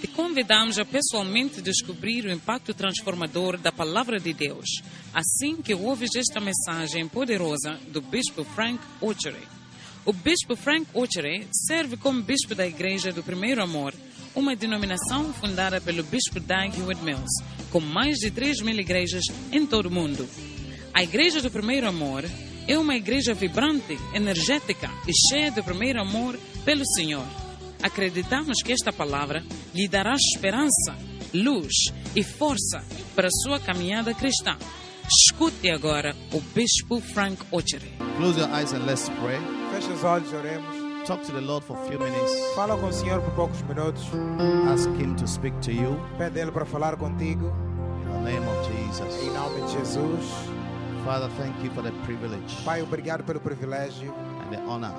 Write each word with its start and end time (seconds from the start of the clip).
Te 0.00 0.06
convidamos 0.08 0.78
a 0.78 0.84
pessoalmente 0.84 1.62
descobrir 1.62 2.26
o 2.26 2.30
impacto 2.30 2.74
transformador 2.74 3.56
da 3.56 3.72
Palavra 3.72 4.20
de 4.20 4.34
Deus, 4.34 4.68
assim 5.12 5.62
que 5.62 5.74
ouves 5.74 6.10
esta 6.14 6.38
mensagem 6.38 7.08
poderosa 7.08 7.78
do 7.88 8.02
Bispo 8.02 8.44
Frank 8.44 8.78
Ochery. 9.00 9.42
O 10.04 10.12
Bispo 10.12 10.54
Frank 10.54 10.86
Ochery 10.92 11.48
serve 11.50 11.96
como 11.96 12.22
Bispo 12.22 12.54
da 12.54 12.66
Igreja 12.66 13.10
do 13.10 13.22
Primeiro 13.22 13.62
Amor, 13.62 13.94
uma 14.34 14.54
denominação 14.54 15.32
fundada 15.32 15.80
pelo 15.80 16.02
Bispo 16.02 16.40
Doug 16.40 16.78
Hewitt 16.78 17.02
Mills, 17.02 17.42
com 17.70 17.80
mais 17.80 18.18
de 18.18 18.30
3 18.30 18.60
mil 18.60 18.78
igrejas 18.78 19.24
em 19.50 19.66
todo 19.66 19.86
o 19.86 19.90
mundo. 19.90 20.28
A 20.92 21.02
Igreja 21.02 21.40
do 21.40 21.50
Primeiro 21.50 21.88
Amor 21.88 22.22
é 22.68 22.78
uma 22.78 22.96
igreja 22.96 23.32
vibrante, 23.32 23.98
energética 24.12 24.90
e 25.08 25.12
cheia 25.30 25.50
de 25.50 25.62
primeiro 25.62 26.00
amor 26.00 26.38
pelo 26.64 26.84
Senhor. 26.84 27.45
Acreditamos 27.82 28.58
que 28.64 28.72
esta 28.72 28.92
palavra 28.92 29.42
lhe 29.74 29.86
dará 29.88 30.14
esperança, 30.14 30.96
luz 31.32 31.72
e 32.14 32.22
força 32.22 32.82
para 33.14 33.28
a 33.28 33.30
sua 33.44 33.58
caminhada 33.60 34.14
cristã. 34.14 34.56
Escute 35.08 35.70
agora 35.70 36.14
o 36.32 36.40
Bispo 36.40 37.00
Frank 37.00 37.38
Ochery. 37.52 37.92
Close 38.18 38.38
your 38.40 38.48
eyes 38.50 38.72
and 38.72 38.86
let's 38.86 39.08
pray. 39.20 39.38
Feche 39.72 39.92
os 39.92 40.02
olhos, 40.02 40.32
oremos. 40.32 40.86
Talk 41.06 41.24
to 41.24 41.32
the 41.32 41.40
Lord 41.40 41.64
for 41.64 41.76
a 41.76 41.84
few 41.88 41.98
minutes. 42.00 42.32
Fala 42.56 42.76
com 42.76 42.88
o 42.88 42.92
Senhor 42.92 43.20
por 43.22 43.32
poucos 43.34 43.62
minutos. 43.62 44.02
Ask 44.72 44.88
Him 45.00 45.14
to 45.14 45.26
speak 45.28 45.56
to 45.60 45.70
you 45.70 45.96
Pede 46.18 46.40
Ele 46.40 46.50
para 46.50 46.64
falar 46.64 46.96
contigo. 46.96 47.52
in 48.02 48.24
the 48.24 48.32
name 48.32 48.44
of 48.48 48.68
Em 48.72 48.86
Jesus. 48.88 49.32
nome 49.32 49.60
de 49.66 49.78
Jesus. 49.78 50.24
Father, 51.04 51.28
thank 51.38 51.54
you 51.62 51.70
for 51.70 51.82
the 51.84 51.92
privilege 52.04 52.56
Pai, 52.64 52.82
obrigado 52.82 53.22
pelo 53.22 53.38
privilégio 53.38 54.12
and 54.42 54.50
the 54.50 54.58
honor 54.66 54.92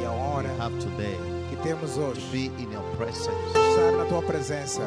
e 0.00 0.04
a 0.06 0.10
honra 0.10 0.48
we 0.50 0.58
have 0.58 0.78
today 0.78 1.18
temos 1.62 1.94
to 1.94 2.00
hoje 2.00 2.20
be 2.32 2.46
in 2.62 2.70
your 2.72 2.82
presence. 2.96 3.30
estar 3.54 3.92
na 3.96 4.04
Tua 4.06 4.22
presença. 4.22 4.82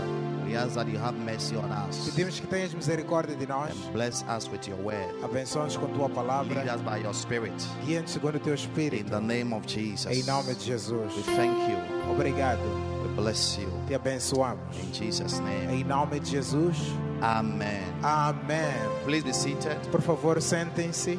We 0.46 0.58
ask 0.58 0.76
that 0.76 0.88
you 0.90 1.00
have 1.00 1.18
mercy 1.18 1.56
on 1.56 1.72
us 1.72 2.10
Pedimos 2.10 2.40
que 2.40 2.46
tenhas 2.48 2.74
misericórdia 2.74 3.36
de 3.36 3.48
nós. 3.48 3.72
and 3.72 3.94
bless 3.94 4.24
us 4.28 4.48
with 4.52 4.68
your 4.68 4.78
word. 4.84 5.08
Abençoa-nos 5.24 5.78
com 5.78 5.88
Tua 5.88 6.08
Lead 6.08 6.14
palavra. 6.14 6.76
us 6.76 6.82
by 6.82 6.98
your 7.02 7.14
Spirit 7.14 7.54
Guia-nos 7.86 8.12
segundo 8.12 8.36
o 8.36 8.40
Teu 8.40 8.52
in 8.54 8.56
Espírito. 8.56 9.10
the 9.10 9.22
name 9.22 9.54
of 9.54 9.66
Jesus. 9.66 10.06
Em 10.06 10.22
nome 10.24 10.54
de 10.54 10.66
Jesus. 10.66 11.16
We 11.16 11.24
thank 11.36 11.56
you. 11.72 11.78
Obrigado. 12.12 12.60
We 13.04 13.14
bless 13.16 13.58
you. 13.58 13.70
Te 13.88 13.96
abençoamos. 13.96 14.60
In 14.78 14.92
Jesus' 14.94 15.40
name. 15.40 15.74
Em 15.82 15.84
nome 15.86 16.20
de 16.20 16.32
Jesus. 16.32 16.78
Amen. 17.22 17.82
Amém. 18.04 18.74
Please 19.06 19.24
be 19.24 19.34
seated. 19.34 19.78
Por 19.92 20.02
favor, 20.02 20.42
sentem-se. 20.42 21.18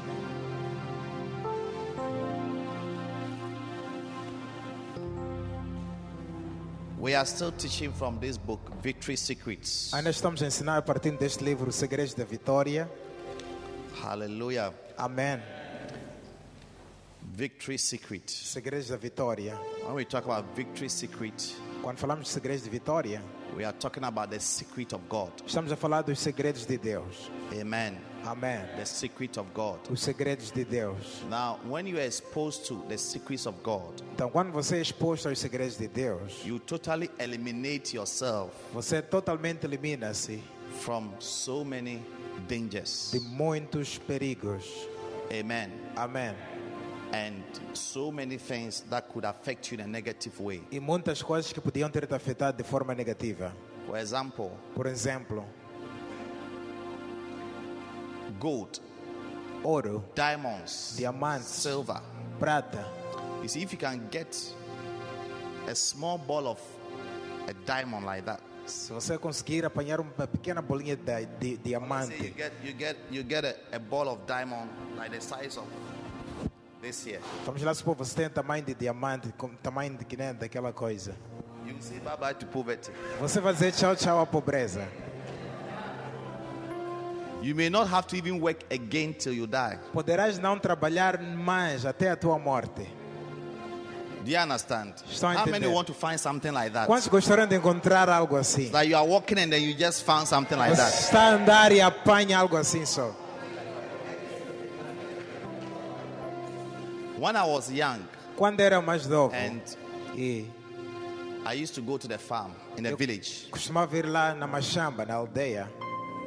We 7.05 7.14
are 7.14 7.27
still 7.27 7.52
teaching 7.52 7.92
from 7.92 8.19
this 8.19 8.38
book, 8.38 8.60
Victory 8.83 9.19
Secrets. 9.19 9.92
Ainda 9.92 10.08
estamos 10.08 10.41
a 10.41 10.47
ensinar 10.47 10.78
a 10.78 10.83
partir 10.83 11.12
deste 11.19 11.44
livro 11.44 11.70
Segredos 11.70 12.14
da 12.14 12.24
Vitória. 12.24 12.88
Hallelujah. 14.02 14.72
Amém. 14.97 15.38
Victory 17.20 17.77
Secret. 17.77 18.30
Segredos 18.30 18.88
da 18.88 18.97
Vitória. 18.97 19.55
When 19.84 19.97
we 19.97 20.06
talk 20.06 20.25
about 20.25 20.47
victory 20.56 20.88
secret, 20.88 21.55
Quando 21.82 21.98
falamos 21.98 22.25
de 22.25 22.30
segredos 22.32 22.64
de 22.64 22.70
vitória, 22.70 23.22
we 23.55 23.66
are 23.66 23.77
talking 23.78 24.05
about 24.05 24.30
the 24.30 24.41
secret 24.41 24.94
of 24.94 25.02
God. 25.06 25.30
estamos 25.47 25.70
a 25.72 25.77
falar 25.77 26.05
dos 26.05 26.19
segredos 26.19 26.64
de 26.66 26.78
Deus. 26.78 27.30
Amen. 27.52 28.13
Amém. 28.25 28.61
The 28.77 28.84
secret 28.86 29.39
of 29.39 29.48
God. 29.55 29.78
Os 29.91 30.00
segredos 30.00 30.50
de 30.50 30.64
Deus. 30.64 31.22
Now, 31.28 31.58
when 31.69 31.86
you 31.86 31.98
are 31.98 32.06
exposed 32.06 32.66
to 32.69 32.83
the 32.89 32.97
secrets 32.97 33.47
of 33.47 33.56
God, 33.62 34.00
Então, 34.14 34.31
quando 34.31 34.50
você 34.53 34.77
é 34.77 34.81
exposto 34.81 35.28
aos 35.28 35.39
segredos 35.39 35.77
de 35.77 35.89
Deus, 35.89 36.44
you 36.44 36.58
totally 36.58 37.11
eliminate 37.19 37.97
yourself 37.97 38.50
você 38.72 39.03
totalmente 39.03 39.64
elimina-se 39.64 40.42
from 40.81 41.11
so 41.20 41.64
many 41.64 42.03
dangers. 42.48 43.11
de 43.12 43.20
muitos 43.20 43.98
perigos. 43.98 44.65
Amen. 45.31 45.71
Amém. 45.97 46.34
And 47.12 47.43
so 47.75 48.10
many 48.10 48.38
things 48.38 48.81
that 48.91 49.09
could 49.12 49.25
affect 49.25 49.71
you 49.71 49.78
in 49.78 49.84
a 49.84 49.87
negative 49.87 50.41
way. 50.43 50.62
E 50.72 50.81
muitas 50.81 51.22
coisas 51.22 51.53
que 51.53 51.60
podiam 51.60 51.88
ter 51.91 52.06
te 52.06 52.15
afetado 52.15 52.56
de 52.56 52.65
forma 52.65 52.94
negativa. 52.94 53.53
For 53.87 53.97
example, 53.98 54.50
Por 54.75 54.87
exemplo, 54.87 55.44
gold, 58.44 58.78
ouro, 59.62 60.05
diamonds, 60.15 60.97
diamantes, 60.99 61.47
silver. 61.49 61.99
prata. 62.38 62.84
You 63.43 63.49
see, 63.49 63.62
if 63.62 63.72
you 63.72 63.78
can 63.78 64.06
get 64.10 64.37
a 65.66 65.75
small 65.75 66.19
ball 66.19 66.47
of 66.49 66.60
a 67.49 67.54
diamond 67.65 68.04
like 68.04 68.25
that, 68.27 68.41
Se 68.66 68.93
você 68.93 69.19
conseguir 69.19 69.65
apanhar 69.65 70.00
uma 70.00 70.27
pequena 70.27 70.60
bolinha 70.62 70.94
de, 70.97 71.27
de 71.27 71.47
Say 71.47 71.50
you 71.53 71.59
diamante, 71.65 72.34
get 72.37 72.53
you 72.62 72.72
get 72.78 72.97
you 73.10 73.22
get 73.22 73.44
a, 73.44 73.77
a 73.77 73.78
ball 73.78 74.09
of 74.09 74.21
diamond 74.27 74.69
like 74.97 75.10
the 75.10 75.21
size 75.21 75.59
of 75.59 75.66
this 76.83 77.06
here. 77.06 77.21
vamos 77.47 77.62
lá 77.62 77.75
supor 77.75 77.94
você 77.94 78.15
tem 78.15 78.28
tamanho 78.31 78.65
de 78.65 78.75
diamante, 78.75 79.33
com 79.38 79.49
tamanho 79.56 79.97
de 79.97 80.04
que 80.04 80.16
nem 80.16 80.34
daquela 80.34 80.72
coisa. 80.72 81.15
You 81.66 81.77
say 81.81 81.99
bye 82.00 82.16
bye 82.19 82.34
to 82.34 82.47
poverty. 82.47 82.91
Você 83.21 83.41
vai 83.41 83.53
dizer 83.54 83.72
tchau, 83.72 83.97
tchau 83.97 84.21
à 84.21 84.27
pobreza. 84.27 84.87
You 87.44 87.55
may 87.55 87.69
not 87.69 87.88
have 87.88 88.06
to 88.06 88.16
even 88.16 88.41
work 88.41 88.65
again 88.71 89.12
till 89.12 89.34
you 89.34 89.47
die. 89.47 89.78
Poderás 89.93 90.38
não 90.38 90.59
trabalhar 90.59 91.21
mais 91.21 91.84
até 91.84 92.10
a 92.10 92.16
tua 92.16 92.38
morte. 92.38 92.88
Do 94.25 94.31
you 94.31 94.38
understand? 94.38 94.94
How 95.21 95.44
many 95.44 95.66
want 95.66 95.87
to 95.88 95.93
find 95.93 96.19
something 96.19 96.50
like 96.50 96.72
that? 96.72 96.87
Quantos 96.87 97.06
gostariam 97.09 97.47
de 97.47 97.56
encontrar 97.56 98.09
algo 98.09 98.37
assim? 98.37 98.72
Like 98.72 98.88
you 98.88 98.97
are 98.97 99.06
walking 99.06 99.38
and 99.38 99.53
then 99.53 99.62
you 99.62 99.75
just 99.75 100.04
found 100.04 100.27
something 100.27 100.56
like 100.56 100.75
that. 100.75 100.91
está 100.91 101.33
a 101.33 101.34
andar 101.34 101.71
e 101.71 101.83
apanha 101.83 102.38
algo 102.38 102.56
assim 102.56 102.87
só. 102.87 103.15
When 107.19 107.37
I 107.37 107.44
was 107.44 107.71
young 107.71 108.00
Quando 108.37 108.60
era 108.60 108.81
mais 108.81 109.06
novo 109.06 109.34
and 109.34 109.60
e 110.16 110.47
I 111.44 111.62
used 111.62 111.75
to 111.75 111.83
go 111.83 111.99
to 111.99 112.09
the 112.09 112.16
farm 112.16 112.53
in 112.78 112.84
the 112.84 112.97
village, 112.97 113.49
costumava 113.50 113.99
ir 113.99 114.06
lá 114.06 114.34
na 114.34 114.47
Machamba, 114.47 115.04
na 115.04 115.16
aldeia, 115.16 115.69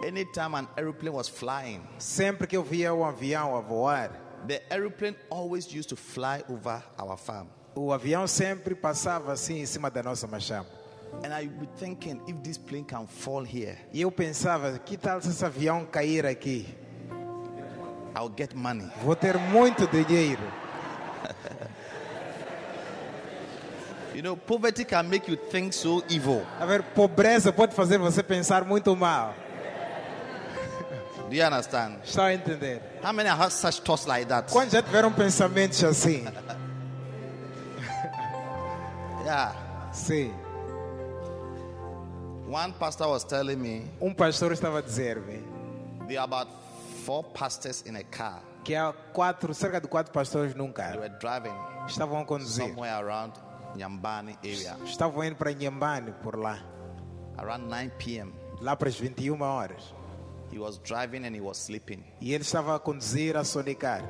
anytime 0.05 0.55
an 0.55 0.67
aeroplane 0.77 1.13
was 1.13 1.27
flying, 1.27 1.81
sempre 1.97 2.47
que 2.47 2.55
eu 2.57 2.63
via 2.63 2.93
um 2.93 3.03
avião 3.03 3.55
a 3.55 3.61
voar, 3.61 4.11
the 4.47 4.61
aeroplane 4.69 5.15
always 5.29 5.65
used 5.73 5.89
to 5.89 5.95
fly 5.95 6.43
over 6.49 6.81
our 6.97 7.17
farm. 7.17 7.47
o 7.75 7.91
avião 7.93 8.27
sempre 8.27 8.73
passava 8.75 9.31
assim 9.33 9.59
em 9.59 9.65
cima 9.65 9.89
da 9.89 10.01
nossa 10.03 10.27
Machamba. 10.27 10.69
And 11.23 11.33
I 11.33 11.47
would 11.47 11.59
be 11.59 11.67
thinking, 11.77 12.21
if 12.27 12.35
this 12.43 12.57
plane 12.57 12.83
can 12.83 13.07
fall 13.07 13.43
here, 13.43 13.77
E 13.93 14.01
eu 14.01 14.11
pensava, 14.11 14.77
que 14.77 14.97
tal 14.97 15.21
se 15.21 15.29
esse 15.29 15.45
avião 15.45 15.85
cair 15.85 16.25
aqui? 16.25 16.67
I'll 18.15 18.31
get 18.35 18.53
money. 18.53 18.89
Vou 19.03 19.15
ter 19.15 19.37
muito 19.37 19.87
dinheiro. 19.87 20.41
You 24.17 24.23
know, 24.23 24.35
poverty 24.35 24.83
can 24.83 25.03
make 25.03 25.29
you 25.29 25.37
think 25.37 25.75
so 25.75 26.03
evil. 26.09 26.43
A 26.59 26.65
ver, 26.65 26.81
pobreza 26.81 27.53
pode 27.53 27.75
fazer 27.75 27.99
você 27.99 28.23
pensar 28.23 28.65
muito 28.65 28.95
mal. 28.95 29.35
Do 31.29 31.35
you 31.35 31.43
understand? 31.43 31.99
Está 32.03 32.27
a 32.27 32.33
entender? 32.33 32.81
How 33.03 33.11
many 33.11 33.27
have 33.29 33.51
such 33.51 33.81
thoughts 33.81 34.05
like 34.07 34.27
that? 34.29 34.49
Quando 34.51 34.71
já 34.71 34.81
tiveram 34.81 35.11
pensamentos 35.13 35.83
assim? 35.83 36.25
Yeah. 39.25 39.53
Sim. 39.91 40.31
One 42.49 42.71
pastor 42.79 43.09
was 43.09 43.25
telling 43.25 43.57
me 43.61 43.83
Um 44.01 44.13
pastor 44.13 44.53
estava 44.53 44.79
a 44.79 44.81
dizer-me 44.81 45.43
there 46.07 46.19
are 46.19 46.23
about 46.23 46.47
four 47.03 47.23
pastors 47.33 47.83
in 47.85 47.97
a 47.97 48.03
car. 48.03 48.39
que 48.63 48.73
há 48.75 48.93
quatro, 49.13 49.53
cerca 49.53 49.81
de 49.81 49.87
quatro 49.89 50.13
pastores 50.13 50.55
num 50.55 50.67
They 50.67 50.73
carro. 50.73 50.99
were 51.01 51.09
driving 51.19 51.53
Estavam 51.87 52.21
a 52.21 52.25
conduzir. 52.25 52.67
somewhere 52.67 52.93
around 53.03 53.33
Nyambani 53.75 54.37
area 54.43 54.77
Estavam 54.85 55.25
indo 55.25 55.35
para 55.35 55.51
Nhambane 55.51 56.13
por 56.23 56.37
lá. 56.37 56.59
around 57.37 57.67
9 57.67 57.91
p.m. 57.97 58.33
Lá 58.61 58.75
para 58.77 58.87
as 58.87 58.95
21 58.97 59.41
horas. 59.41 59.93
He 60.51 60.57
was 60.59 60.79
driving 60.79 61.25
and 61.25 61.35
he 61.35 61.41
was 61.41 61.57
sleeping. 61.57 62.03
E 62.21 62.33
ele 62.33 62.43
estava 62.43 62.75
a 62.75 62.79
conduzir 62.79 63.35
a 63.35 63.43
sonicar. 63.43 64.01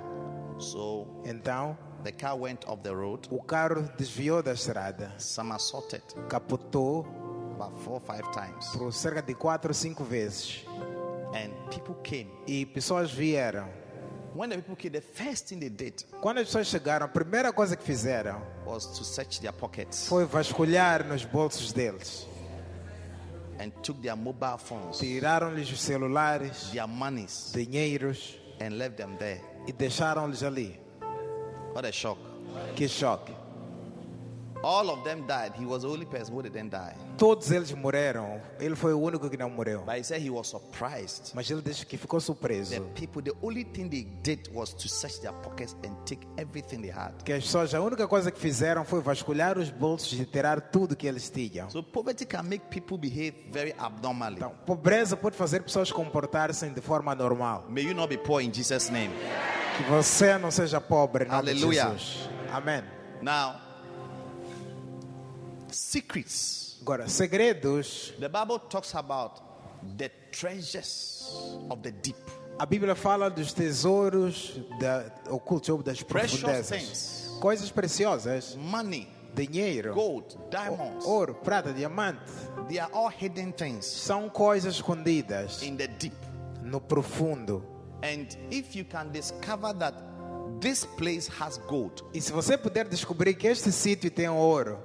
So 0.60 1.07
Então, 1.25 1.78
the 2.04 2.12
car 2.12 2.36
went 2.38 2.66
off 2.68 2.81
the 2.84 2.94
road, 2.94 3.28
o 3.31 3.42
carro 3.42 3.84
desviou 3.98 4.42
da 4.44 4.54
estrada. 4.54 5.12
somersaulted 5.18 6.01
Capotou 6.30 7.06
about 7.56 7.78
four 7.84 8.00
five 8.01 8.24
times. 8.31 8.68
por 8.78 8.92
cerca 8.94 9.22
de 9.22 9.34
quatro 9.34 9.69
ou 9.72 9.74
cinco 9.74 10.04
vezes. 10.04 10.63
And 11.34 11.51
people 11.69 11.95
came. 12.04 12.30
E 12.48 12.66
pessoas 12.66 13.12
vieram. 13.12 13.68
When 14.36 14.50
the 14.50 14.57
people 14.57 14.75
came, 14.75 14.92
the 14.92 15.01
first 15.01 15.48
thing 15.48 15.60
they 15.60 15.69
did 15.69 16.04
Quando 16.22 16.40
as 16.40 16.45
pessoas 16.48 16.68
chegaram, 16.68 17.06
a 17.06 17.10
primeira 17.10 17.51
coisa 17.51 17.75
que 17.75 17.83
fizeram 17.83 18.40
was 18.66 18.86
to 18.86 19.04
search 19.04 19.42
their 19.42 19.51
pockets 19.54 20.07
foi 20.07 20.25
vasculhar 20.25 21.04
nos 21.04 21.25
bolsos 21.25 21.74
deles. 21.74 22.28
And 23.59 23.71
took 23.81 24.01
their 24.01 24.15
mobile 24.15 24.57
phones, 24.57 25.00
Tiraram-lhes 25.00 25.71
os 25.71 25.80
celulares, 25.80 26.71
their 26.71 26.88
monies, 26.88 27.51
dinheiros 27.56 28.36
and 28.59 28.77
left 28.77 28.98
them 28.98 29.18
there. 29.18 29.42
e 29.68 29.71
deixaram-lhes 29.74 30.44
ali. 30.44 30.80
What 31.74 31.86
a 31.86 31.92
shock. 31.92 32.18
Que 32.75 32.88
choque. 32.88 33.31
All 34.63 34.89
of 34.89 35.04
them 35.04 35.25
died. 35.27 35.54
He 35.57 35.65
was 35.65 35.83
the 35.83 35.88
only 35.89 36.06
person 36.06 36.33
who 36.33 36.42
didn't 36.42 36.69
die. 36.71 36.94
Todos 37.18 37.51
eles 37.51 37.71
morreram. 37.74 38.39
Ele 38.59 38.75
foi 38.75 38.94
o 38.94 39.00
único 39.00 39.30
que 39.30 39.38
não 39.38 39.50
morreu. 39.50 39.83
But 39.86 39.98
he 39.98 40.04
said 40.04 40.21
he 40.21 40.30
was 40.30 40.48
surprised. 40.48 41.31
Mas 41.33 41.50
ele 41.50 41.62
disse 41.62 41.86
que 41.86 41.98
ficou 41.98 42.19
The 42.19 42.25
surpreso. 42.25 42.81
people, 42.95 43.21
the 43.21 43.33
only 43.42 43.63
thing 43.63 43.88
they 43.89 44.04
did 44.24 44.50
was 44.54 44.74
to 44.74 44.88
search 44.89 45.19
their 45.21 45.33
pockets 45.33 45.75
and 45.86 45.94
take 46.06 46.27
everything 46.38 46.81
they 46.81 46.92
had. 46.92 47.13
Que 47.24 47.33
as 47.33 47.44
pessoas, 47.44 47.74
a 47.74 47.81
única 47.81 48.07
coisa 48.07 48.31
que 48.31 48.39
fizeram 48.39 48.83
foi 48.83 49.01
vasculhar 49.01 49.57
os 49.57 49.69
bolsos 49.69 50.13
e 50.19 50.25
tirar 50.25 50.59
tudo 50.69 50.95
que 50.95 51.07
eles 51.07 51.30
tinham. 51.30 51.69
So 51.69 51.81
poverty 51.83 52.25
can 52.25 52.44
make 52.44 52.65
people 52.69 52.98
behave 52.98 53.36
very 53.51 53.74
abnormally. 53.77 54.36
Então, 54.38 54.51
pobreza 54.65 55.15
pode 55.15 55.36
fazer 55.38 55.62
pessoas 55.63 55.92
comportar-se 55.92 56.68
de 56.69 56.81
forma 56.81 57.13
normal. 57.15 57.65
May 57.69 57.83
you 57.83 57.94
not 57.95 58.09
be 58.09 58.18
poor 58.18 58.42
in 58.42 58.51
Jesus' 58.54 58.89
name. 58.89 59.13
Que 59.77 59.83
você 59.83 60.38
não 60.38 60.50
seja 60.51 60.81
pobre 60.81 61.25
em 61.25 61.27
nome 61.27 61.54
de. 61.54 61.59
Jesus. 61.59 62.30
Amém. 62.51 62.83
Now, 63.21 63.56
secrets. 65.78 66.78
Agora, 66.82 67.08
segredos. 67.08 68.14
The 68.20 68.30
Bible 68.30 68.60
talks 68.70 68.94
about 68.96 69.42
the 69.98 70.10
treasures 70.32 71.32
of 71.70 71.82
the 71.82 71.92
deep. 71.92 72.18
A 72.60 72.66
Bíblia 72.66 72.96
fala 72.96 73.30
dos 73.30 73.54
tesouros 73.54 74.60
da, 74.80 75.12
ocultos 75.30 75.70
ou 75.70 75.84
das 75.84 76.02
profundezas. 76.02 76.70
things. 76.70 77.38
Coisas 77.40 77.70
preciosas. 77.72 78.56
Money, 78.56 79.08
Dinheiro. 79.36 79.94
gold, 79.94 80.36
diamonds. 80.50 81.06
Ouro, 81.06 81.36
prata, 81.36 81.72
diamante. 81.72 82.20
They 82.68 82.80
are 82.80 82.90
all 82.92 83.10
hidden 83.10 83.52
things 83.52 83.86
São 83.86 84.30
coisas 84.30 84.76
escondidas 84.76 85.62
in 85.62 85.78
the 85.78 85.88
deep. 85.88 86.16
no 86.64 86.82
profundo. 86.82 87.64
And 88.02 88.28
if 88.52 88.76
you 88.76 88.86
can 88.86 89.12
discover 89.12 89.74
that 89.78 89.94
this 90.60 90.84
place 90.86 91.28
has 91.40 91.60
gold, 91.68 92.04
E 92.14 92.20
se 92.22 92.32
você 92.32 92.58
puder 92.58 92.88
descobrir 92.88 93.36
que 93.36 93.48
este 93.48 93.72
sítio 93.72 94.10
tem 94.10 94.28
ouro, 94.30 94.80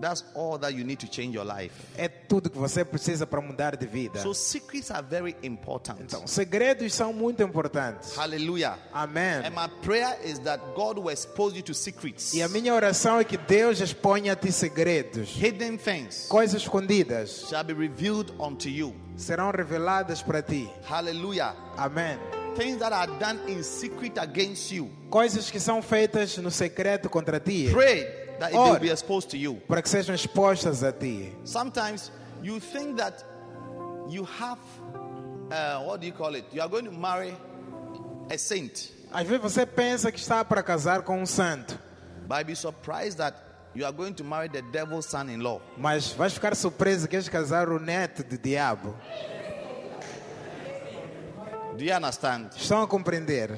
that's 0.00 0.24
all 0.34 0.58
that 0.58 0.74
you 0.74 0.84
need 0.84 0.98
to 0.98 1.06
change 1.06 1.34
your 1.36 1.44
life. 1.46 1.72
é 1.96 2.08
tudo 2.08 2.50
que 2.50 2.58
você 2.58 2.84
precisa 2.84 3.26
para 3.26 3.40
mudar 3.40 3.76
de 3.76 3.86
vida. 3.86 4.20
So 4.22 4.32
secrets 4.34 4.90
are 4.90 5.06
very 5.06 5.36
important. 5.42 6.00
Então, 6.00 6.26
segredos 6.26 6.92
são 6.94 7.12
muito 7.12 7.42
importantes. 7.42 8.16
Hallelujah. 8.16 8.78
Amém. 8.92 9.44
And 9.44 9.50
my 9.50 9.68
prayer 9.82 10.18
is 10.24 10.38
that 10.40 10.60
God 10.74 10.98
will 10.98 11.10
expose 11.12 11.56
you 11.56 11.62
to 11.62 11.74
secrets, 11.74 12.32
E 12.34 12.42
a 12.42 12.48
minha 12.48 12.74
oração 12.74 13.18
é 13.20 13.24
que 13.24 13.36
Deus 13.36 13.80
exponha 13.80 14.32
a 14.32 14.36
ti 14.36 14.50
segredos. 14.52 15.28
hidden 15.36 15.76
things 15.76 16.26
Coisas 16.28 16.62
escondidas 16.62 17.46
shall 17.48 17.64
be 17.64 17.72
revealed 17.74 18.32
unto 18.40 18.68
you. 18.68 18.94
serão 19.16 19.50
reveladas 19.50 20.22
para 20.22 20.42
ti. 20.42 20.68
Hallelujah. 20.88 21.54
Amém. 21.76 22.18
Things 22.56 22.78
that 22.78 22.92
are 22.92 23.06
done 23.18 23.38
in 23.48 23.62
secret 23.62 24.18
against 24.18 24.70
you. 24.72 24.90
Coisas 25.10 25.50
que 25.50 25.60
são 25.60 25.82
feitas 25.82 26.36
no 26.38 26.50
secreto 26.50 27.08
contra 27.10 27.38
ti, 27.38 27.68
Pray 27.70 28.25
that 28.40 28.52
it 28.52 28.56
Ora. 28.56 28.72
will 28.72 28.80
be 28.80 28.90
exposed 28.90 29.30
to 29.30 29.36
you. 29.36 29.54
para 29.68 29.80
que 29.82 29.88
sejam 29.88 30.14
expostas 30.14 30.82
a 30.82 30.92
ti. 30.92 31.32
Sometimes 31.44 32.10
you 32.42 32.60
think 32.60 32.96
that 32.98 33.24
you 34.08 34.24
have, 34.24 34.58
uh, 35.50 35.82
what 35.84 36.00
do 36.00 36.06
you 36.06 36.12
call 36.12 36.34
it? 36.34 36.44
You 36.52 36.60
are 36.62 36.68
going 36.68 36.84
to 36.84 36.92
marry 36.92 37.34
a 38.30 38.36
saint. 38.38 38.92
Às 39.12 39.26
vezes 39.26 39.40
você 39.42 39.64
pensa 39.66 40.10
que 40.12 40.18
está 40.18 40.44
para 40.44 40.62
casar 40.62 41.02
com 41.02 41.20
um 41.22 41.26
santo, 41.26 41.78
But 42.28 42.44
be 42.46 42.54
surprised 42.56 43.18
that 43.18 43.34
you 43.74 43.84
are 43.86 43.92
going 43.92 44.14
to 44.14 44.24
marry 44.24 44.48
the 44.48 44.62
devil's 44.72 45.06
son 45.06 45.28
in 45.30 45.40
law. 45.40 45.60
mas 45.76 46.12
vais 46.12 46.32
ficar 46.34 46.54
surpreso 46.56 47.06
que 47.08 47.16
és 47.16 47.28
casar 47.28 47.68
o 47.68 47.78
neto 47.78 48.24
do 48.24 48.36
diabo. 48.36 48.94
Do 51.76 51.84
you 51.84 51.94
understand? 51.94 52.50
Estão 52.56 52.82
a 52.82 52.86
compreender? 52.86 53.50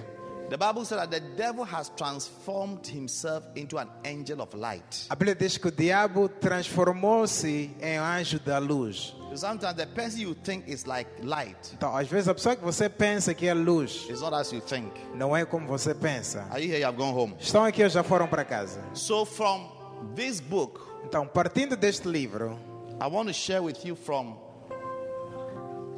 The 0.50 0.56
Bible 0.56 0.84
said 0.86 0.96
that 0.98 1.10
the 1.10 1.20
devil 1.36 1.62
has 1.64 1.90
transformed 1.94 2.86
himself 2.86 3.44
into 3.54 3.76
an 3.76 3.88
angel 4.04 4.40
of 4.40 4.54
light. 4.54 5.06
A 5.10 5.14
Bíblia 5.16 5.34
diz 5.34 5.58
que 5.58 5.68
o 5.68 5.70
diabo 5.70 6.26
transformou-se 6.40 7.70
em 7.80 7.98
anjo 7.98 8.38
da 8.38 8.58
luz. 8.58 9.14
So 9.28 9.36
sometimes 9.36 9.76
the 9.76 9.86
person 9.86 10.20
you 10.20 10.34
think 10.34 10.66
is 10.66 10.86
like 10.86 11.06
light 11.22 11.58
Então, 11.74 11.94
às 11.94 12.08
vezes 12.08 12.28
a 12.28 12.34
pessoa 12.34 12.56
que 12.56 12.64
você 12.64 12.88
pensa 12.88 13.34
que 13.34 13.46
é 13.46 13.52
luz 13.52 14.06
is 14.08 14.22
not 14.22 14.32
as 14.34 14.50
you 14.50 14.62
think. 14.62 14.90
não 15.14 15.36
é 15.36 15.44
como 15.44 15.66
você 15.66 15.94
pensa. 15.94 16.46
Are 16.50 16.60
you 16.64 16.70
here? 16.70 16.80
You 16.80 16.86
have 16.86 16.96
gone 16.96 17.12
home. 17.14 17.34
Estão 17.38 17.62
aqui 17.62 17.82
ou 17.82 17.88
já 17.90 18.02
foram 18.02 18.26
para 18.26 18.42
casa? 18.42 18.80
So 18.94 19.26
from 19.26 19.68
this 20.14 20.40
book, 20.40 20.80
Então, 21.04 21.26
partindo 21.26 21.76
deste 21.76 22.08
livro, 22.08 22.58
I 23.00 23.06
want 23.06 23.28
to 23.28 23.34
share 23.34 23.60
with 23.62 23.84
you 23.84 23.94
from 23.94 24.34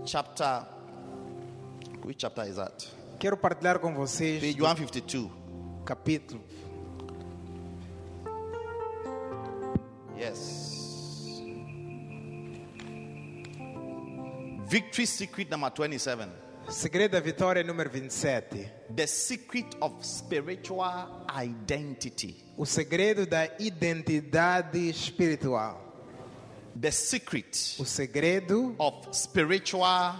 chapter. 0.05 0.67
Which 2.05 2.19
chapter 2.23 2.43
is 2.49 2.57
that? 2.57 2.85
Quero 3.21 3.37
partilhar 3.37 3.79
com 3.79 3.95
vocês 3.95 4.41
Page 4.41 4.59
152. 4.59 5.31
capítulo. 5.85 6.43
Yes. 10.19 11.43
Victory 14.67 15.07
secret 15.07 15.51
number 15.51 15.71
27. 15.71 16.29
Segredo 16.71 17.13
da 17.13 17.21
vitória 17.21 17.63
número 17.63 17.91
27. 17.91 18.71
The 18.97 19.07
secret 19.07 19.67
of 19.81 20.03
spiritual 20.03 21.27
identity. 21.31 22.43
O 22.57 22.65
segredo 22.65 23.27
da 23.27 23.47
identidade 23.59 24.89
espiritual. 24.89 25.79
The 26.81 26.91
secret 26.91 27.77
O 27.79 27.85
segredo 27.85 28.75
of 28.79 29.09
spiritual 29.13 30.15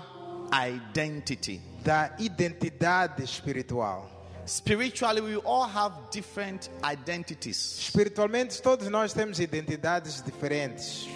identity. 0.53 1.70
Da 1.83 2.15
identidade 2.19 3.23
espiritual. 3.23 4.09
Spiritually, 4.47 5.21
we 5.21 5.37
all 5.37 5.67
have 5.67 5.93
different 6.11 6.71
identities. 6.83 7.79
Espiritualmente, 7.79 8.61
todos 8.61 8.89
nós 8.89 9.13
temos 9.13 9.39
identidades 9.39 10.23
diferentes. 10.23 11.07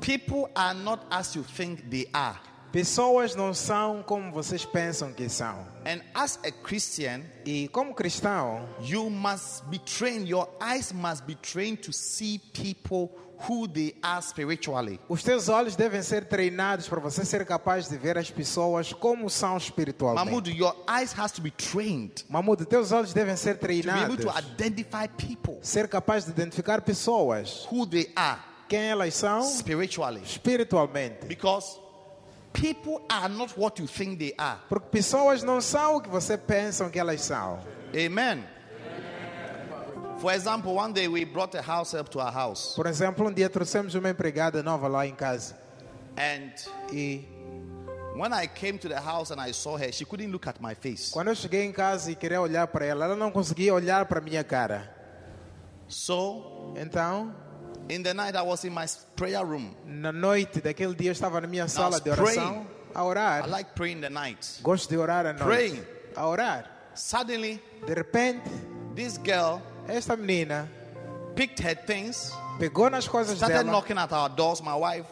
People 0.00 0.48
are 0.54 0.74
not 0.74 1.04
as 1.10 1.34
you 1.34 1.42
think 1.42 1.82
they 1.90 2.08
are. 2.14 2.38
Pessoas 2.72 3.34
não 3.34 3.54
são 3.54 4.02
como 4.02 4.30
vocês 4.30 4.64
pensam 4.64 5.12
que 5.12 5.28
são. 5.28 5.66
And 5.86 6.02
as 6.14 6.38
a 6.44 6.50
Christian, 6.50 7.22
E 7.44 7.68
como 7.68 7.94
cristão, 7.94 8.68
you 8.80 9.08
must 9.08 9.64
be 9.70 9.78
trained, 9.78 10.28
your 10.28 10.48
eyes 10.60 10.92
must 10.92 11.24
be 11.26 11.34
trained 11.34 11.82
to 11.82 11.92
see 11.92 12.38
people 12.52 13.10
who 13.48 13.68
they 13.68 13.94
are 14.02 14.20
spiritually. 14.22 14.98
os 15.08 15.22
teus 15.22 15.48
olhos 15.48 15.76
devem 15.76 16.02
ser 16.02 16.24
treinados 16.24 16.88
para 16.88 16.98
você 17.00 17.24
ser 17.24 17.44
capaz 17.46 17.88
de 17.88 17.96
ver 17.96 18.18
as 18.18 18.30
pessoas 18.30 18.92
como 18.92 19.28
são 19.30 19.56
espiritualmente. 19.56 20.24
Mahmoud, 20.24 20.50
your 20.50 20.74
eyes 20.88 21.12
has 21.18 21.30
to 21.32 21.40
be 21.42 21.50
trained 21.50 22.24
Mamudo, 22.28 22.64
teus 22.64 22.90
olhos 22.92 23.12
devem 23.12 23.36
ser 23.36 23.56
to 23.58 23.66
be 23.66 23.80
able 23.80 24.16
treinados. 24.16 24.24
to 24.24 24.38
identify 24.54 25.06
people 25.06 25.58
Ser 25.62 25.86
capaz 25.88 26.24
de 26.24 26.30
identificar 26.30 26.80
pessoas, 26.82 27.66
who 27.70 27.86
they 27.86 28.10
are 28.16 28.40
quem 28.68 28.80
elas 28.90 29.14
são 29.14 29.42
spiritually. 29.42 30.20
espiritualmente. 30.22 31.24
Because 31.26 31.78
people 32.52 33.00
are 33.08 33.28
not 33.28 33.54
what 33.58 33.80
you 33.80 33.86
think 33.88 34.18
they 34.18 34.34
are. 34.36 34.58
Porque 34.68 34.88
pessoas 34.90 35.42
não 35.42 35.60
são 35.60 35.96
o 35.96 36.00
que 36.00 36.08
você 36.08 36.36
pensa 36.36 36.88
que 36.90 36.98
elas 36.98 37.20
são. 37.22 37.60
Amen. 37.94 38.44
For 40.20 40.32
example, 40.32 40.74
one 40.74 40.92
day 40.92 41.06
we 41.06 41.24
brought 41.24 41.54
a 41.54 41.62
house 41.62 41.92
help 41.92 42.08
to 42.10 42.20
our 42.20 42.32
house, 42.32 42.74
Por 42.74 42.86
exemplo, 42.86 43.26
um 43.28 43.32
dia 43.32 43.48
trouxemos 43.48 43.94
uma 43.94 44.10
empregada 44.10 44.62
nova 44.62 44.88
lá 44.88 45.06
em 45.06 45.14
casa. 45.14 45.54
and 46.16 46.50
E 46.92 47.24
when 48.16 48.32
I 48.32 48.48
came 48.48 48.78
to 48.78 48.88
the 48.88 48.98
house 49.00 49.30
and 49.30 49.40
I 49.40 49.52
saw 49.52 49.76
her, 49.78 49.92
she 49.92 50.04
couldn't 50.04 50.32
look 50.32 50.48
at 50.48 50.60
my 50.60 50.74
face. 50.74 51.12
quando 51.12 51.28
eu 51.28 51.36
cheguei 51.36 51.64
em 51.64 51.72
casa 51.72 52.10
e 52.10 52.16
queria 52.16 52.40
olhar 52.40 52.66
para 52.66 52.84
ela, 52.84 53.04
ela 53.04 53.14
não 53.16 53.30
conseguia 53.30 53.72
olhar 53.72 54.06
para 54.06 54.18
a 54.18 54.22
minha 54.22 54.42
cara. 54.42 54.92
So, 55.86 56.74
Então, 56.76 57.32
in 57.88 58.02
the 58.02 58.12
night, 58.12 58.36
I 58.36 58.42
was 58.42 58.64
in 58.64 58.70
my 58.70 58.86
prayer 59.14 59.44
room. 59.46 59.72
na 59.86 60.10
noite 60.10 60.60
daquele 60.60 60.94
dia, 60.96 61.10
eu 61.10 61.12
estava 61.12 61.40
na 61.40 61.46
minha 61.46 61.68
sala 61.68 62.00
de 62.00 62.10
praying. 62.10 62.38
oração 62.40 62.66
a 62.92 63.00
I 63.00 63.04
orar. 63.04 63.48
like 63.48 63.70
praying 63.76 63.98
in 63.98 64.00
the 64.00 64.10
night. 64.10 64.60
Gosto 64.62 64.88
de 64.90 64.96
orar 64.96 65.24
à 65.26 65.32
noite. 65.32 65.44
Praying. 65.44 65.82
A 66.16 66.26
orar. 66.26 66.64
Suddenly, 66.96 67.62
De 67.86 67.94
repente, 67.94 68.42
this 68.96 69.16
girl 69.24 69.60
esta 69.88 70.16
menina 70.16 70.68
picked 71.34 71.60
her 71.60 71.74
things, 71.74 72.32
pegou 72.58 72.90
nas 72.90 73.08
coisas 73.08 73.36
started 73.36 73.58
dela, 73.64 73.70
knocking 73.72 73.98
at 73.98 74.12
our 74.12 74.28
doors, 74.28 74.60
my 74.60 74.74
wife, 74.74 75.06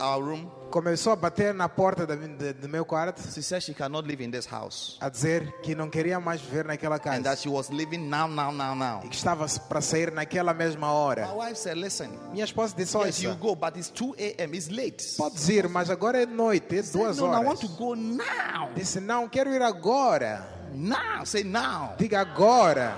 our 0.00 0.22
room. 0.22 0.50
começou 0.70 1.12
a 1.12 1.16
bater 1.16 1.52
na 1.52 1.68
porta 1.68 2.06
da 2.06 2.14
de- 2.14 2.52
do 2.52 2.68
meu 2.68 2.84
quarto, 2.84 3.20
She 3.34 3.42
said 3.42 3.60
she 3.60 3.74
cannot 3.74 4.06
live 4.06 4.22
in 4.22 4.30
this 4.30 4.46
house. 4.46 4.96
a 5.00 5.08
dizer 5.08 5.52
que 5.62 5.74
não 5.74 5.90
queria 5.90 6.20
mais 6.20 6.40
viver 6.40 6.64
naquela 6.64 6.94
And 6.96 7.00
casa. 7.00 7.22
that 7.24 7.38
she 7.40 7.48
was 7.48 7.70
leaving 7.70 8.08
now, 8.08 8.28
now, 8.28 8.52
now, 8.52 8.74
now. 8.76 9.00
E 9.04 9.08
que 9.08 9.16
estava 9.16 9.46
para 9.68 9.80
sair 9.80 10.12
naquela 10.12 10.54
mesma 10.54 10.92
hora. 10.92 11.26
My 11.26 11.46
wife 11.48 11.56
said, 11.58 11.76
Listen, 11.76 12.10
Minha 12.30 12.44
esposa 12.44 12.72
disse: 12.76 12.96
yes, 12.98 13.20
you 13.20 13.30
Olha, 13.30 13.38
go, 13.40 13.56
but 13.56 13.76
it's 13.76 13.90
2 13.90 14.14
a.m., 14.16 14.54
it's 14.54 14.68
late. 14.70 15.02
podes 15.18 15.48
ir, 15.48 15.68
mas 15.68 15.90
agora 15.90 16.22
é 16.22 16.26
noite, 16.26 16.76
é 16.78 16.82
Said, 16.84 16.92
duas 17.02 17.16
no, 17.18 17.26
I 17.26 17.28
horas. 17.30 17.46
want 17.46 17.60
to 17.62 17.68
go 17.76 17.94
now. 17.96 18.70
Disse: 18.76 19.00
Não, 19.00 19.28
quero 19.28 19.50
ir 19.52 19.62
agora. 19.62 20.46
Now. 20.72 21.24
Say 21.24 21.42
now. 21.42 21.94
Diga 21.98 22.20
agora. 22.20 22.94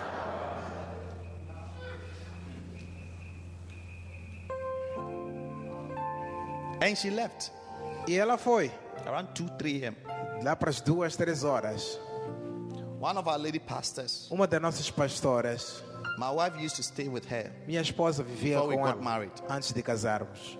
And 6.83 6.97
she 6.97 7.11
left 7.11 7.51
E 8.09 8.17
ela 8.19 8.37
foi. 8.37 8.71
around 9.07 9.29
2, 9.35 9.51
3 9.59 9.83
a.m. 9.85 9.97
Lá 10.43 10.57
para 10.57 10.71
as 10.71 10.81
duas, 10.81 11.17
três 11.17 11.45
horas. 11.45 11.99
One 13.01 13.17
of 13.19 13.29
our 13.29 13.39
lady 13.39 13.59
pastors, 13.61 14.29
Uma 14.31 14.47
das 14.47 14.61
nossas 14.61 14.91
pastoras, 14.91 15.83
My 16.19 16.31
wife 16.31 16.57
used 16.62 16.77
to 16.77 16.83
stay 16.83 17.09
with 17.09 17.25
her. 17.31 17.51
Minha 17.67 17.81
esposa 17.81 18.23
vivia 18.23 18.61
com 18.61 18.73
ela 18.87 18.97
married. 18.97 19.33
antes 19.49 19.73
de 19.73 19.83
casarmos. 19.83 20.59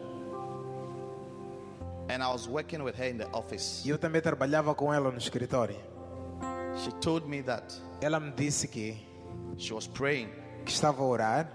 And 2.09 2.23
I 2.23 2.29
was 2.33 2.47
working 2.49 2.83
with 2.83 2.95
her 2.97 3.09
in 3.09 3.19
the 3.19 3.29
office. 3.33 3.83
E 3.85 3.91
eu 3.91 3.99
também 3.99 4.21
trabalhava 4.21 4.75
com 4.75 4.93
ela 4.93 5.11
no 5.11 5.19
escritório. 5.19 5.76
She 6.85 6.91
told 7.00 7.26
me 7.29 7.43
that 7.43 7.75
Ela 8.00 8.19
me 8.19 8.33
disse 8.33 8.67
que, 8.67 8.97
she 9.57 9.73
was 9.73 9.87
praying 9.87 10.29
que 10.64 10.73
estava 10.73 11.02
a 11.02 11.07
orar 11.07 11.49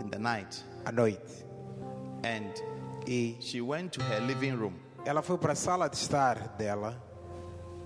in 0.00 0.08
the 0.10 0.18
night 0.18 0.62
à 0.84 0.92
noite. 0.92 1.44
and 2.24 2.52
E 3.10 3.36
she 3.40 3.60
went 3.60 3.90
to 3.92 4.00
her 4.04 4.20
living 4.20 4.52
room 4.52 4.74
ela 5.04 5.20
foi 5.20 5.36
para 5.36 5.52
a 5.52 5.56
sala 5.56 5.88
de 5.88 5.96
estar 5.96 6.56
dela 6.56 6.96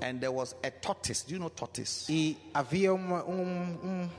and 0.03 0.19
there 0.21 0.31
was 0.31 0.55
a 0.63 0.71
tortoise. 0.71 1.25
Do 1.25 1.33
you 1.33 1.39
know 1.39 1.49
tortoise? 1.49 2.13
e 2.13 2.37
havia 2.53 2.93
uma 2.93 3.25
um, 3.25 3.79
um 3.83 4.11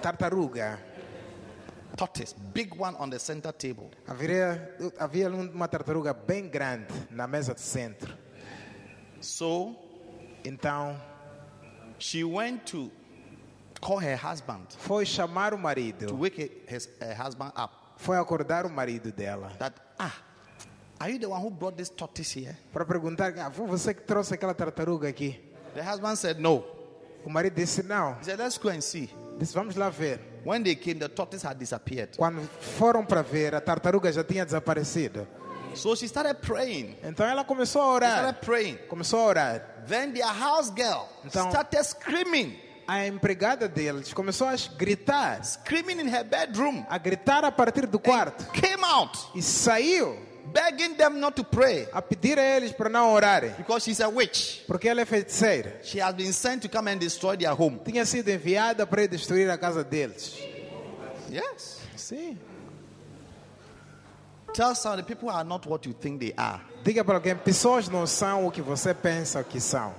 tartaruga. 0.00 0.78
Tortoise, 1.96 2.34
big 2.52 2.74
one 2.76 2.96
on 2.98 3.08
the 3.08 3.18
center 3.18 3.52
table. 3.52 3.88
Havia, 4.06 4.76
havia 4.98 5.28
uma 5.30 5.68
tartaruga 5.68 6.12
bem 6.12 6.48
grande 6.48 6.92
na 7.10 7.26
mesa 7.26 7.54
de 7.54 7.60
centro. 7.60 8.12
So 9.20 9.74
Então 10.44 11.00
she 11.98 12.22
went 12.22 12.66
to 12.66 12.90
call 13.80 13.98
her 13.98 14.16
husband 14.16 14.66
foi 14.76 15.04
chamar 15.06 15.54
o 15.54 15.56
to 15.56 15.62
marido, 15.62 16.14
wake 16.16 16.62
his, 16.68 16.88
her 17.00 17.14
husband 17.14 17.52
up. 17.56 17.83
Foi 17.96 18.18
acordar 18.18 18.66
o 18.66 18.70
marido 18.70 19.10
dela 19.12 19.50
That 19.58 19.74
ah, 19.98 20.12
are 21.00 21.12
you 21.12 21.18
the 21.18 21.26
one 21.26 21.40
who 21.42 21.50
brought 21.50 21.76
this 21.76 21.88
tortoise 21.90 22.38
here? 22.38 22.56
para 22.72 22.84
perguntar: 22.84 23.32
ah, 23.38 23.50
foi 23.50 23.66
você 23.66 23.94
que 23.94 24.02
trouxe 24.02 24.34
aquela 24.34 24.54
tartaruga 24.54 25.08
aqui? 25.08 25.40
The 25.74 25.82
husband 25.82 26.16
said 26.16 26.38
no. 26.38 26.64
O 27.24 27.30
marido 27.30 27.54
disse: 27.54 27.82
não. 27.82 28.12
He 28.20 28.24
said, 28.24 28.38
let's 28.38 28.58
go 28.58 28.68
and 28.68 28.80
see. 28.80 29.08
Disse: 29.38 29.54
vamos 29.54 29.76
lá 29.76 29.88
ver. 29.90 30.20
When 30.44 30.62
they 30.62 30.76
came, 30.76 31.00
the 31.00 31.08
tortoise 31.08 31.42
had 31.46 31.56
disappeared. 31.58 32.16
Quando 32.18 32.42
foram 32.60 33.04
para 33.04 33.22
ver, 33.22 33.54
a 33.54 33.60
tartaruga 33.60 34.12
já 34.12 34.22
tinha 34.22 34.44
desaparecido. 34.44 35.26
So 35.74 35.96
she 35.96 36.04
started 36.06 36.36
praying. 36.46 36.96
Então 37.02 37.26
ela 37.26 37.42
começou 37.44 37.80
a 37.82 37.84
She 37.86 37.90
orar. 37.96 38.18
started 38.18 38.40
praying. 38.46 38.76
Começou 38.88 39.20
a 39.20 39.24
orar. 39.24 39.60
Then 39.88 40.12
their 40.12 40.26
house 40.26 40.70
girl 40.70 41.06
Então- 41.24 41.48
started 41.48 41.82
screaming, 41.84 42.56
A 42.86 43.06
empregada 43.06 43.66
deles 43.68 44.12
começou 44.12 44.46
a 44.46 44.54
gritar, 44.76 45.42
screaming 45.44 46.00
in 46.02 46.08
her 46.08 46.24
bedroom. 46.24 46.84
a 46.88 46.98
gritar 46.98 47.44
a 47.44 47.50
partir 47.52 47.86
do 47.86 47.98
quarto. 47.98 48.44
Came 48.52 48.84
out, 48.84 49.18
E 49.34 49.40
saiu 49.42 50.18
begging 50.52 50.94
them 50.94 51.18
not 51.18 51.34
to 51.34 51.42
pray 51.42 51.88
a 51.92 52.02
pedir 52.02 52.38
a 52.38 52.42
eles 52.42 52.72
para 52.72 52.90
não 52.90 53.12
orarem. 53.12 53.50
because 53.56 53.82
she's 53.84 54.00
a 54.00 54.08
witch. 54.08 54.60
Porque 54.66 54.86
ela 54.88 55.00
é 55.00 55.04
feiticeira. 55.06 55.80
She 55.82 55.98
has 56.00 56.14
been 56.14 56.32
sent 56.32 56.60
to 56.62 56.68
come 56.68 56.90
and 56.90 56.98
destroy 56.98 57.36
their 57.36 57.52
home. 57.58 57.80
Tinha 57.84 58.04
sido 58.04 58.28
enviada 58.28 58.86
para 58.86 59.02
ir 59.04 59.08
destruir 59.08 59.50
a 59.50 59.56
casa 59.56 59.82
deles. 59.82 60.34
Yes. 61.30 61.80
Sim. 61.96 62.38
Tell 64.52 64.74
some 64.76 64.96
the 64.96 65.02
people 65.02 65.30
are 65.30 65.42
not 65.42 65.66
what 65.68 65.84
you 65.88 65.94
think 65.94 66.20
they 66.20 66.34
are. 66.36 66.60
Diga 66.84 67.02
para 67.04 67.14
alguém, 67.16 67.34
pessoas 67.34 67.88
não 67.88 68.06
são 68.06 68.46
o 68.46 68.50
que 68.52 68.60
você 68.62 68.92
pensa 68.94 69.42
que 69.42 69.58
são. 69.58 69.92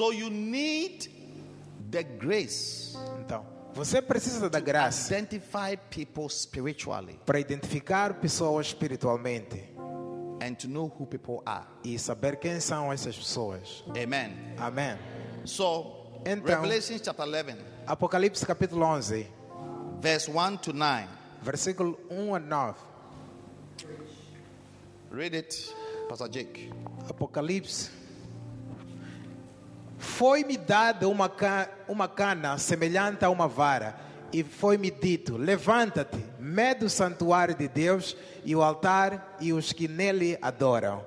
So 0.00 0.12
you 0.14 0.30
need 0.30 1.10
the 1.90 2.02
grace 2.02 2.96
Então, 3.20 3.44
você 3.74 4.00
precisa 4.00 4.48
da 4.48 4.58
graça 4.58 5.12
identify 5.14 5.76
people 5.90 6.26
spiritually 6.30 7.20
para 7.26 7.38
identificar 7.38 8.14
pessoas 8.14 8.68
espiritualmente 8.68 9.62
and 10.42 10.54
to 10.54 10.68
know 10.68 10.86
who 10.98 11.04
people 11.06 11.42
are. 11.44 11.66
e 11.84 11.98
saber 11.98 12.36
quem 12.38 12.58
são 12.60 12.90
essas 12.90 13.14
pessoas. 13.14 13.84
Amen. 13.90 14.54
Amém. 14.56 14.96
So, 15.44 15.98
Então- 16.24 16.62
Revelation 16.62 16.96
chapter 17.04 17.26
11, 17.26 17.58
Apocalipse 17.86 18.46
capítulo 18.46 18.86
11, 18.86 19.26
verse 20.00 20.30
1 20.30 20.56
to 20.56 20.72
9. 20.72 21.06
versículo 21.42 21.98
1 22.08 22.34
a 22.36 22.38
9. 22.38 22.78
Read 25.12 25.36
it, 25.36 25.74
Pastor 26.08 26.30
Jake. 26.30 26.70
Apocalipse. 27.06 27.99
Foi-me 30.00 30.56
dada 30.56 31.06
uma, 31.08 31.28
ca- 31.28 31.68
uma 31.86 32.08
cana 32.08 32.56
semelhante 32.56 33.22
a 33.22 33.28
uma 33.30 33.46
vara, 33.46 33.94
e 34.32 34.42
foi-me 34.42 34.90
dito: 34.90 35.36
Levanta-te, 35.36 36.18
mede 36.38 36.86
o 36.86 36.90
santuário 36.90 37.54
de 37.54 37.68
Deus 37.68 38.16
e 38.42 38.56
o 38.56 38.62
altar 38.62 39.36
e 39.40 39.52
os 39.52 39.72
que 39.74 39.86
nele 39.86 40.38
adoram. 40.40 41.04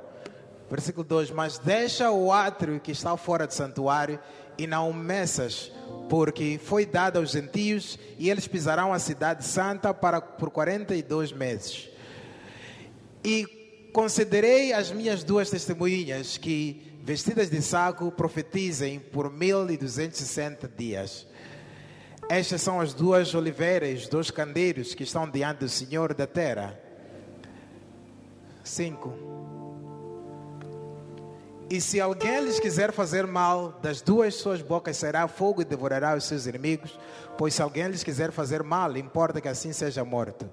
Versículo 0.69 1.03
2: 1.03 1.31
Mas 1.31 1.57
deixa 1.57 2.11
o 2.11 2.31
átrio 2.31 2.79
que 2.79 2.91
está 2.91 3.17
fora 3.17 3.47
do 3.47 3.53
santuário 3.53 4.19
e 4.59 4.67
não 4.67 4.93
meças, 4.93 5.71
porque 6.07 6.59
foi 6.63 6.85
dado 6.85 7.17
aos 7.17 7.31
gentios 7.31 7.97
e 8.19 8.29
eles 8.29 8.47
pisarão 8.47 8.93
a 8.93 8.99
cidade 8.99 9.43
santa 9.43 9.91
para, 9.91 10.21
por 10.21 10.51
42 10.51 11.31
meses. 11.31 11.89
E 13.23 13.89
concederei 13.91 14.71
às 14.73 14.91
minhas 14.91 15.23
duas 15.23 15.49
testemunhas 15.49 16.37
que, 16.37 16.92
vestidas 17.03 17.49
de 17.49 17.61
saco, 17.61 18.09
profetizem 18.11 18.97
por 18.97 19.29
mil 19.29 19.69
e 19.69 19.75
duzentos 19.75 20.21
e 20.21 20.25
sessenta 20.25 20.69
dias. 20.69 21.27
Estas 22.29 22.61
são 22.61 22.79
as 22.79 22.93
duas 22.93 23.35
oliveiras, 23.35 24.07
dois 24.07 24.31
candeiros 24.31 24.95
que 24.95 25.03
estão 25.03 25.29
diante 25.29 25.59
do 25.59 25.69
Senhor 25.69 26.13
da 26.13 26.25
terra. 26.25 26.79
Cinco. 28.63 29.13
E 31.69 31.81
se 31.81 31.99
alguém 31.99 32.39
lhes 32.45 32.59
quiser 32.59 32.93
fazer 32.93 33.27
mal, 33.27 33.77
das 33.81 34.01
duas 34.01 34.35
suas 34.35 34.61
bocas 34.61 34.95
será 34.95 35.27
fogo 35.27 35.61
e 35.61 35.65
devorará 35.65 36.15
os 36.15 36.23
seus 36.23 36.45
inimigos. 36.47 36.97
Pois 37.37 37.53
se 37.53 37.61
alguém 37.61 37.87
lhes 37.87 38.03
quiser 38.03 38.31
fazer 38.31 38.63
mal, 38.63 38.95
importa 38.95 39.41
que 39.41 39.49
assim 39.49 39.73
seja 39.73 40.05
morto. 40.05 40.49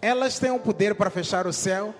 Elas 0.00 0.38
têm 0.38 0.52
o 0.52 0.60
poder 0.60 0.94
para 0.94 1.10
fechar 1.10 1.44
o 1.48 1.52
céu, 1.52 1.92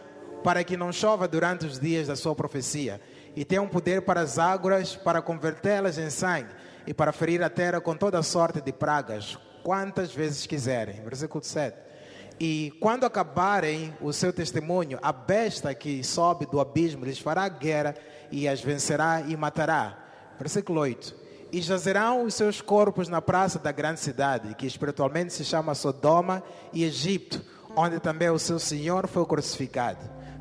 para 0.43 0.65
que 0.65 0.77
não 0.77 0.93
chova 0.93 1.27
durante 1.27 1.67
os 1.67 1.79
dias 1.79 2.07
da 2.07 2.17
sua 2.17 2.35
profecia, 2.35 3.01
e 3.37 3.45
têm 3.45 3.59
o 3.59 3.69
poder 3.69 4.03
para 4.03 4.21
as 4.21 4.39
águas, 4.39 4.97
para 4.97 5.23
convertê-las 5.23 5.99
em 5.99 6.11
sangue, 6.11 6.55
e 6.87 6.95
para 6.95 7.13
ferir 7.13 7.43
a 7.43 7.51
terra 7.51 7.81
com 7.81 7.95
toda 7.95 8.23
sorte 8.23 8.61
de 8.61 8.73
pragas, 8.73 9.39
quantas 9.63 10.13
vezes 10.13 10.47
quiserem. 10.47 11.03
Versículo 11.03 11.45
7. 11.45 11.77
E 12.41 12.73
quando 12.81 13.05
acabarem 13.05 13.95
o 14.01 14.13
seu 14.13 14.33
testemunho, 14.33 14.99
a 15.03 15.13
besta 15.13 15.75
que 15.75 16.05
sobe 16.05 16.47
do 16.47 16.61
abismo 16.61 17.05
lhes 17.05 17.19
fará 17.19 17.49
guerra 17.49 17.95
e 18.31 18.47
as 18.49 18.61
vencerá 18.61 19.23
e 19.23 19.37
matará. 19.37 19.99
Versículo 20.39 20.81
8. 20.81 21.15
E 21.51 21.61
jazerão 21.61 22.25
os 22.25 22.35
seus 22.35 22.61
corpos 22.61 23.09
na 23.09 23.21
praça 23.21 23.59
da 23.59 23.73
grande 23.73 24.01
cidade, 24.01 24.55
que 24.55 24.67
espiritualmente 24.67 25.33
se 25.33 25.45
chama 25.45 25.75
Sodoma 25.75 26.43
e 26.73 26.85
Egito, 26.85 27.45
onde 27.75 27.99
também 27.99 28.31
o 28.31 28.39
seu 28.39 28.59
Senhor 28.59 29.09
foi 29.09 29.25
crucificado. 29.27 29.99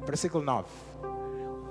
Versículo 0.07 0.41
9. 0.41 0.65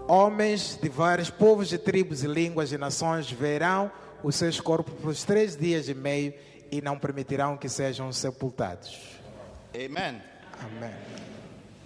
Homens 0.06 0.78
de 0.80 0.90
vários 0.90 1.30
povos 1.30 1.72
e 1.72 1.78
tribos 1.78 2.22
e 2.22 2.26
línguas 2.26 2.70
e 2.70 2.76
nações 2.76 3.30
verão 3.30 3.90
os 4.22 4.36
seus 4.36 4.60
corpos 4.60 4.94
por 5.00 5.16
três 5.16 5.56
dias 5.56 5.88
e 5.88 5.94
meio 5.94 6.34
e 6.70 6.82
não 6.82 6.98
permitirão 6.98 7.56
que 7.56 7.68
sejam 7.68 8.12
sepultados. 8.12 9.18
Amen. 9.74 10.20
Amém. 10.60 10.94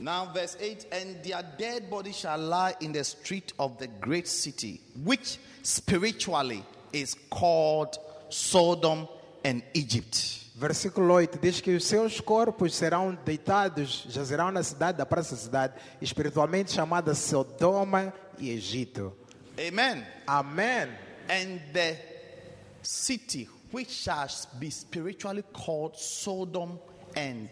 Now, 0.01 0.33
verse 0.33 0.57
8 0.61 0.87
And 0.93 1.23
their 1.23 1.43
dead 1.57 1.89
bodies 1.89 2.17
shall 2.17 2.39
lie 2.39 2.75
in 2.81 2.93
the 2.93 3.05
street 3.05 3.53
of 3.57 3.77
the 3.79 3.87
great 3.87 4.27
city, 4.27 4.81
which 5.05 5.39
spiritually 5.63 6.65
is 6.93 7.15
called 7.31 7.97
Sodom 8.29 9.07
and 9.45 9.63
Egypt. 9.73 10.40
Versículo 10.55 11.15
8 11.15 11.39
diz 11.39 11.61
que 11.61 11.75
os 11.75 11.85
seus 11.85 12.21
corpos 12.21 12.75
serão 12.75 13.15
deitados, 13.25 14.07
jazerão 14.09 14.51
na 14.51 14.63
cidade 14.63 14.99
da 14.99 15.07
praça 15.07 15.35
da 15.35 15.41
cidade, 15.41 15.75
espiritualmente 16.03 16.73
chamada 16.73 17.15
Sodoma 17.15 18.13
e 18.39 18.51
Egito. 18.51 19.13
Amen. 19.59 20.05
Amém. 20.27 20.89
And 21.29 21.61
the 21.73 21.97
city 22.83 23.49
which 23.73 23.93
shall 23.93 24.27
be 24.59 24.71
spiritually 24.71 25.45
called 25.53 25.97
Sodom 25.97 26.79
and 27.17 27.49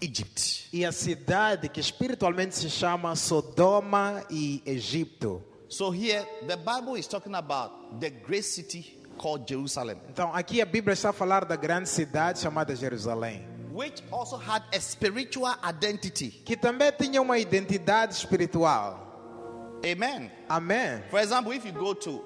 Egypt. 0.00 0.68
E 0.72 0.84
a 0.84 0.92
cidade 0.92 1.68
que 1.68 1.80
espiritualmente 1.80 2.56
se 2.56 2.68
chama 2.68 3.14
Sodoma 3.14 4.24
e 4.28 4.62
Egito. 4.66 5.42
So 5.68 5.90
here 5.90 6.26
the 6.46 6.56
Bible 6.56 6.98
is 6.98 7.06
talking 7.06 7.34
about 7.34 8.00
the 8.00 8.10
great 8.10 8.44
city 8.44 8.98
called 9.22 9.44
Jerusalem, 9.48 9.96
Então 10.10 10.34
aqui 10.34 10.60
a 10.60 10.66
Bíblia 10.66 10.94
está 10.94 11.10
a 11.10 11.12
falar 11.12 11.44
da 11.44 11.54
grande 11.54 11.88
cidade 11.88 12.40
chamada 12.40 12.74
Jerusalém, 12.74 13.46
which 13.72 14.02
also 14.10 14.36
had 14.36 14.62
a 14.74 14.80
spiritual 14.80 15.54
identity. 15.66 16.30
que 16.44 16.56
também 16.56 16.90
tinha 16.92 17.22
uma 17.22 17.38
identidade 17.38 18.14
espiritual. 18.14 19.80
Amen. 19.84 20.30
Amém. 20.48 21.02
For 21.10 21.20
example, 21.20 21.52
if 21.54 21.64
you 21.64 21.72
go 21.72 21.94
to 21.94 22.22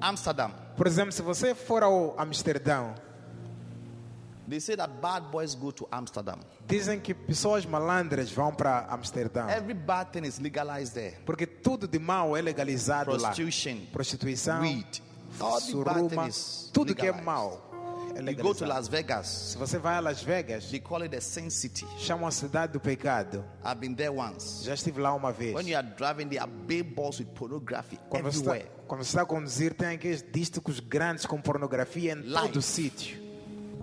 Amsterdam, 0.00 0.52
Por 0.76 0.86
exemplo, 0.86 1.12
se 1.12 1.20
você 1.22 1.54
for 1.54 1.82
ao 1.82 2.14
Amsterdão, 2.18 2.94
They 4.48 4.58
say 4.58 4.74
that 4.76 5.00
bad 5.00 5.30
boys 5.30 5.54
go 5.54 5.70
to 5.70 5.86
Amsterdam. 5.92 6.40
Dizem 6.66 6.98
que 6.98 7.14
pessoas 7.14 7.64
malandras 7.64 8.32
vão 8.32 8.52
para 8.52 8.84
Amsterdã. 8.90 9.46
Every 9.48 9.74
bad 9.74 10.10
thing 10.10 10.26
is 10.26 10.40
legalized 10.40 10.92
there. 10.92 11.16
Porque 11.24 11.46
tudo 11.46 11.86
de 11.86 12.00
mal 12.00 12.36
é 12.36 12.42
legalizado 12.42 13.12
lá. 13.12 13.18
Prostitution, 13.30 13.86
Prostituição, 13.92 14.60
weed, 14.62 15.00
suruma, 15.60 16.28
tudo 16.72 16.94
que 16.94 17.06
é 17.06 17.12
mal 17.12 17.70
é 18.16 18.32
You 18.32 18.42
go 18.42 18.54
to. 18.54 18.64
Las 18.66 18.88
Vegas, 18.88 19.26
Se 19.26 19.58
você 19.58 19.78
vai 19.78 19.96
a 19.96 20.00
Las 20.00 20.22
Vegas, 20.22 20.66
they 20.70 20.80
call 20.80 21.02
it 21.02 21.10
the 21.10 21.20
sin 21.20 21.48
city. 21.48 21.86
chamam 21.98 22.26
a 22.26 22.30
cidade 22.30 22.72
do 22.72 22.80
pecado. 22.80 23.44
I've 23.64 23.80
been 23.80 23.94
there 23.94 24.10
once. 24.10 24.64
Já 24.64 24.74
estive 24.74 25.00
lá 25.00 25.14
uma 25.14 25.32
vez. 25.32 25.54
When 25.54 25.68
you 25.68 25.76
are 25.76 25.86
driving, 25.96 26.28
there 26.28 26.40
are 26.42 26.50
big 26.50 26.82
balls 26.94 27.18
with 27.18 27.26
pornography 27.34 27.98
Quando 28.08 28.24
você, 28.24 28.38
está, 28.38 28.50
everywhere. 28.56 28.84
quando 28.86 29.04
você 29.04 29.10
está 29.10 29.22
a 29.22 29.26
conduzir, 29.26 29.74
tem 29.74 29.88
aqueles 29.94 30.22
dísticos 30.22 30.80
grandes 30.80 31.24
com 31.24 31.40
pornografia 31.40 32.12
em 32.12 32.22
Live. 32.22 32.48
todo 32.48 32.56
o 32.58 32.62
sítio. 32.62 33.29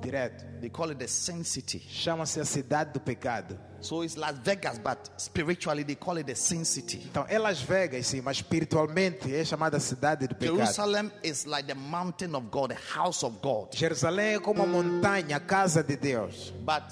Direto. 0.01 0.45
They 0.59 0.69
call 0.69 0.91
it 0.91 0.99
the 0.99 1.07
sin 1.07 1.43
city. 1.43 1.79
Chama-se 1.79 2.39
a 2.39 2.45
cidade 2.45 2.93
do 2.93 2.99
pecado. 2.99 3.57
So 3.79 4.01
it's 4.01 4.17
Las 4.17 4.37
Vegas, 4.39 4.79
but 4.79 5.09
spiritually 5.17 5.83
they 5.83 5.95
call 5.95 6.17
it 6.17 6.25
the 6.25 6.35
sin 6.35 6.65
city. 6.65 7.03
Então, 7.05 7.25
é 7.29 7.37
Las 7.37 7.61
Vegas, 7.61 8.07
sim, 8.07 8.21
mas 8.21 8.37
espiritualmente 8.37 9.33
é 9.33 9.45
chamada 9.45 9.79
cidade 9.79 10.27
do 10.27 10.35
pecado. 10.35 10.57
Jerusalem 10.57 11.11
is 11.23 11.45
like 11.45 11.67
the 11.67 11.75
mountain 11.75 12.35
of 12.35 12.47
God, 12.49 12.71
the 12.71 12.77
house 12.95 13.23
of 13.23 13.37
God. 13.41 13.73
Jerusalém 13.73 14.35
é 14.35 14.39
como 14.39 14.63
a 14.63 14.65
montanha, 14.65 15.37
a 15.37 15.39
casa 15.39 15.83
de 15.83 15.95
Deus. 15.95 16.51
But 16.65 16.83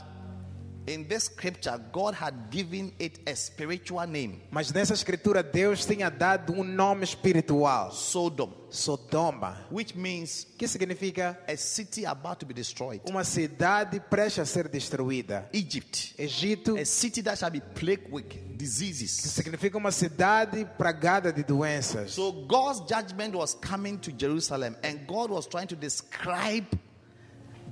Mas 4.51 4.71
nessa 4.71 4.93
escritura, 4.93 5.41
Deus 5.41 5.85
tinha 5.85 6.09
dado 6.09 6.53
um 6.53 6.63
nome 6.63 7.03
espiritual, 7.03 7.91
Sodom, 7.91 8.53
Sodoma, 8.69 9.65
which 9.71 9.97
means 9.97 10.45
que 10.57 10.67
significa 10.67 11.39
a 11.47 11.55
city 11.57 12.05
about 12.05 12.37
to 12.37 12.45
be 12.45 12.53
destroyed. 12.53 13.01
uma 13.09 13.23
cidade 13.23 13.99
prestes 13.99 14.39
a 14.39 14.45
ser 14.45 14.67
destruída. 14.67 15.49
Egypt, 15.53 16.13
Egito, 16.19 16.77
a 16.77 16.85
city 16.85 17.21
that 17.23 17.37
shall 17.37 17.51
be 17.51 17.61
plagued 17.61 18.11
with 18.11 18.23
que 18.27 18.39
diseases. 18.55 19.11
significa 19.11 19.77
uma 19.77 19.91
cidade 19.91 20.65
pragada 20.77 21.33
de 21.33 21.43
doenças. 21.43 22.11
So 22.11 22.31
God's 22.45 22.81
judgment 22.87 23.35
was 23.35 23.55
coming 23.55 23.97
to 23.97 24.11
Jerusalem, 24.11 24.75
and 24.83 24.99
God 25.07 25.31
was 25.31 25.47
trying 25.47 25.67
to 25.67 25.75
describe 25.75 26.67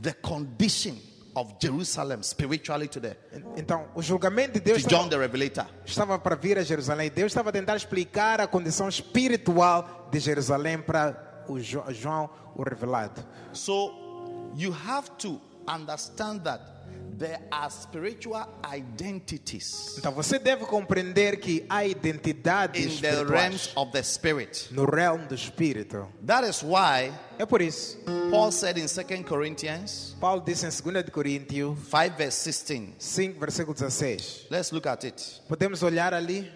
the 0.01 0.13
condition 0.13 0.97
of 1.35 1.53
Jerusalem 1.59 2.21
spiritually 2.23 2.87
to 2.87 2.99
the 2.99 3.15
Então, 3.57 3.87
o 3.95 4.01
julgamento 4.01 4.53
de 4.53 4.59
Deus 4.59 4.83
to 4.83 4.89
John 4.89 5.09
the 5.09 5.17
Revelator. 5.17 5.65
estava 5.85 6.17
para 6.19 6.35
vir 6.35 6.57
a 6.57 6.63
Jerusalém. 6.63 7.09
Deus 7.09 7.31
estava 7.31 7.49
a 7.49 7.51
tentar 7.51 7.75
explicar 7.75 8.39
a 8.41 8.47
condição 8.47 8.87
espiritual 8.89 10.07
de 10.11 10.19
Jerusalém 10.19 10.79
para 10.81 11.43
o 11.47 11.59
Jo- 11.59 11.83
João, 11.89 12.29
o 12.55 12.63
revelado. 12.63 13.23
So 13.51 13.91
you 14.55 14.73
have 14.87 15.09
to 15.19 15.41
understand 15.67 16.39
that 16.43 16.61
there 17.17 17.39
are 17.51 17.69
spiritual 17.69 18.47
identities 18.65 19.95
Então, 19.97 20.11
você 20.11 20.37
deve 20.39 20.65
compreender 20.65 21.37
que 21.39 21.65
há 21.69 21.85
identidades 21.85 22.97
in 22.97 23.01
the 23.01 23.23
realms 23.23 23.71
of 23.75 23.91
the 23.91 24.01
spirit. 24.03 24.67
no 24.71 24.85
realm 24.85 25.25
do 25.27 25.35
espírito. 25.35 26.07
That 26.25 26.47
is 26.47 26.61
why 26.63 27.11
É 27.37 27.45
por 27.45 27.61
isso, 27.61 27.97
Paul 28.29 28.51
said 28.51 28.77
in 28.77 28.85
2 28.87 29.23
Corinthians 29.23 30.15
Paulo 30.19 30.41
disse 30.45 30.65
em 30.65 30.69
2 30.69 31.05
de 31.05 31.11
Coríntios 31.11 31.77
5 31.89 32.15
verse 32.17 32.43
16. 32.51 32.93
5, 32.99 33.39
versículo 33.39 33.73
16. 33.75 34.47
Let's 34.49 34.71
look 34.71 34.87
at 34.87 35.03
it. 35.03 35.41
Podemos 35.47 35.81
olhar 35.83 36.13
ali, 36.13 36.49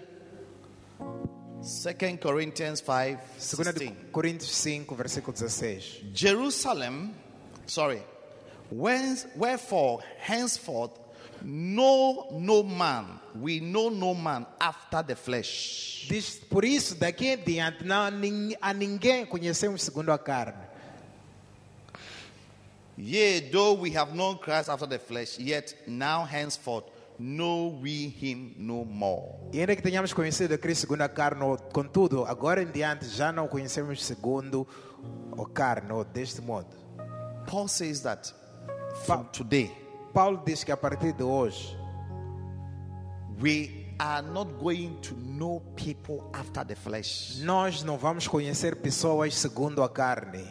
2 0.99 2.17
Corinthians 2.21 2.79
5 2.79 3.19
2 3.37 3.57
de 3.57 3.73
16. 3.73 3.93
Coríntios 4.11 4.55
5, 4.55 4.95
versículo 4.95 5.33
16. 5.33 6.03
Jerusalem, 6.13 7.13
sorry, 7.65 8.01
wherefore 8.71 10.03
henceforth 10.19 11.00
know 11.43 12.27
no 12.31 12.63
man, 12.63 13.19
we 13.39 13.59
know 13.59 13.89
no 13.89 14.13
man 14.13 14.45
after 14.59 15.03
the 15.03 15.15
flesh. 15.15 16.05
Diz, 16.09 16.39
por 16.50 16.63
isso, 16.65 16.95
daqui 16.95 17.27
em 17.27 17.38
diante, 17.38 17.83
não, 17.83 18.05
a 18.62 18.74
ninguém 18.74 19.25
conhecemos 19.25 19.83
segundo 19.83 20.12
a 20.12 20.17
carne. 20.17 20.65
Yea, 23.00 23.41
though 23.51 23.74
we 23.74 23.91
have 23.91 24.15
known 24.15 24.39
Christ 24.39 24.69
after 24.69 24.87
the 24.87 24.98
flesh, 24.98 25.37
yet 25.37 25.75
now 25.85 26.25
henceforth 26.25 26.85
know 27.20 27.79
we 27.79 28.07
him 28.09 28.55
no 28.57 28.83
more. 28.83 29.35
E 29.53 29.59
ainda 29.59 29.75
que 29.75 29.83
tenhamos 29.83 30.13
conhecido 30.13 30.55
a 30.55 30.57
Cristo 30.57 30.81
segundo 30.81 31.03
a 31.03 31.09
carne, 31.09 31.44
contudo, 31.72 32.25
agora 32.25 32.63
em 32.63 32.72
diante 32.72 33.07
já 33.07 33.31
não 33.31 33.48
conhecemos 33.48 34.03
segundo 34.03 34.68
a 35.37 35.46
carne, 35.53 35.92
ou 35.92 36.03
deste 36.03 36.42
modo. 36.42 36.75
Paul 37.46 37.68
says 37.68 38.01
that 38.01 38.33
from 39.05 39.25
today, 39.31 39.72
Paulo 40.14 40.42
diz 40.46 40.64
que 40.64 40.72
a 40.72 40.77
partir 40.77 41.14
de 41.14 41.24
hoje, 41.24 41.75
we 43.40 43.86
are 44.00 44.22
not 44.22 44.48
going 44.60 45.00
to 45.01 45.16
know 45.16 45.62
people 45.75 46.29
after 46.33 46.64
the 46.66 46.75
flesh, 46.75 47.40
nós 47.42 47.83
não 47.83 47.98
vamos 47.98 48.27
conhecer 48.27 48.75
pessoas 48.77 49.36
segundo 49.36 49.83
a 49.83 49.90
carne, 49.90 50.44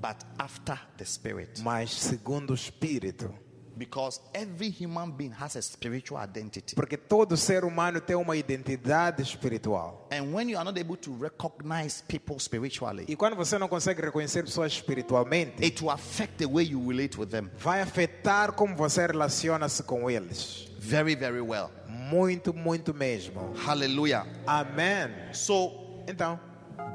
but 0.00 0.16
after 0.38 0.78
the 0.96 1.04
spirit. 1.04 1.62
mas 1.62 1.90
segundo 1.92 2.50
o 2.50 2.54
Espírito. 2.54 3.32
Because 3.78 4.20
every 4.34 4.70
human 4.70 5.12
being 5.12 5.32
has 5.32 5.56
a 5.56 5.62
spiritual 5.62 6.20
identity. 6.22 6.74
Porque 6.74 6.96
todo 6.96 7.36
ser 7.36 7.64
humano 7.64 8.00
tem 8.00 8.16
uma 8.16 8.36
identidade 8.36 9.22
espiritual. 9.22 10.06
And 10.12 10.34
when 10.34 10.48
you 10.50 10.58
are 10.58 10.64
not 10.64 10.78
able 10.78 10.96
to 10.96 11.16
recognize 11.18 12.02
people 12.08 12.38
spiritually, 12.38 13.04
E 13.08 13.14
quando 13.16 13.36
você 13.36 13.58
não 13.58 13.68
consegue 13.68 14.02
reconhecer 14.02 14.42
pessoas 14.42 14.72
espiritualmente, 14.72 15.62
it 15.64 15.80
will 15.82 15.90
affect 15.90 16.36
the 16.38 16.46
way 16.46 16.64
you 16.64 16.86
relate 16.86 17.18
with 17.18 17.28
them 17.28 17.48
vai 17.56 17.80
afetar 17.80 18.52
como 18.52 18.74
você 18.76 19.06
relaciona-se 19.06 19.82
com 19.84 20.10
eles. 20.10 20.68
very, 20.78 21.14
very 21.14 21.40
well. 21.40 21.70
Muito, 21.88 22.52
muito 22.54 22.94
mesmo. 22.94 23.52
Hallelujah. 23.64 24.26
Amém. 24.46 25.10
So, 25.32 26.02
Então, 26.06 26.40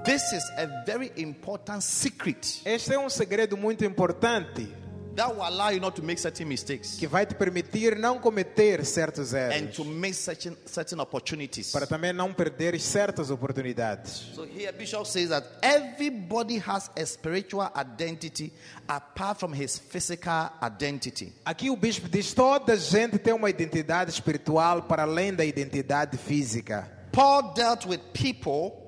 this 0.04 0.32
is 0.34 0.44
a 0.58 0.66
very 0.86 1.12
important 1.18 1.82
secret 1.82 2.62
este 2.66 2.94
é 2.94 3.00
um 3.00 3.10
segredo 3.10 3.56
muito 3.56 3.86
importante 3.86 4.68
that 5.16 5.34
will 5.34 5.46
allow 5.48 5.70
you 5.70 5.80
not 5.80 5.96
to 5.96 6.04
make 6.04 6.20
certain 6.20 6.48
mistakes 6.48 6.98
que 6.98 7.08
vai 7.08 7.26
te 7.26 7.36
permitir 7.36 7.98
não 7.98 8.20
cometer 8.20 8.84
certos 8.86 9.34
and 9.34 9.52
erros, 9.52 9.76
to 9.76 9.86
miss 9.86 10.18
certain, 10.18 10.56
certain 10.66 11.00
opportunities. 11.00 11.72
para 11.72 11.86
também 11.86 12.14
não 12.14 12.34
perder 12.34 12.80
certas 12.80 13.30
oportunidades. 13.30 14.34
So, 14.34 14.44
here 14.44 14.72
Bishop 14.72 15.06
says 15.06 15.30
that 15.30 15.46
everybody 15.62 16.58
has 16.58 16.90
a 16.98 17.06
spiritual 17.06 17.70
identity 17.76 18.52
apart 18.88 19.40
from 19.40 19.54
his 19.54 19.78
physical 19.78 20.50
identity. 20.62 21.34
Aqui 21.46 21.70
o 21.70 21.78
bispo 21.78 22.10
diz: 22.10 22.34
toda 22.34 22.76
gente 22.76 23.18
tem 23.20 23.34
uma 23.34 23.50
identidade 23.50 24.10
espiritual 24.12 24.84
para 24.84 25.04
além 25.04 25.34
da 25.34 25.46
identidade 25.46 26.18
física. 26.18 26.90
Paul 27.12 27.54
dealt 27.54 27.86
with 27.86 28.00
people 28.14 28.82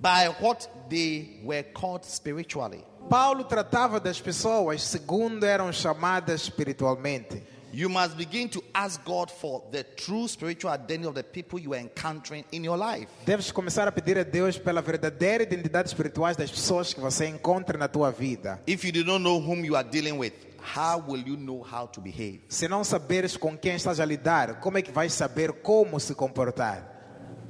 by 0.00 0.28
what 0.40 0.68
they 0.88 1.40
were 1.44 1.62
called 1.62 2.04
spiritually. 2.06 2.84
Paulo 3.08 3.44
tratava 3.44 4.00
das 4.00 4.20
pessoas 4.20 4.82
segundo 4.82 5.44
eram 5.44 5.72
chamadas 5.72 6.42
espiritualmente. 6.42 7.42
You 7.72 7.90
must 7.90 8.16
begin 8.16 8.48
to 8.50 8.62
ask 8.72 9.04
God 9.04 9.30
for 9.30 9.60
the 9.72 9.82
true 9.82 10.28
spiritual 10.28 10.72
identity 10.72 11.08
of 11.08 11.14
the 11.14 11.24
people 11.24 11.58
you 11.58 11.74
are 11.74 11.80
encountering 11.80 12.44
in 12.52 12.64
your 12.64 12.78
life. 12.78 13.08
Deves 13.26 13.50
começar 13.50 13.88
a 13.88 13.92
pedir 13.92 14.16
a 14.16 14.22
Deus 14.22 14.56
pela 14.56 14.80
verdadeira 14.80 15.42
identidade 15.42 15.88
espiritual 15.88 16.32
das 16.36 16.52
pessoas 16.52 16.94
que 16.94 17.00
você 17.00 17.26
encontra 17.26 17.76
na 17.76 17.88
tua 17.88 18.12
vida. 18.12 18.60
If 18.66 18.84
you 18.84 18.92
do 18.92 19.04
not 19.04 19.20
know 19.22 19.40
whom 19.40 19.64
you 19.64 19.74
are 19.74 19.88
dealing 19.88 20.18
with, 20.18 20.34
how 20.76 21.02
will 21.04 21.26
you 21.26 21.36
know 21.36 21.62
how 21.62 21.88
to 21.88 22.00
behave? 22.00 22.42
Se 22.48 22.68
não 22.68 22.84
saberes 22.84 23.36
com 23.36 23.58
quem 23.58 23.74
estás 23.74 23.98
a 23.98 24.04
lidar, 24.04 24.60
como 24.60 24.78
é 24.78 24.82
que 24.82 24.92
vais 24.92 25.12
saber 25.12 25.52
como 25.54 25.98
se 25.98 26.14
comportar? 26.14 26.92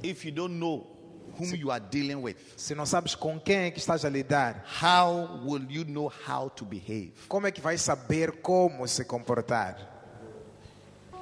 If 0.03 0.25
you 0.25 0.31
don't 0.31 0.55
know 0.55 0.94
whom 1.39 1.55
you 1.55 1.71
are 1.71 1.83
dealing 1.91 2.21
with, 2.21 2.35
Se 2.55 2.73
não 2.75 2.85
sabes 2.85 3.15
com 3.15 3.39
quem 3.39 3.57
é 3.65 3.71
que 3.71 3.79
estás 3.79 4.03
a 4.05 4.09
lidar, 4.09 4.65
how 4.81 5.41
will 5.45 5.65
you 5.69 5.83
know 5.85 6.11
how 6.27 6.49
to 6.49 6.65
behave? 6.65 7.13
como 7.27 7.47
é 7.47 7.51
que 7.51 7.61
vais 7.61 7.81
saber 7.81 8.41
como 8.41 8.87
se 8.87 9.03
comportar? 9.05 9.93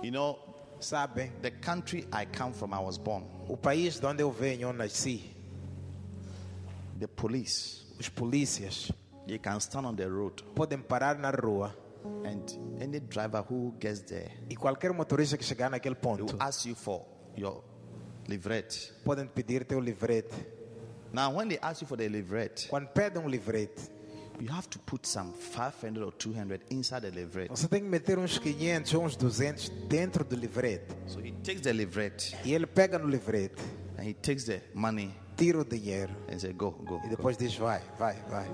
You 0.01 0.11
know, 0.11 0.37
Sabem, 0.79 1.31
the 1.41 1.49
country 1.51 2.05
I 2.11 2.25
come 2.25 2.51
from, 2.53 2.73
I 2.73 2.79
was 2.79 2.97
born, 2.97 3.23
o 3.47 3.55
país 3.55 3.99
de 4.01 4.05
onde 4.05 4.21
eu 4.21 4.29
venho, 4.31 4.63
eu 4.63 4.73
nasci, 4.73 5.33
the 6.99 7.07
police, 7.07 7.85
os 7.99 8.09
polícias 8.09 8.91
they 9.25 9.39
can 9.39 9.57
stand 9.59 9.85
on 9.85 9.95
the 9.95 10.05
road 10.05 10.43
podem 10.53 10.79
parar 10.79 11.17
na 11.17 11.31
rua 11.31 11.73
and 12.25 12.43
any 12.81 12.99
driver 12.99 13.41
who 13.49 13.73
gets 13.79 14.01
there, 14.01 14.29
e 14.49 14.55
qualquer 14.57 14.91
motorista 14.91 15.37
que 15.37 15.45
chegar 15.45 15.69
naquele 15.69 15.95
they 15.95 16.11
will 16.11 16.25
ponto 16.25 16.35
ask 16.43 16.65
you 16.65 16.75
for 16.75 17.05
your 17.37 17.63
livrette. 18.27 18.91
podem 19.03 19.27
pedir 19.27 19.63
teu 19.65 19.79
livrete. 19.79 20.33
Now, 21.11 21.31
when 21.35 21.47
they 21.47 21.59
ask 21.61 21.81
you 21.81 21.87
for 21.87 21.97
the 21.97 22.07
livrette, 22.09 22.67
Quando 22.69 22.87
pedem 22.87 23.21
um 23.23 23.27
livrete, 23.27 23.89
you 24.39 24.49
have 24.51 24.67
to 24.67 24.79
put 24.79 25.05
some 25.07 25.31
500 25.33 26.01
or 26.03 26.11
200 26.11 26.61
inside 26.71 27.01
the 27.01 27.11
livrette. 27.11 27.49
você 27.49 27.67
tem 27.67 27.81
que 27.81 27.87
meter 27.87 28.17
uns 28.17 28.37
500 28.39 28.93
ou 28.95 29.03
uns 29.05 29.15
200 29.15 29.69
dentro 29.87 30.23
do 30.23 30.35
livrete. 30.35 30.85
So 31.07 31.19
he 31.19 31.31
takes 31.43 31.61
the 31.61 31.71
livrette 31.73 32.35
E 32.43 32.53
ele 32.53 32.65
pega 32.65 32.97
no 32.97 33.07
livrete, 33.07 33.61
and 33.97 34.03
he 34.07 34.13
takes 34.13 34.45
the 34.45 34.61
money 34.73 35.13
tira 35.37 35.59
o 35.59 35.63
dinheiro 35.65 36.11
and 36.31 36.39
says, 36.39 36.53
Go, 36.55 36.71
go. 36.71 36.97
e 36.97 37.01
go. 37.03 37.09
depois 37.09 37.37
diz: 37.37 37.55
vai, 37.57 37.81
vai, 37.99 38.15
vai. 38.29 38.47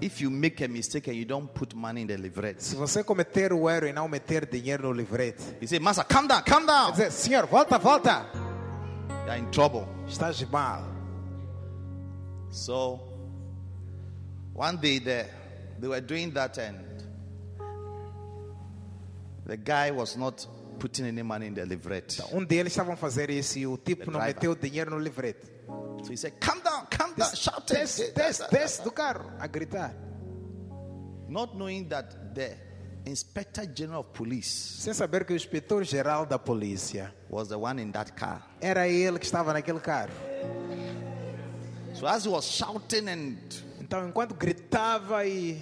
if 0.00 0.20
you 0.20 0.30
make 0.32 0.64
a 0.64 0.68
mistake 0.68 1.08
and 1.08 1.14
you 1.16 1.24
don't 1.24 1.46
put 1.54 1.76
money 1.76 2.02
in 2.02 2.06
the 2.08 2.16
livrette, 2.16 2.60
Se 2.64 2.74
você 2.74 3.04
cometer 3.04 3.52
o 3.52 3.70
erro 3.70 3.86
e 3.86 3.92
não 3.92 4.08
meter 4.08 4.46
dinheiro 4.50 4.88
no 4.88 4.92
livrete, 4.92 5.40
you 5.60 5.68
say, 5.68 5.78
Master, 5.78 6.04
calm 6.04 6.26
down, 6.26 6.42
calm 6.42 6.66
down. 6.66 6.90
dizer, 6.90 7.12
senhor, 7.12 7.46
volta, 7.46 7.78
volta. 7.78 8.26
You're 9.26 9.36
in 9.36 9.50
trouble. 9.50 9.86
Estás 10.06 10.44
mal. 10.50 10.82
So 12.50 13.00
one 14.52 14.76
day 14.78 14.98
they, 14.98 15.26
they 15.78 15.88
were 15.88 16.00
doing 16.00 16.30
that 16.32 16.58
and 16.58 16.78
the 19.46 19.56
guy 19.56 19.90
was 19.90 20.16
not 20.16 20.46
putting 20.78 21.06
any 21.06 21.22
money 21.22 21.46
in 21.46 21.54
the 21.54 21.62
livrette. 21.62 22.20
Um 22.32 22.44
deles 22.46 22.72
estavam 22.72 22.94
a 22.94 22.96
fazer 22.96 23.30
isso 23.30 23.58
e 23.58 23.66
o 23.66 23.76
tipo 23.78 24.04
The 24.04 24.10
não 24.10 24.20
driver. 24.20 24.34
meteu 24.34 24.54
dinheiro 24.54 24.90
no 24.90 24.98
livrete. 24.98 25.50
So 26.04 26.10
he 26.10 26.16
said, 26.16 26.40
Calm 26.40 26.60
down, 26.60 26.86
calm 26.90 27.14
down, 27.14 27.34
shout, 27.34 27.66
Desce, 27.66 28.12
desce, 28.12 28.48
desce 28.50 28.82
do 28.82 28.90
carro 28.90 29.30
a 29.38 29.46
gritar. 29.48 29.94
Not 31.28 31.56
knowing 31.56 31.88
that 31.88 32.34
the 32.34 32.56
inspector 33.06 33.64
general 33.74 34.00
of 34.00 34.10
police 34.12 34.48
Sem 34.82 34.92
saber 34.94 35.24
que 35.24 35.32
o 35.32 35.36
inspetor 35.36 35.82
geral 35.84 36.24
da 36.26 36.38
polícia 36.38 37.12
was 37.30 37.48
the 37.48 37.56
one 37.56 37.80
in 37.82 37.90
that 37.92 38.12
car. 38.12 38.42
era 38.60 38.86
ele 38.88 39.18
que 39.18 39.24
estava 39.26 39.52
naquele 39.52 39.80
carro. 39.80 40.10
So 41.94 42.06
as 42.06 42.24
he 42.24 42.28
was 42.28 42.44
shouting 42.46 43.08
and 43.08 43.36
Então, 43.80 44.06
enquanto 44.08 44.34
gritava 44.34 45.26
e 45.26 45.60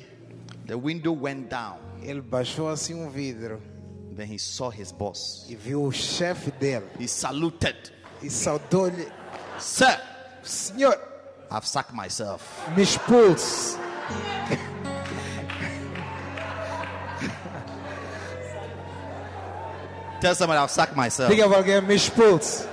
the 0.66 0.74
window 0.76 1.12
went 1.12 1.48
down, 1.48 1.78
ele 2.02 2.20
baixou 2.20 2.68
assim 2.68 2.94
um 2.94 3.10
vidro 3.10 3.60
then 4.14 4.26
he 4.32 4.38
saw 4.38 4.70
his 4.70 4.92
boss. 4.92 5.46
e 5.48 5.56
viu 5.56 5.82
o 5.84 5.90
chefe 5.92 6.50
dele 6.52 6.86
He 6.98 7.08
saluted. 7.08 7.76
e 8.22 8.28
saudou-lhe: 8.30 9.08
Sir, 9.58 9.98
Senhor, 10.42 10.96
I've 11.50 11.66
sacked 11.66 11.94
myself. 11.94 12.42
me 12.76 12.82
expulse. 12.82 13.76
Tell 20.20 20.34
somebody 20.34 20.58
I've 20.58 20.70
sacked 20.70 20.94
myself. 20.96 21.30
Alguém: 21.32 21.80
me 21.82 21.94
expulse. 21.94 22.66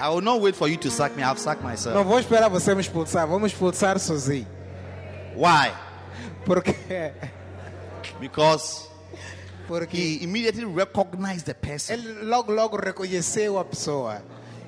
I 0.00 0.08
will 0.08 0.20
not 0.20 0.40
wait 0.40 0.54
for 0.54 0.68
you 0.68 0.76
to 0.76 0.90
sack 0.90 1.16
me. 1.16 1.22
I've 1.22 1.38
sacked 1.38 1.62
myself. 1.62 1.94
Não 1.94 2.04
vou 2.04 2.18
esperar 2.18 2.50
você 2.50 2.74
me 2.74 2.82
expulsar, 2.82 3.26
vamos 3.26 3.52
expulsar 3.52 3.98
sozinho. 3.98 4.46
Why? 5.34 5.72
Porque, 6.44 6.74
Because 8.20 8.88
porque 9.66 9.96
he 9.96 10.22
immediately 10.22 10.64
recognized 10.64 11.46
the 11.46 11.54
person. 11.54 11.94
ele 11.94 12.22
logo, 12.24 12.52
logo 12.52 12.76
reconheceu 12.76 13.58
a 13.58 13.64
pessoa. 13.64 14.22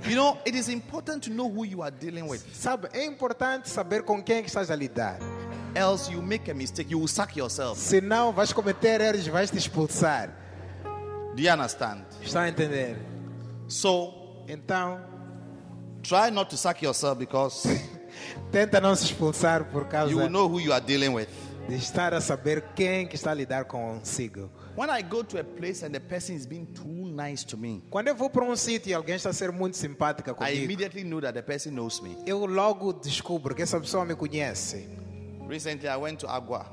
You 0.07 0.15
know, 0.15 0.39
it 0.47 0.55
is 0.55 0.69
important 0.69 1.25
to 1.25 1.31
know 1.31 1.49
who 1.49 1.65
you 1.65 1.83
are 1.83 1.91
dealing 1.91 2.29
with. 2.29 2.43
Sabe, 2.55 2.89
é 2.93 3.05
importante 3.05 3.69
saber 3.69 4.03
com 4.05 4.23
quem 4.23 4.37
é 4.37 4.41
estás 4.41 4.71
a 4.71 4.77
lidar. 4.77 5.19
Else, 5.77 6.11
you 6.11 6.23
make 6.23 6.51
a 6.51 6.55
mistake, 6.55 6.91
you 6.91 6.99
will 6.99 7.09
sack 7.09 7.37
yourself. 7.37 7.79
Senão, 7.79 8.33
vais 8.33 8.53
cometer 8.53 9.01
erros, 9.01 9.27
vais 9.29 9.51
te 9.51 9.59
expulsar. 9.59 10.31
Do 11.35 11.43
you 11.43 11.53
understand? 11.53 12.05
Está 12.23 12.43
a 12.43 12.49
entender? 12.49 12.97
So, 13.69 14.13
Então, 14.49 15.01
try 16.03 16.31
not 16.31 16.49
to 16.51 16.57
sack 16.57 16.83
yourself 16.85 17.19
because 17.19 17.69
tenta 18.53 18.81
não 18.81 18.95
se 18.95 19.05
expulsar 19.05 19.65
por 19.65 19.87
causa 19.87 20.11
you 20.11 20.19
will 20.19 20.31
know 20.31 20.49
who 20.49 20.61
you 20.61 20.73
are 20.73 20.81
dealing 20.85 21.13
with. 21.13 21.29
de 21.69 21.75
estar 21.75 22.15
a 22.15 22.21
saber 22.21 22.63
quem 22.77 23.09
que 23.09 23.17
está 23.17 23.33
a 23.33 23.35
lidar 23.35 23.65
consigo. 23.65 24.49
When 24.77 24.89
I 24.89 25.03
go 25.03 25.25
to 25.25 25.39
a 25.39 25.43
place 25.45 25.85
and 25.85 25.91
the 25.91 25.99
person 26.01 26.37
is 26.37 26.47
being 26.47 26.65
too 26.67 26.87
nice 27.11 27.45
to 27.47 27.57
me, 27.59 27.83
Quando 27.91 28.07
eu 28.09 28.15
vou 28.15 28.31
para 28.31 28.45
um 28.45 28.55
sítio 28.55 28.91
e 28.91 28.95
alguém 28.95 29.17
está 29.17 29.31
a 29.31 29.33
ser 29.33 29.51
muito 29.51 29.77
simpática 29.77 30.31
I 30.31 30.35
comigo, 30.35 30.65
immediately 30.65 31.03
know 31.03 31.21
that 31.21 31.33
the 31.35 31.43
person 31.43 31.71
knows 31.73 32.01
me. 32.01 32.17
eu 32.25 32.47
logo 32.47 32.93
descubro 32.93 33.53
que 33.55 33.63
essa 33.63 33.81
pessoa 33.81 34.05
me 34.05 34.15
conhece. 34.15 34.89
Recently, 35.49 35.89
I 35.89 35.97
went 35.97 36.19
to 36.21 36.29
Agua, 36.29 36.67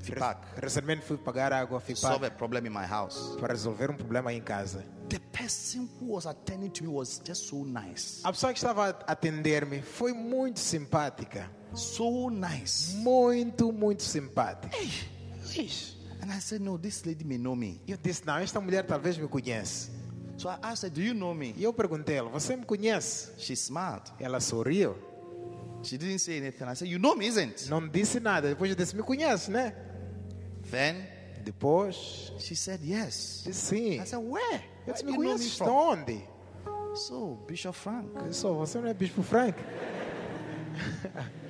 Fipak, 0.00 0.60
Recentemente 0.60 1.02
fui 1.04 1.16
pagar 1.16 1.52
água 1.52 1.80
to 1.80 1.94
solve 1.96 2.20
FIPAC 2.24 2.32
a 2.34 2.36
problem 2.36 2.66
in 2.66 2.72
my 2.72 2.84
house. 2.86 3.36
para 3.40 3.52
resolver 3.52 3.90
um 3.90 3.96
problema 3.96 4.32
em 4.32 4.40
casa. 4.40 4.84
The 5.08 5.18
person 5.32 5.88
who 6.00 6.12
was 6.14 6.26
attending 6.26 6.70
to 6.70 6.84
me 6.84 6.88
was 6.88 7.20
just 7.24 7.48
so 7.48 7.64
nice. 7.64 8.20
A 8.24 8.32
pessoa 8.32 8.52
que 8.52 8.58
estava 8.58 8.90
a 8.90 9.12
atender-me 9.12 9.82
foi 9.82 10.12
muito 10.12 10.60
simpática. 10.60 11.48
So 11.74 12.30
nice. 12.30 12.94
Muito, 12.96 13.72
muito 13.72 14.02
simpática. 14.02 14.76
Ixi. 14.78 15.96
And 16.22 16.30
I 16.32 16.38
said, 16.40 16.60
No, 16.62 16.78
this 16.78 17.04
lady 17.04 17.24
may 17.24 17.38
know 17.38 17.56
me. 17.56 17.80
E 17.86 17.92
eu 17.92 17.98
disse, 17.98 18.24
não, 18.24 18.38
esta 18.38 18.60
mulher 18.60 18.84
talvez 18.86 19.18
me 19.18 19.26
conhece. 19.26 19.90
So 20.36 20.48
I 20.48 20.56
asked 20.62 20.84
her, 20.84 20.90
Do 20.90 21.00
you 21.00 21.14
know 21.14 21.34
me? 21.34 21.54
E 21.56 21.64
eu 21.64 21.72
perguntei 21.72 22.16
ela, 22.16 22.28
você 22.30 22.56
me 22.56 22.64
conhece? 22.64 23.30
She 23.38 23.54
smiled. 23.54 24.12
Ela 24.20 24.40
sorriu. 24.40 24.96
She 25.82 25.98
didn't 25.98 26.18
say 26.20 26.36
anything. 26.38 26.68
I 26.68 26.74
said, 26.74 26.88
You 26.88 26.98
know 26.98 27.14
me, 27.14 27.26
isn't? 27.26 27.68
Não 27.68 27.86
disse 27.88 28.20
nada. 28.20 28.48
Depois 28.48 28.70
eu 28.70 28.76
disse, 28.76 28.94
me 28.96 29.02
conhece, 29.02 29.50
né? 29.50 29.74
Then 30.70 31.06
Depois, 31.44 32.32
she 32.38 32.54
said, 32.54 32.80
Yes. 32.84 33.42
disse 33.44 33.66
sim. 33.66 34.00
I 34.00 34.04
said, 34.06 34.20
Where? 34.22 34.62
Eu 34.86 34.92
disse, 34.92 35.04
me 35.04 35.12
you 35.12 35.16
know 35.18 35.22
me 35.22 35.28
conheces 35.38 35.52
de 35.52 35.58
from? 35.58 35.70
onde? 35.72 36.28
So, 36.94 37.38
Bishop 37.48 37.74
Frank. 37.76 38.06
Eu 38.14 38.50
"Oh, 38.50 38.54
você 38.58 38.78
não 38.78 38.88
é 38.88 38.94
Bispo 38.94 39.22
Frank? 39.22 39.58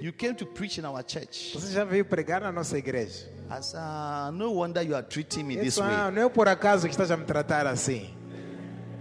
You 0.00 0.12
came 0.12 0.34
to 0.34 0.46
preach 0.46 0.78
in 0.80 0.84
our 0.84 1.02
church. 1.06 1.52
Você 1.54 1.72
já 1.72 1.84
veio 1.84 2.04
pregar 2.04 2.40
na 2.40 2.50
nossa 2.50 2.76
igreja. 2.76 3.28
I 3.48 3.62
said, 3.62 3.78
"Ah, 3.80 4.30
No 4.32 4.52
wonder 4.52 4.82
you 4.82 4.96
are 4.96 5.06
treating 5.06 5.44
me 5.44 5.56
Eu 5.56 5.62
this 5.62 5.78
ah, 5.78 6.06
way. 6.06 6.14
não 6.16 6.22
é 6.22 6.28
por 6.28 6.48
acaso 6.48 6.86
que 6.88 6.92
estás 6.92 7.10
a 7.12 7.16
me 7.16 7.24
tratar 7.24 7.66
assim. 7.68 8.12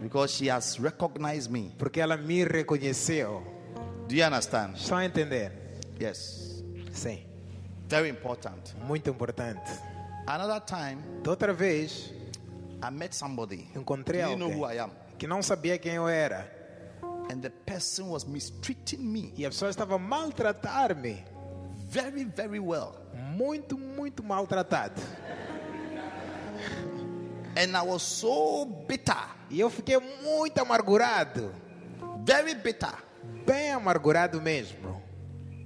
Because 0.01 0.33
she 0.33 0.49
has 0.49 0.79
recognized 0.79 1.51
me. 1.51 1.73
Porque 1.77 2.01
ela 2.01 2.17
me 2.17 2.43
reconheceu. 2.43 3.43
Do 4.07 4.15
you 4.15 4.25
understand? 4.25 4.75
Estão 4.75 4.97
a 4.97 5.05
entender? 5.05 5.51
Yes. 5.99 6.63
Sim. 6.91 7.19
Very 7.87 8.09
important. 8.09 8.73
Muito 8.87 9.09
importante. 9.09 9.69
Another 10.27 10.59
time, 10.61 11.01
Da 11.23 11.31
outra 11.31 11.53
vez, 11.53 12.11
I 12.83 12.89
met 12.91 13.13
somebody. 13.15 13.67
encontrei 13.75 14.21
Didn't 14.21 14.37
know 14.39 14.47
alguém 14.49 14.59
who 14.59 14.65
I 14.65 14.79
am. 14.79 14.91
que 15.17 15.27
não 15.27 15.41
sabia 15.43 15.77
quem 15.77 15.93
eu 15.95 16.07
era. 16.07 16.49
And 17.31 17.39
the 17.41 17.49
person 17.49 18.09
was 18.09 18.25
mistreating 18.25 18.99
me 18.99 19.33
E 19.37 19.45
a 19.45 19.49
pessoa 19.49 19.69
estava 19.69 19.95
a 19.95 19.99
maltratar-me. 19.99 21.23
very, 21.87 22.23
very 22.25 22.59
well. 22.59 22.95
Muito, 23.35 23.77
muito 23.77 24.23
maltratado. 24.23 24.99
And 27.55 27.75
I 27.75 27.81
was 27.81 28.01
so 28.03 28.65
bitter, 28.87 29.17
E 29.49 29.59
eu 29.59 29.69
fiquei 29.69 29.97
muito 30.23 30.57
amargurado. 30.59 31.53
very 32.25 32.55
bitter. 32.55 32.93
Bem 33.45 33.71
amargurado 33.71 34.41
mesmo. 34.41 35.01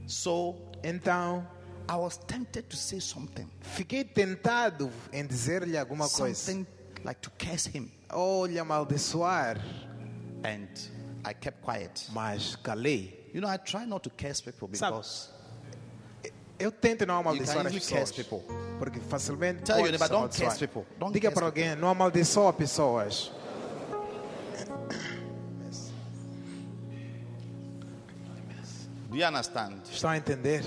So 0.08 0.56
Então, 0.84 1.48
I 1.89 1.95
was 1.95 2.17
tempted 2.17 2.63
to 2.69 2.76
say 2.78 3.00
something. 3.00 3.48
fiquei 3.62 4.04
tentado 4.04 4.91
em 5.13 5.26
dizer-lhe 5.26 5.78
alguma 5.78 6.10
coisa. 6.10 6.36
Something 6.36 6.65
like 7.04 7.21
to 7.21 7.32
curse 7.38 7.69
him. 7.69 7.91
Ou 8.12 8.45
lhe 8.48 8.58
amaldiçoar. 8.60 9.58
And 10.43 10.67
I 11.28 11.34
kept 11.34 11.62
quiet. 11.62 12.08
Mas 12.12 12.56
calei. 12.56 13.30
You 13.34 13.41
know, 13.41 13.50
I 13.50 13.58
try 13.58 13.86
not 13.86 14.04
to 14.04 14.10
curse 14.10 14.41
people 14.41 14.67
because 14.67 15.30
Eu 16.58 16.72
tento 16.72 17.06
não 17.06 17.18
amaldiçoar 17.18 17.62
You 17.63 17.68
as 17.68 17.74
pessoas. 17.74 18.12
Porque 18.80 19.00
facilmente 19.00 19.63
Tell 19.63 19.76
pode 19.78 19.89
neighbor, 19.89 20.08
don't 20.08 20.15
amaldiçoar. 20.15 20.50
curse 20.50 20.68
people. 20.68 20.86
Don't 20.98 21.13
Diga 21.13 21.32
para 21.32 21.46
alguém, 21.46 21.76
não 21.76 21.89
amaldiçoa 21.89 22.54
pessoas. 22.54 23.32
do 29.10 29.18
you 29.18 29.26
understand? 29.26 29.82
Estão 29.89 30.10
a 30.10 30.18
entender? 30.18 30.63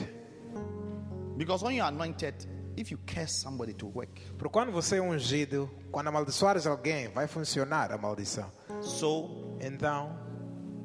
Because 1.36 1.62
when 1.62 1.76
you 1.76 1.82
are 1.82 1.88
anointed, 1.92 2.34
if 2.76 2.90
you 2.90 2.98
curse 3.06 3.32
somebody 3.42 3.74
to 3.74 3.86
work, 3.86 4.20
Porque 4.38 4.52
quando 4.52 4.72
você 4.72 4.96
é 4.96 5.02
ungido, 5.02 5.70
quando 5.92 6.08
amaldiçoares 6.08 6.66
alguém, 6.66 7.08
vai 7.08 7.26
funcionar 7.26 7.92
a 7.92 7.98
maldição. 7.98 8.50
so 8.80 9.56
Então, 9.60 10.16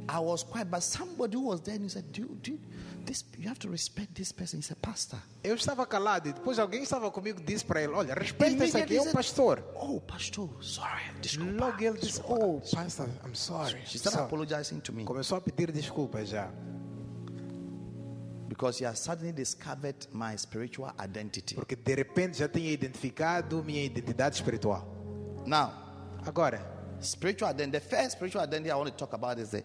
I 0.10 0.20
was 0.20 0.44
quiet, 0.44 0.70
but 0.70 0.82
somebody 0.82 1.38
was 1.38 1.62
there 1.62 1.78
and 1.78 1.86
he 1.86 1.90
said, 1.90 2.06
dude, 2.12 2.36
dude, 2.42 2.60
this 3.06 3.26
you 3.38 3.48
have 3.50 3.60
to 3.60 3.70
respect 3.70 4.14
this 4.14 4.32
person. 4.32 4.60
He's 4.60 4.72
a 4.72 4.76
pastor. 4.76 5.20
eu 5.44 5.56
estava 5.56 5.86
calado 5.86 6.30
e 6.30 6.34
depois 6.34 6.58
alguém 6.60 6.84
estava 6.84 7.10
comigo 7.12 7.40
e 7.40 7.44
disse 7.44 7.64
para 7.66 7.82
ele: 7.82 7.94
Olha, 7.94 8.14
respeita 8.14 8.64
esse 8.66 8.78
aqui, 8.78 8.98
é 8.98 9.02
um 9.02 9.12
pastor. 9.12 9.64
Oh, 9.76 10.00
pastor, 10.02 10.50
sorry, 10.64 11.02
desculpa. 11.22 11.66
Logo 11.66 11.84
ele 11.84 11.94
disse: 12.00 12.12
desculpa, 12.14 12.46
Oh, 12.46 12.60
desculpa." 12.60 12.84
pastor, 12.84 13.10
I'm 13.26 13.36
sorry. 13.36 13.82
She 13.86 13.98
started 13.98 14.12
Sorry. 14.20 14.26
apologizing 14.26 14.80
to 14.82 14.94
me 14.94 15.04
Começou 15.06 15.38
a 15.38 15.42
pedir 15.42 15.72
desculpas 15.72 16.30
já. 16.30 16.50
because 18.48 18.78
he 18.78 18.86
has 18.86 19.00
suddenly 19.00 19.32
discovered 19.32 19.96
my 20.12 20.36
spiritual 20.36 20.92
identity. 21.00 21.56
Porque 21.56 21.76
de 21.76 21.96
repente 21.96 22.38
já 22.38 22.48
tinha 22.48 22.72
identificado 22.72 23.64
minha 23.64 23.84
identidade 23.84 24.36
espiritual. 24.36 24.88
Now, 25.46 25.74
Agora, 26.26 26.62
spiritual 27.02 27.50
identity, 27.52 27.72
the 27.80 27.96
first 27.96 28.12
spiritual 28.12 28.44
identity 28.44 28.72
I 28.72 28.76
want 28.76 28.90
to 28.92 28.96
talk 28.96 29.14
about 29.14 29.38
is 29.40 29.50
the 29.50 29.64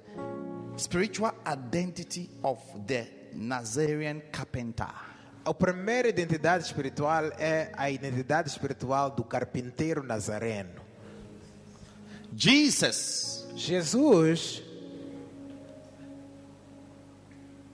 spiritual 0.77 1.31
identity 1.47 2.31
of 2.43 2.59
the 2.87 3.07
Nazarene 3.33 4.23
carpenter. 4.33 5.09
a 5.45 5.55
primeira 5.55 6.09
identidade 6.09 6.65
espiritual 6.65 7.33
é 7.39 7.73
a 7.75 7.91
identidade 7.91 8.49
espiritual 8.49 9.11
do 9.11 9.25
carpinteiro 9.25 10.03
nazareno. 10.03 10.83
Jesus 12.37 13.47
Jesus 13.57 14.63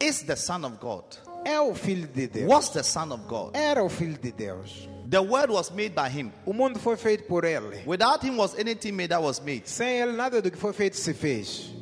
is 0.00 0.22
the 0.22 0.36
Son 0.36 0.64
of 0.64 0.76
God. 0.80 1.04
É 1.44 1.60
o 1.60 1.74
Filho 1.74 2.06
de 2.06 2.26
Deus. 2.26 2.48
Was 2.48 2.70
the 2.70 2.82
Son 2.82 3.12
of 3.12 3.24
God. 3.26 3.54
Era 3.54 3.82
o 3.84 3.88
Filho 3.88 4.16
de 4.18 4.32
Deus. 4.32 4.88
The 5.10 5.20
Word 5.20 5.52
was 5.52 5.70
made 5.70 5.94
by 5.94 6.08
Him. 6.08 6.32
O 6.46 6.52
mundo 6.52 6.78
foi 6.78 6.96
feito 6.96 7.24
por 7.24 7.44
Ele. 7.44 7.82
Without 7.86 8.24
Him 8.24 8.36
was 8.36 8.58
anything 8.58 8.92
made 8.92 9.08
that 9.08 9.22
was 9.22 9.40
made. 9.40 9.68
Sem 9.68 10.00
Ele, 10.00 10.12
nada 10.12 10.40
do 10.40 10.50
que 10.50 10.56
foi 10.56 10.72
feito 10.72 10.96
se 10.96 11.12
fez. 11.12 11.73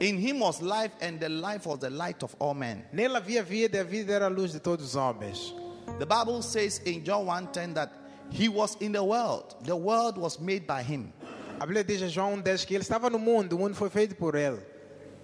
In 0.00 0.16
Him 0.16 0.40
was 0.40 0.62
life, 0.62 0.92
and 1.02 1.20
the 1.20 1.28
life 1.28 1.66
was 1.66 1.78
the 1.80 1.90
light 1.90 2.22
of 2.22 2.34
all 2.38 2.54
men. 2.54 2.84
Nele 2.92 3.20
havia 3.20 3.42
vida 3.42 3.76
e 3.76 3.80
a 3.80 3.84
vida 3.84 4.14
era 4.14 4.26
a 4.26 4.30
luz 4.30 4.52
de 4.52 4.58
todos 4.58 4.84
os 4.86 4.94
homens. 4.96 5.52
The 5.98 6.06
Bible 6.06 6.42
says 6.42 6.80
in 6.86 7.04
John 7.04 7.26
1:10 7.26 7.74
that 7.74 7.92
He 8.30 8.48
was 8.48 8.76
in 8.80 8.92
the 8.92 9.04
world. 9.04 9.56
The 9.62 9.76
world 9.76 10.16
was 10.16 10.40
made 10.40 10.66
by 10.66 10.82
Him. 10.82 11.12
A 11.60 11.66
Bíblia 11.66 11.84
diz 11.84 12.00
em 12.00 12.08
João 12.08 12.42
10 12.42 12.64
que 12.64 12.74
Ele 12.74 12.82
estava 12.82 13.10
no 13.10 13.18
mundo, 13.18 13.54
o 13.54 13.58
mundo 13.58 13.74
foi 13.74 13.90
feito 13.90 14.14
por 14.16 14.34
Ele. 14.34 14.58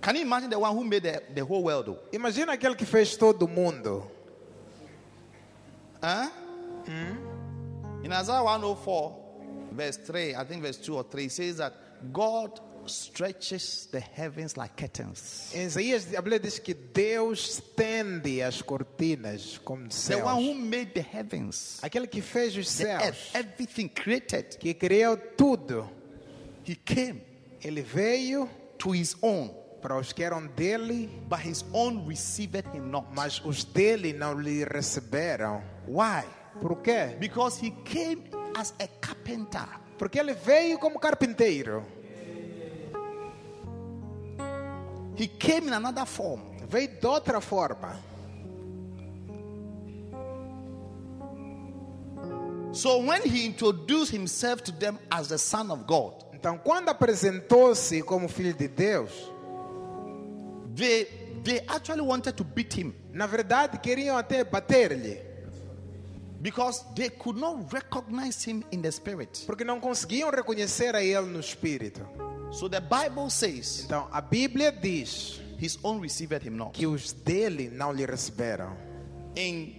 Can 0.02 0.14
you 0.14 0.22
imagine 0.22 0.50
the 0.50 0.58
one 0.58 0.76
who 0.76 0.84
made 0.84 1.02
the, 1.02 1.22
the 1.34 1.42
whole 1.42 1.62
world? 1.62 1.86
Though? 1.86 1.98
Imagina 2.12 2.52
aquele 2.52 2.76
que 2.76 2.84
fez 2.84 3.16
todo 3.16 3.46
o 3.46 3.48
mundo. 3.48 4.04
Huh? 6.02 6.28
Hmm? 6.86 8.04
In 8.04 8.12
Isaiah 8.12 8.42
104, 8.42 9.16
verse 9.72 9.96
3, 9.96 10.34
I 10.34 10.44
think 10.44 10.62
verse 10.62 10.76
2 10.76 10.94
or 10.94 11.02
3, 11.02 11.28
says 11.28 11.56
that 11.56 11.72
God 12.12 12.60
stretches 12.88 13.86
the 13.90 14.00
heavens 14.00 14.56
like 14.56 14.74
curtains. 14.76 15.52
Em 15.54 15.64
Isaías, 15.66 16.06
a 16.14 16.20
Bíblia 16.20 16.38
diz 16.40 16.58
que 16.58 16.74
Deus 16.74 17.58
estende 17.58 18.42
as 18.42 18.62
cortinas 18.62 19.58
como 19.64 19.88
The 19.88 20.16
one 20.16 20.34
who 20.48 20.54
céus. 20.54 20.56
made 20.70 20.86
the 20.94 21.00
heavens, 21.12 21.78
Aquele 21.82 22.06
que 22.06 22.20
fez 22.22 22.56
os 22.56 22.76
the 22.76 22.84
earth, 22.84 23.02
céus, 23.14 23.34
everything 23.34 23.88
created, 23.88 24.56
que 24.58 24.74
criou 24.74 25.16
tudo, 25.36 25.88
he 26.64 26.74
came 26.74 27.22
ele 27.62 27.82
veio 27.82 28.48
to 28.78 28.94
his 28.94 29.16
own, 29.22 29.48
para 29.80 29.96
os 29.98 30.12
que 30.12 30.22
eram 30.24 30.46
dele, 30.48 31.08
but 31.28 31.38
his 31.40 31.64
own 31.72 32.06
received 32.08 32.64
him 32.74 32.90
not. 32.90 33.06
mas 33.14 33.40
os 33.44 33.64
dele 33.64 34.12
não 34.12 34.38
lhe 34.38 34.64
receberam. 34.64 35.62
Why? 35.86 36.24
Por 36.60 36.80
quê? 36.82 37.16
Because 37.18 37.58
he 37.64 37.70
came 37.84 38.24
as 38.56 38.72
a 38.80 38.86
carpenter. 39.00 39.66
Porque 39.98 40.18
ele 40.18 40.34
veio 40.34 40.78
como 40.78 40.98
carpinteiro. 40.98 41.82
He 45.16 45.26
came 45.26 45.68
in 45.68 45.72
another 45.72 46.04
form. 46.06 46.40
Veio 46.68 46.88
de 47.00 47.06
outra 47.06 47.40
forma. 47.40 47.96
So 52.72 52.98
when 52.98 53.22
he 53.22 53.46
introduced 53.46 54.10
himself 54.12 54.62
to 54.64 54.72
them 54.72 54.98
as 55.10 55.28
the 55.28 55.38
Son 55.38 55.70
of 55.70 55.86
God, 55.86 56.24
Então, 56.34 56.58
quando 56.58 56.90
apresentou-se 56.90 58.02
como 58.02 58.28
filho 58.28 58.52
de 58.52 58.68
Deus, 58.68 59.10
they 60.74 61.06
they 61.42 61.60
actually 61.68 62.02
wanted 62.02 62.36
to 62.36 62.44
beat 62.44 62.72
him 62.76 62.92
na 63.12 63.26
verdade 63.26 63.78
queriam 63.78 64.16
até 64.18 64.44
bater-lhe, 64.44 65.18
because 66.42 66.84
they 66.94 67.08
could 67.08 67.38
not 67.38 67.72
recognize 67.72 68.44
him 68.44 68.62
in 68.70 68.82
the 68.82 68.90
spirit. 68.92 69.44
porque 69.46 69.64
não 69.64 69.80
conseguiam 69.80 70.30
reconhecer 70.30 70.94
a 70.94 71.02
ele 71.02 71.26
no 71.26 71.40
espírito. 71.40 72.02
So 72.58 72.68
the 72.68 72.80
Bible 72.80 73.28
says 73.30 73.84
Então, 73.84 74.08
a 74.10 74.20
Bíblia 74.22 74.72
diz 74.72 75.40
his 75.58 75.78
own 75.82 76.00
received 76.00 76.42
him 76.46 76.56
not. 76.56 76.72
que 76.72 76.86
os 76.86 77.12
dele 77.12 77.68
não 77.70 77.92
lhe 77.92 78.06
receberam. 78.06 78.76
In 79.36 79.74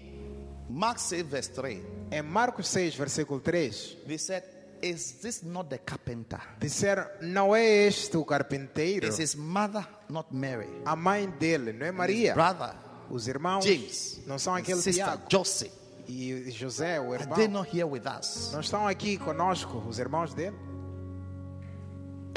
Mark 0.70 1.00
6, 1.00 1.24
verse 1.28 1.52
3, 1.52 1.82
Em 2.12 2.22
Marcos 2.22 2.68
6, 2.68 2.96
versículo 2.96 3.40
3, 3.40 3.98
they 4.08 4.18
said, 4.18 4.44
Is 4.82 5.13
this 5.24 5.42
not 5.44 5.70
the 5.70 5.80
carpenter? 5.80 6.40
disseram: 6.60 7.08
Não 7.22 7.56
é 7.56 7.88
este 7.88 8.16
o 8.16 8.24
carpinteiro? 8.24 9.08
Is 9.08 9.18
his 9.20 9.36
mother 9.36 9.88
not 10.08 10.28
Mary? 10.32 10.70
A 10.86 10.96
mãe 10.96 11.28
dele, 11.40 11.74
não 11.74 11.88
é 11.88 11.92
Maria? 11.92 12.34
Brother 12.36 12.76
Os 13.10 13.28
irmãos 13.28 13.66
James, 13.66 14.22
não 14.28 14.38
são 14.38 14.54
and 14.54 14.60
aquele 14.60 14.82
sister 14.82 15.04
Tiago 15.06 15.24
Joseph, 15.32 15.72
e 16.08 16.52
José, 16.52 17.00
o 17.00 17.12
are 17.13 17.24
irmão. 17.24 17.36
they 17.36 17.48
not 17.48 17.68
here 17.76 17.86
with 17.86 18.04
us? 18.06 18.52
Não 18.54 18.60
estão 18.60 18.88
aqui 18.88 19.18
conosco, 19.18 19.80
os 19.90 19.98
irmãos 19.98 20.34
dele? 20.36 20.56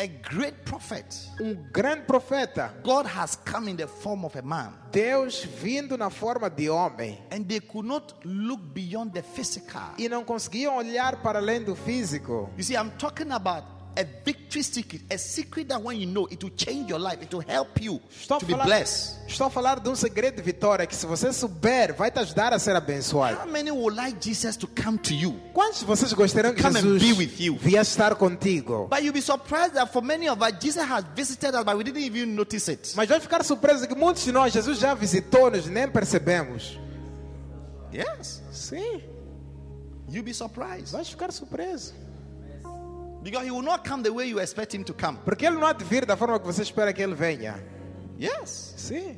A 0.00 0.08
great 0.08 0.64
prophet. 0.64 1.04
Um 1.38 1.54
grande 1.70 2.06
profeta, 2.06 2.72
God 2.82 3.04
has 3.04 3.36
come 3.36 3.68
in 3.68 3.76
the 3.76 3.86
form 3.86 4.24
of 4.24 4.34
a 4.34 4.40
man, 4.40 4.72
Deus 4.90 5.44
vindo 5.44 5.94
na 5.98 6.08
forma 6.08 6.48
de 6.48 6.70
homem, 6.70 7.18
and 7.30 7.46
they 7.46 7.60
could 7.60 7.84
not 7.84 8.14
look 8.24 8.60
beyond 8.72 9.12
the 9.12 9.22
physical. 9.22 9.82
e 9.98 10.08
não 10.08 10.24
conseguiam 10.24 10.78
olhar 10.78 11.20
para 11.22 11.38
além 11.38 11.62
do 11.62 11.74
físico. 11.76 12.48
You 12.56 12.64
see, 12.64 12.76
I'm 12.76 12.90
talking 12.96 13.30
about 13.30 13.66
a 13.96 14.04
victory 14.24 14.62
secret, 14.62 15.02
a 15.10 15.18
secret 15.18 15.68
that 15.68 15.80
when 15.82 15.98
you 16.00 16.06
know 16.06 16.26
it 16.30 16.42
will 16.42 16.52
change 16.56 16.88
your 16.90 16.98
life, 17.00 17.22
it 17.22 17.32
will 17.34 17.44
help 17.46 17.80
you 17.80 18.00
Estou 18.10 18.38
to 18.38 18.46
be 18.46 18.52
falar, 18.52 18.64
blessed. 18.64 19.16
estou 19.28 19.46
a 19.46 19.50
falar 19.50 19.80
de 19.80 19.88
um 19.88 19.94
segredo 19.96 20.36
de 20.36 20.42
vitória 20.42 20.86
que 20.86 20.94
se 20.96 21.06
você 21.06 21.32
souber, 21.32 21.92
vai 21.94 22.10
te 22.10 22.18
ajudar 22.20 22.52
a 22.52 22.58
ser 22.58 22.76
abençoado. 22.76 23.38
How 23.40 23.46
many 23.50 23.70
would 23.70 23.96
like 23.96 24.16
Jesus 24.20 24.56
to 24.56 24.66
come 24.68 24.96
to 24.98 25.12
you? 25.12 25.32
Quantos 25.52 25.80
de 25.80 25.84
vocês 25.84 26.12
gostariam 26.12 26.54
que 26.54 26.62
Come 26.62 26.78
and 26.78 26.82
Jesus 26.82 27.02
be 27.02 27.12
with 27.12 27.40
you. 27.40 27.56
viesse 27.56 27.90
estar 27.90 28.14
contigo? 28.16 28.86
But 28.88 29.00
you'll 29.02 29.12
be 29.12 29.20
surprised 29.22 29.74
that 29.74 29.92
for 29.92 30.02
many 30.02 30.28
of 30.28 30.40
us, 30.42 30.52
Jesus 30.60 30.84
has 30.88 31.04
visited 31.14 31.54
us, 31.54 31.64
but 31.64 31.76
we 31.76 31.84
didn't 31.84 32.02
even 32.02 32.34
notice 32.34 32.70
it. 32.70 32.92
Mas 32.96 33.08
vai 33.08 33.20
ficar 33.20 33.44
surpreso 33.44 33.86
que 33.88 33.94
muitos 33.94 34.24
de 34.24 34.32
nós, 34.32 34.52
Jesus 34.52 34.78
já 34.78 34.94
visitou-nos 34.94 35.66
nem 35.66 35.88
percebemos. 35.88 36.78
Yes, 37.92 38.40
Sim, 38.52 39.02
you'll 40.08 40.22
be 40.24 40.32
surprised. 40.32 40.92
vai 40.92 41.04
ficar 41.04 41.32
surpreso. 41.32 41.92
Because 43.22 43.44
he 43.44 43.50
will 43.50 43.62
not 43.62 43.84
come 43.86 44.02
the 44.02 44.12
way 44.12 44.26
you 44.26 44.38
expect 44.40 44.74
him 44.74 44.84
to 44.84 44.94
come. 44.94 45.18
Porque 45.24 45.44
Ele 45.44 45.56
não 45.56 45.66
há 45.66 45.72
de 45.72 45.84
vir 45.84 46.06
da 46.06 46.16
forma 46.16 46.38
que 46.38 46.46
você 46.46 46.62
espera 46.62 46.92
que 46.92 47.02
Ele 47.02 47.14
venha. 47.14 47.62
Yes. 48.18 48.74
Sim. 48.76 49.16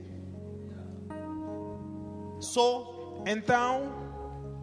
So 2.40 3.22
Então, 3.26 4.01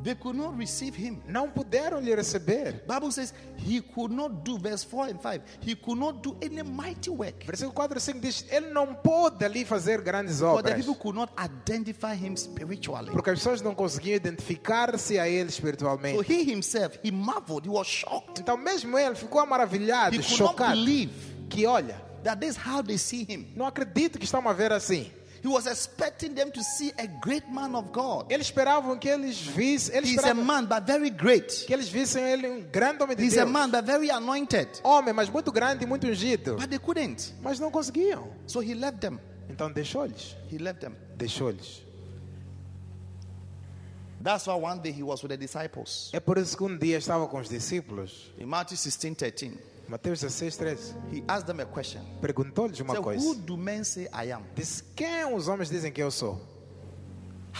they 0.04 0.16
could 0.16 0.38
not 0.38 0.58
receive 0.58 0.96
him. 0.98 1.22
não 1.28 1.50
puderam 1.50 2.00
lhe 2.00 2.14
receber. 2.16 2.84
Bible 2.88 3.12
says 3.12 3.34
he 3.58 3.82
could 3.82 4.14
not 4.14 4.34
do, 4.44 4.58
verse 4.58 4.84
4 4.86 5.12
and 5.12 5.20
5, 5.22 5.42
he 5.62 5.76
could 5.76 6.00
not 6.00 6.20
do 6.22 6.38
any 6.42 6.64
mighty 6.64 7.10
work. 7.10 7.46
Versículo 7.46 7.74
4 7.74 7.98
e 7.98 8.02
5 8.02 8.20
diz: 8.20 8.46
Ele 8.50 8.70
não 8.72 8.94
pôde 8.96 9.44
ali 9.44 9.66
fazer 9.66 10.02
grandes 10.02 10.40
But 10.40 10.64
the 10.66 10.72
obras. 10.72 10.76
people 10.86 10.96
could 10.96 11.16
not 11.18 11.32
identify 11.38 12.14
him 12.16 12.36
spiritually. 12.36 13.12
Porque 13.12 13.30
as 13.30 13.40
pessoas 13.40 13.62
não 13.62 13.76
conseguiam 13.76 14.16
identificar-se 14.16 15.20
a 15.20 15.28
Ele 15.28 15.50
So 15.52 15.58
espiritualmente. 15.60 16.32
he 16.32 16.44
himself, 16.54 16.98
he 17.04 17.12
marveled, 17.12 17.66
he 17.68 17.70
was 17.70 17.88
shocked. 17.88 18.40
Então, 18.42 18.58
mesmo 18.58 18.98
ele 18.98 19.16
ficou 19.16 19.46
maravilhado, 19.46 20.16
He 20.16 20.20
could 20.20 20.40
not 20.42 20.52
chocado. 20.54 20.72
believe 20.74 21.12
Que 21.50 21.66
olha, 21.66 22.00
that 22.24 22.46
is 22.46 22.56
how 22.58 22.82
they 22.84 22.98
see 22.98 23.26
him. 23.28 23.48
não 23.56 23.66
acredito 23.66 24.18
que 24.20 24.26
estão 24.26 24.48
a 24.48 24.54
ver 24.54 24.72
assim. 24.72 25.12
He 25.44 25.48
was 25.48 25.66
expecting 25.68 26.34
them 26.34 26.52
to 26.52 26.62
see 26.64 26.92
a 26.98 27.08
great 27.08 27.48
man 27.50 27.74
of 27.76 27.92
God. 27.92 28.32
Eles 28.32 28.48
esperavam 28.48 28.98
que 29.00 29.08
eles 29.10 29.40
vissem, 29.40 29.96
eles 29.96 30.10
He's 30.12 30.24
a 30.24 30.34
man, 30.34 30.66
but 30.66 30.86
very 30.86 31.10
great. 31.10 31.66
que 31.66 31.74
eles 31.74 31.88
vissem 31.90 32.24
ele 32.24 32.48
um 32.48 32.62
grande 32.70 33.02
homem 33.04 33.16
de 33.16 33.24
He's 33.24 33.38
a 33.38 33.44
Deus. 33.46 33.52
man, 33.52 33.70
but 33.70 33.86
very 33.86 34.10
anointed. 34.12 34.68
Homem, 34.84 35.14
mas 35.14 35.30
muito 35.30 35.52
grande 35.52 35.84
e 35.86 35.88
muito 35.88 36.06
ungido. 36.08 36.56
But 36.58 36.70
they 36.70 36.80
couldn't. 36.80 37.34
Mas 37.42 37.60
não 37.60 37.72
conseguiam. 37.72 38.28
So 38.48 38.62
he 38.62 38.74
left 38.74 39.00
them. 39.00 39.20
Então 39.50 39.72
deixou-lhes. 39.72 40.36
He 40.52 40.58
left 40.58 40.82
them. 40.82 40.94
Deixou-lhes. 41.16 41.84
That's 44.22 44.46
why 44.48 44.56
one 44.56 44.80
day 44.82 44.92
he 44.92 45.02
was 45.02 45.24
with 45.24 45.30
the 45.30 45.38
disciples. 45.38 46.10
É 46.12 46.20
por 46.20 46.38
isso 46.38 46.58
que 46.58 46.64
um 46.64 46.78
dia 46.78 46.98
estava 46.98 47.26
com 47.28 47.40
os 47.40 47.48
discípulos. 47.48 48.32
In 48.38 48.46
Matthew 48.46 48.76
16 48.76 49.16
13, 49.16 49.58
Mateus 49.90 50.20
16, 50.20 50.56
13. 50.58 50.96
he 51.12 51.24
asked 51.28 51.48
them 51.48 51.60
a 51.60 51.66
question. 51.66 52.02
Perguntou-lhes 52.22 52.80
uma 52.80 52.94
So, 52.94 53.00
who 53.02 53.04
coisa. 53.04 53.36
do 53.42 53.58
men 53.58 53.84
say 53.84 54.08
I 54.14 54.32
am? 54.32 54.44
Disse: 54.56 54.84
Quem 54.96 55.34
os 55.34 55.48
homens 55.48 55.70
dizem 55.70 55.92
que 55.92 56.02
eu 56.02 56.12
sou? 56.12 56.40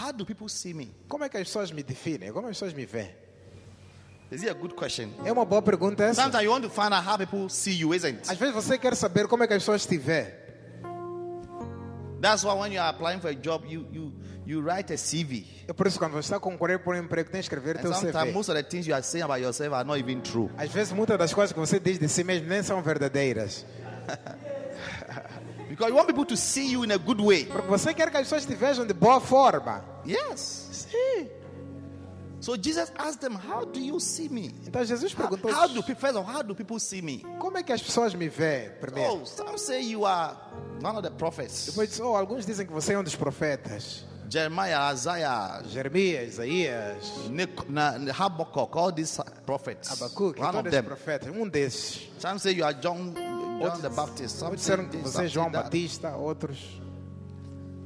How 0.00 0.12
do 0.12 0.24
people 0.24 0.48
see 0.48 0.72
me? 0.72 0.94
Como 1.08 1.24
é 1.24 1.28
que 1.28 1.36
as 1.36 1.48
pessoas 1.48 1.72
me 1.72 1.82
definem? 1.82 2.32
Como 2.32 2.46
as 2.46 2.56
pessoas 2.56 2.72
me 2.72 2.86
veem? 2.86 3.10
Is 4.30 4.42
it 4.42 4.50
a 4.50 4.54
good 4.54 4.74
question? 4.74 5.10
É 5.24 5.32
uma 5.32 5.44
boa 5.44 5.60
pergunta 5.60 6.04
essa. 6.04 6.22
Sometimes 6.22 6.44
you 6.44 6.52
want 6.52 6.62
to 6.62 6.70
find 6.70 6.92
out 6.94 7.04
how 7.04 7.18
people 7.18 7.48
see 7.50 7.72
you, 7.72 7.92
isn't 7.92 8.20
Às 8.30 8.38
vezes 8.38 8.54
você 8.54 8.78
quer 8.78 8.94
saber 8.94 9.26
como 9.26 9.42
é 9.42 9.48
que 9.48 9.54
as 9.54 9.62
pessoas 9.62 9.84
te 9.84 9.98
veem. 9.98 10.28
That's 12.20 12.44
why 12.44 12.54
when 12.54 12.72
you 12.72 12.80
are 12.80 12.90
applying 12.90 13.18
for 13.20 13.28
a 13.30 13.34
job, 13.34 13.64
you 13.66 13.86
you 13.90 14.12
you 14.50 14.60
write 14.60 14.92
a 14.92 14.96
CV. 14.96 15.46
É 15.68 15.72
por 15.72 15.86
isso 15.86 15.98
quando 15.98 16.12
você 16.12 16.26
está 16.26 16.36
a 16.36 16.40
concorrer 16.40 16.78
por 16.80 16.94
um 16.94 16.98
emprego, 16.98 17.30
tem 17.30 17.40
que 17.40 17.44
escrever 17.44 17.78
And 17.78 17.82
teu 17.82 17.92
sometimes 17.92 18.24
CV. 18.24 18.32
most 18.32 18.50
of 18.50 18.56
the 18.56 18.62
things 18.62 18.86
you 18.86 18.94
are 18.94 19.02
saying 19.02 19.24
about 19.24 19.40
yourself 19.40 19.72
are 19.74 19.84
not 19.84 19.98
even 19.98 20.20
true. 20.20 20.50
Às 20.56 20.70
vezes 20.70 20.92
muitas 20.92 21.16
das 21.18 21.32
coisas 21.32 21.52
que 21.52 21.58
você 21.58 21.78
diz 21.78 21.98
de 21.98 22.08
si 22.08 22.24
mesmo 22.24 22.48
nem 22.48 22.62
são 22.62 22.82
verdadeiras. 22.82 23.64
Because 25.68 25.90
you 25.90 25.96
want 25.96 26.08
people 26.08 26.26
to 26.26 26.36
see 26.36 26.72
you 26.72 26.84
in 26.84 26.90
a 26.90 26.98
good 26.98 27.22
way. 27.22 27.44
Porque 27.44 27.68
você 27.68 27.94
quer 27.94 28.10
que 28.10 28.16
as 28.16 28.24
pessoas 28.24 28.44
te 28.44 28.54
vejam 28.54 28.84
de 28.84 28.92
boa 28.92 29.20
forma. 29.20 29.84
Yes. 30.04 30.86
Sim. 30.90 31.28
So 32.40 32.56
Jesus 32.56 32.90
asked 32.96 33.20
them, 33.20 33.34
How 33.34 33.64
do 33.64 33.78
you 33.78 34.00
see 34.00 34.28
me? 34.28 34.52
Então 34.66 34.82
Jesus 34.82 35.14
perguntou: 35.14 35.52
how 35.52 35.68
do 35.68 35.82
people, 35.82 36.16
all, 36.16 36.24
how 36.24 36.42
do 36.42 36.54
people 36.54 36.80
see 36.80 37.02
me? 37.02 37.24
Como 37.38 37.56
é 37.58 37.62
que 37.62 37.72
as 37.72 37.82
pessoas 37.82 38.14
me 38.14 38.28
veem 38.28 38.70
primeiro? 38.80 39.20
Oh, 39.22 39.26
some 39.26 39.58
say 39.58 39.82
you 39.82 40.06
are 40.06 40.36
one 40.82 40.96
of 40.96 41.02
the 41.02 41.10
prophets. 41.10 41.66
Depois 41.66 42.00
oh, 42.00 42.16
alguns 42.16 42.46
dizem 42.46 42.66
que 42.66 42.72
você 42.72 42.94
é 42.94 42.98
um 42.98 43.04
dos 43.04 43.14
profetas. 43.14 44.06
Jeremiah, 44.30 44.92
Isaiah, 44.92 45.60
Jeremias, 45.68 46.34
Isaías, 46.34 47.12
Habakkuk, 48.16 48.76
all 48.76 48.92
these 48.92 49.20
prophets. 49.44 49.90
Abacuque, 49.90 50.38
one 50.38 50.56
of 50.56 50.70
them. 50.70 50.84
profetas. 50.84 51.28
Um 51.28 51.48
desses. 51.48 52.08
Some 52.18 52.38
say 52.38 52.52
you 52.52 52.64
are 52.64 52.72
John, 52.74 53.12
John 53.14 53.80
the 53.82 53.88
Baptist. 53.90 54.38
Some 54.38 54.56
say 54.56 54.76
você 54.76 55.24
é 55.24 55.28
João. 55.28 55.50
Batista, 55.50 56.16
outros. 56.16 56.58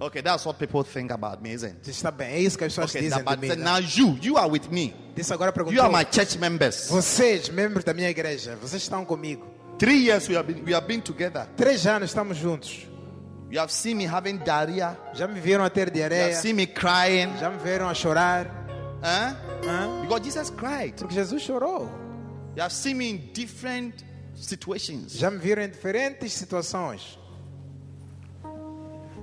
Okay, 0.01 0.21
that's 0.21 0.45
what 0.45 0.59
people 0.59 0.83
think 0.83 1.13
about 1.13 1.41
me, 1.41 1.53
isn't 1.53 1.77
it? 1.79 1.89
Está 1.91 2.11
bem, 2.11 2.29
é 2.35 2.41
isso 2.41 2.59
que 2.59 2.65
as 2.65 2.73
pessoas 2.75 2.91
Okay, 2.91 3.01
dizem 3.09 3.25
de 3.25 3.37
mim. 3.39 3.49
né? 3.49 3.57
now 3.57 3.79
you, 3.79 4.19
you 4.21 4.37
are 4.37 4.51
with 4.51 4.69
me. 4.71 4.93
Disse 5.15 5.33
agora 5.33 5.51
You 5.57 5.81
are 5.81 5.89
perguntou. 5.89 5.93
my 5.93 6.05
church 6.05 6.37
members. 6.39 6.89
Vocês, 6.91 7.49
membros 7.49 7.85
da 7.85 7.95
minha 7.95 8.11
igreja, 8.11 8.57
vocês 8.57 8.83
estão 8.83 9.05
comigo. 9.05 9.47
Three 9.79 10.05
years 10.05 10.29
we 10.29 10.37
have 10.37 10.53
been, 10.53 10.63
we 10.65 10.75
have 10.75 10.87
been 10.87 11.01
together. 11.01 11.47
Três 11.57 11.87
anos 11.87 12.11
estamos 12.11 12.37
juntos. 12.37 12.87
You 13.55 13.61
have 13.61 13.71
seen 13.71 13.99
me 13.99 14.05
having 14.05 14.39
diarrhea. 14.39 14.99
Já 15.15 15.29
me 15.29 15.39
viram 15.39 15.65
a 15.65 15.71
ter 15.71 15.83
You 15.95 16.03
have 16.03 16.11
diarreia. 16.11 16.35
seen 16.35 16.57
me 16.57 16.67
crying. 16.67 17.29
Já 17.39 17.51
me 17.51 17.59
viram 17.63 17.89
a 17.89 17.95
chorar. 17.95 18.51
Huh? 19.01 19.33
Hã? 19.65 20.01
Because 20.03 20.25
Jesus 20.25 20.51
cried. 20.51 20.97
Porque 20.97 21.15
Jesus 21.15 21.41
chorou. 21.41 21.89
You 22.57 22.63
have 22.63 22.73
seen 22.73 22.99
me 22.99 23.11
in 23.11 23.33
different 23.33 24.05
situations. 24.35 25.13
Já 25.17 25.31
me 25.31 25.39
viram 25.39 25.63
em 25.63 25.69
diferentes 25.71 26.33
situações. 26.33 27.17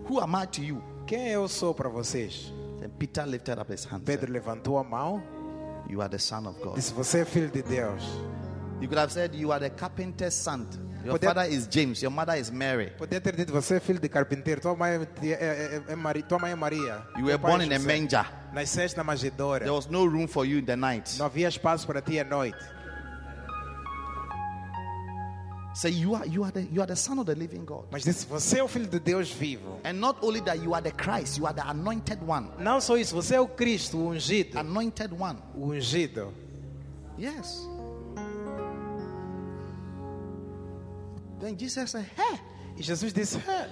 Who 0.08 0.22
am 0.22 0.34
I 0.34 0.46
to 0.48 0.62
you? 0.62 0.82
Quem 1.06 1.28
eu 1.28 1.50
sou 1.50 1.74
para 1.74 1.90
vocês? 1.90 2.54
Then 2.80 2.90
Peter 2.98 3.26
lifted 3.26 3.60
up 3.60 3.70
his 3.70 3.84
hand. 3.84 4.06
Pedro 4.06 4.32
levantou 4.32 4.78
a 4.78 4.84
mão. 4.86 5.22
You 5.90 6.00
are 6.02 6.10
the 6.10 6.20
son 6.20 6.48
of 6.48 6.58
God. 6.62 6.76
Disse: 6.76 6.94
Você 6.94 7.20
é 7.24 7.26
filho 7.26 7.50
de 7.50 7.64
Deus. 7.64 8.02
You 8.80 8.88
could 8.88 8.98
have 8.98 9.12
said 9.12 9.36
you 9.36 9.52
are 9.52 9.60
the 9.60 9.76
carpenter's 9.76 10.36
son. 10.36 10.68
Your 11.04 11.18
that- 11.20 11.34
father 11.34 11.50
is 11.52 11.68
James. 11.68 12.02
Your 12.02 12.12
mother 12.12 12.36
is 12.40 12.52
Mary. 12.52 12.92
Podia 12.98 13.20
ter 13.22 13.36
dito: 13.36 13.52
Você 13.52 13.76
é 13.76 13.80
filho 13.80 14.00
de 14.00 14.08
carpinteiro. 14.10 14.62
Tua 14.62 14.76
mãe 14.76 14.92
é, 14.92 15.28
é, 15.28 15.32
é, 15.88 15.94
é 15.94 15.96
Mari- 15.96 16.24
tua 16.24 16.38
mãe 16.40 16.52
é 16.52 16.56
Maria. 16.56 17.02
You 17.18 17.26
were 17.26 17.38
born 17.38 17.62
é 17.64 17.66
in 17.68 17.74
a 17.74 17.80
manger. 17.80 18.26
Nasceste 18.54 18.98
na 18.98 19.04
manjedoura. 19.04 19.60
There 19.66 19.72
was 19.72 19.88
no 19.88 20.06
room 20.06 20.28
for 20.28 20.46
you 20.46 20.60
in 20.60 20.66
the 20.66 20.76
night. 20.76 21.18
Não 21.18 21.26
havia 21.26 21.48
espaço 21.48 21.88
para 21.88 22.02
ti 22.02 22.20
à 22.20 22.24
noite. 22.24 22.58
Say 25.74 25.90
you 25.92 26.14
are 26.16 26.28
you 26.28 26.44
are 26.44 26.52
the 26.52 26.68
you 26.70 26.82
are 26.82 26.86
the 26.88 26.98
son 26.98 27.18
of 27.20 27.26
the 27.26 27.34
living 27.34 27.64
God. 27.66 27.86
Mas 27.92 28.04
disse: 28.04 28.26
Você 28.28 28.60
é 28.60 28.64
o 28.64 28.68
filho 28.68 28.88
de 28.88 29.00
Deus 29.00 29.32
vivo. 29.32 29.80
And 29.86 29.94
not 29.94 30.18
only 30.22 30.42
that, 30.42 30.58
you 30.62 30.74
are 30.76 30.84
the 30.84 30.92
Christ. 30.92 31.38
You 31.38 31.46
are 31.48 31.56
the 31.56 31.62
anointed 31.66 32.20
one. 32.28 32.50
Não 32.60 32.82
só 32.82 32.98
isso, 32.98 33.16
você 33.16 33.36
é 33.36 33.40
o 33.40 33.48
Cristo, 33.48 33.98
o 33.98 34.10
ungido. 34.10 34.60
Anointed 34.60 35.14
one. 35.18 35.40
O 35.56 35.68
ungido. 35.72 36.34
Yes. 37.18 37.66
Then 41.42 41.58
Jesus 41.58 41.92
said, 41.92 42.06
Hey, 42.18 42.40
E 42.78 42.84
Jesus 42.84 43.12
disse: 43.14 43.38
"É, 43.38 43.68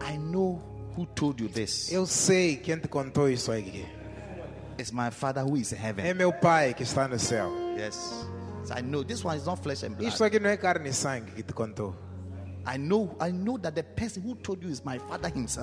I 0.00 0.16
know 0.16 0.60
who 0.96 1.06
told 1.14 1.40
you 1.42 1.48
this. 1.48 1.90
Eu 1.92 2.06
sei 2.06 2.56
quem 2.56 2.78
te 2.78 2.88
contou 2.88 3.28
isso 3.28 3.52
aqui. 3.52 3.84
It's 4.78 4.92
my 4.92 5.10
Father 5.10 5.42
who 5.44 5.56
is 5.56 5.72
in 5.72 5.76
É 5.76 5.88
heaven. 5.88 6.14
meu 6.14 6.32
Pai 6.32 6.72
que 6.74 6.82
está 6.84 7.06
no 7.06 7.18
céu. 7.18 7.50
Yes. 7.76 7.94
So 8.64 8.74
I 8.74 8.82
know 8.82 9.02
this 9.04 9.24
one 9.24 9.36
is 9.36 9.44
not 9.46 9.62
flesh 9.62 9.82
and 9.84 9.90
blood. 9.96 10.12
aqui 10.24 10.38
não 10.40 10.50
é 10.50 10.56
carne 10.56 10.88
e 10.88 10.92
sangue 10.92 11.32
que 11.32 11.42
te 11.42 11.52
contou. 11.52 11.94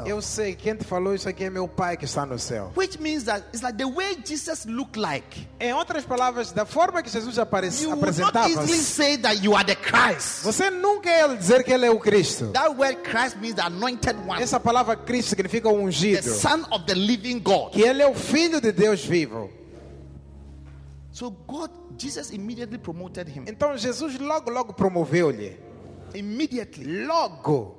Eu 0.06 0.22
sei 0.22 0.56
quem 0.56 0.76
te 0.76 0.84
falou 0.84 1.14
isso 1.14 1.30
aqui 1.30 1.44
é 1.44 1.50
meu 1.50 1.68
Pai 1.68 1.96
que 1.98 2.06
está 2.06 2.26
no 2.26 2.40
céu. 2.40 2.72
Which 2.76 3.00
means 3.02 3.24
that 3.26 3.46
it's 3.54 3.62
like 3.62 3.78
the 3.78 3.86
way 3.86 4.18
Jesus 4.26 4.66
looked 4.66 5.00
like. 5.00 5.48
Em 5.60 5.74
outras 5.74 6.06
palavras, 6.06 6.52
da 6.52 6.66
forma 6.66 7.02
que 7.04 7.10
Jesus 7.10 7.38
aparece, 7.38 7.84
You 7.84 7.92
will 7.92 8.02
not 8.02 8.36
easily 8.50 8.78
say 8.80 9.18
that 9.18 9.44
you 9.44 9.56
are 9.56 9.66
the 9.66 9.76
Christ. 9.76 10.44
você 10.44 10.70
nunca 10.70 11.10
ia 11.10 11.36
dizer 11.36 11.64
que 11.64 11.72
ele 11.72 11.86
é 11.86 11.92
o 11.92 12.00
Cristo. 12.00 12.52
That 12.52 12.76
word 12.76 12.98
Christ 13.04 13.38
means 13.38 13.56
the 13.56 13.64
anointed 13.64 14.18
one, 14.28 14.42
Essa 14.42 14.60
palavra 14.60 14.96
Cristo 14.96 15.30
significa 15.30 15.70
o 15.70 15.74
the 15.74 15.84
ungido. 15.84 16.30
Son 16.34 16.66
of 16.72 16.86
the 16.86 16.96
living 16.96 17.40
God. 17.40 17.72
Que 17.72 17.82
ele 17.82 18.02
é 18.02 18.08
o 18.08 18.16
Filho 18.16 18.60
de 18.60 18.72
Deus 18.72 19.04
vivo. 19.04 19.50
So 21.12 21.32
God, 21.32 21.72
Jesus 21.98 22.32
immediately 22.32 22.78
promoted 22.78 23.28
him. 23.28 23.46
Então 23.48 23.76
Jesus 23.78 24.20
logo, 24.20 24.52
logo 24.52 24.74
promoveu-lhe. 24.74 25.67
Immediately. 26.14 27.06
Logo. 27.06 27.76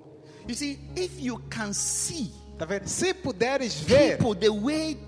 You 0.47 0.55
see, 0.55 0.79
if 0.97 1.21
you 1.21 1.39
can 1.51 1.73
see 1.73 2.33
Tá 2.59 2.65
vendo? 2.65 2.89
Se 2.89 3.15
puderes 3.15 3.75
ver 3.75 4.19
people 4.19 4.35
the 4.35 4.49
way 4.49 4.99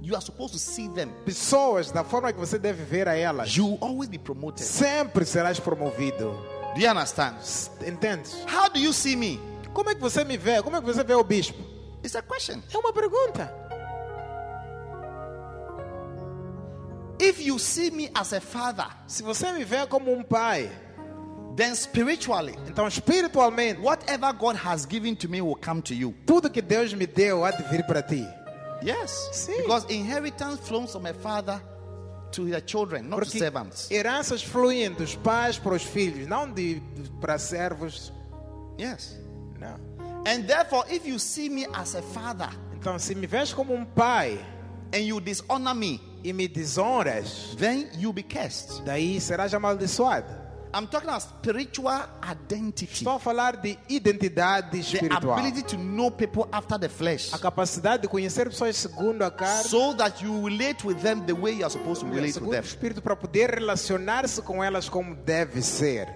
you 0.00 0.14
are 0.14 0.24
supposed 0.24 0.54
to 0.54 0.58
see 0.58 0.88
them, 0.88 1.10
pessoas 1.26 1.92
da 1.92 2.02
forma 2.02 2.32
que 2.32 2.38
você 2.38 2.58
deve 2.58 2.82
ver 2.84 3.06
a 3.06 3.14
elas, 3.14 3.54
you 3.54 3.66
will 3.66 3.78
always 3.82 4.08
be 4.08 4.18
promoted. 4.18 4.64
sempre 4.64 5.26
serás 5.26 5.60
promovido. 5.60 6.30
Do 6.74 6.80
you 6.80 6.88
understand? 6.88 7.36
Entendes? 7.86 8.34
How 8.46 8.70
do 8.70 8.78
you 8.78 8.94
see 8.94 9.14
me? 9.14 9.38
Como 9.74 9.90
é 9.90 9.94
que 9.94 10.00
você 10.00 10.24
me 10.24 10.38
vê? 10.38 10.62
Como 10.62 10.74
é 10.76 10.80
que 10.80 10.86
você 10.86 11.04
vê 11.04 11.14
o 11.14 11.22
bispo? 11.22 11.58
It's 12.02 12.16
a 12.16 12.22
question. 12.22 12.62
É 12.72 12.78
uma 12.78 12.92
pergunta. 12.94 13.52
If 17.20 17.38
you 17.38 17.58
see 17.58 17.90
me 17.90 18.10
as 18.14 18.32
a 18.32 18.40
father, 18.40 18.86
Se 19.06 19.22
você 19.22 19.52
me 19.52 19.64
vê 19.64 19.86
como 19.86 20.10
um 20.10 20.22
pai, 20.22 20.70
then 21.60 21.74
spiritually, 21.74 22.56
então 22.66 22.86
espiritualmente, 22.88 23.80
whatever 23.80 24.32
God 24.32 24.56
has 24.56 24.86
given 24.86 25.14
to 25.16 25.28
me 25.28 25.40
will 25.42 25.56
come 25.56 25.82
to 25.82 25.94
you. 25.94 26.14
tudo 26.24 26.48
que 26.48 26.62
Deus 26.62 26.94
me 26.94 27.06
deu 27.06 27.44
há 27.44 27.50
de 27.50 27.62
vir 27.64 27.84
para 27.84 28.02
ti. 28.02 28.26
Yes. 28.82 29.28
Sim. 29.32 29.58
Because 29.58 29.84
inheritance 29.92 30.66
flows 30.66 30.92
from 30.92 31.04
a 31.04 31.12
father 31.12 31.60
to 32.32 32.46
their 32.46 32.62
children, 32.62 33.10
not 33.10 33.20
to 33.20 33.26
Porque 33.26 33.38
servants. 33.38 33.90
heranças 33.90 34.42
fluem 34.42 34.90
dos 34.94 35.14
pais 35.16 35.58
para 35.58 35.74
os 35.74 35.82
filhos, 35.82 36.26
não 36.26 36.50
de 36.50 36.80
para 37.20 37.38
servos. 37.38 38.10
Yes. 38.78 39.18
Não. 39.58 39.78
And 40.26 40.46
therefore, 40.46 40.84
if 40.88 41.06
you 41.06 41.18
see 41.18 41.50
me 41.50 41.66
as 41.74 41.94
a 41.94 42.02
father 42.02 42.48
Então, 42.72 42.98
se 42.98 43.14
me 43.14 43.26
vês 43.26 43.52
como 43.52 43.74
um 43.74 43.84
pai 43.84 44.42
and 44.94 45.00
you 45.00 45.20
dishonor 45.20 45.74
me, 45.74 46.00
e 46.24 46.32
me 46.32 46.48
desonras, 46.48 47.54
then 47.58 47.88
you'll 47.98 48.14
be 48.14 48.22
cursed. 48.22 48.82
daí 48.84 49.20
serás 49.20 49.52
amaldiçoado. 49.52 50.39
I'm 50.72 50.86
talking 50.86 51.08
about 51.08 51.22
spiritual 51.22 51.90
identity. 52.22 52.86
Estou 52.86 53.16
a 53.16 53.18
falar 53.18 53.56
de 53.56 53.76
identidade 53.88 54.70
The 54.70 54.78
espiritual. 54.80 55.32
ability 55.32 55.62
to 55.64 55.76
know 55.76 56.10
people 56.12 56.48
after 56.52 56.78
the 56.78 56.88
flesh. 56.88 57.32
A 57.34 57.38
capacidade 57.38 58.02
de 58.02 58.08
conhecer 58.08 58.48
pessoas 58.48 58.76
segundo 58.76 59.22
a 59.24 59.30
carne, 59.32 59.64
So 59.64 59.94
that 59.94 60.22
you 60.22 60.46
relate 60.46 60.84
with 60.86 61.02
them 61.02 61.26
the 61.26 61.32
way 61.34 61.54
you 61.54 61.64
are 61.64 61.70
supposed 61.70 62.02
to 62.02 62.06
relate 62.08 62.38
with 62.40 62.50
them. 62.50 62.62
Espírito, 62.62 63.02
para 63.02 63.16
poder 63.16 63.50
relacionar-se 63.50 64.42
com 64.42 64.62
elas 64.62 64.88
como 64.88 65.14
deve 65.16 65.60
ser. 65.60 66.08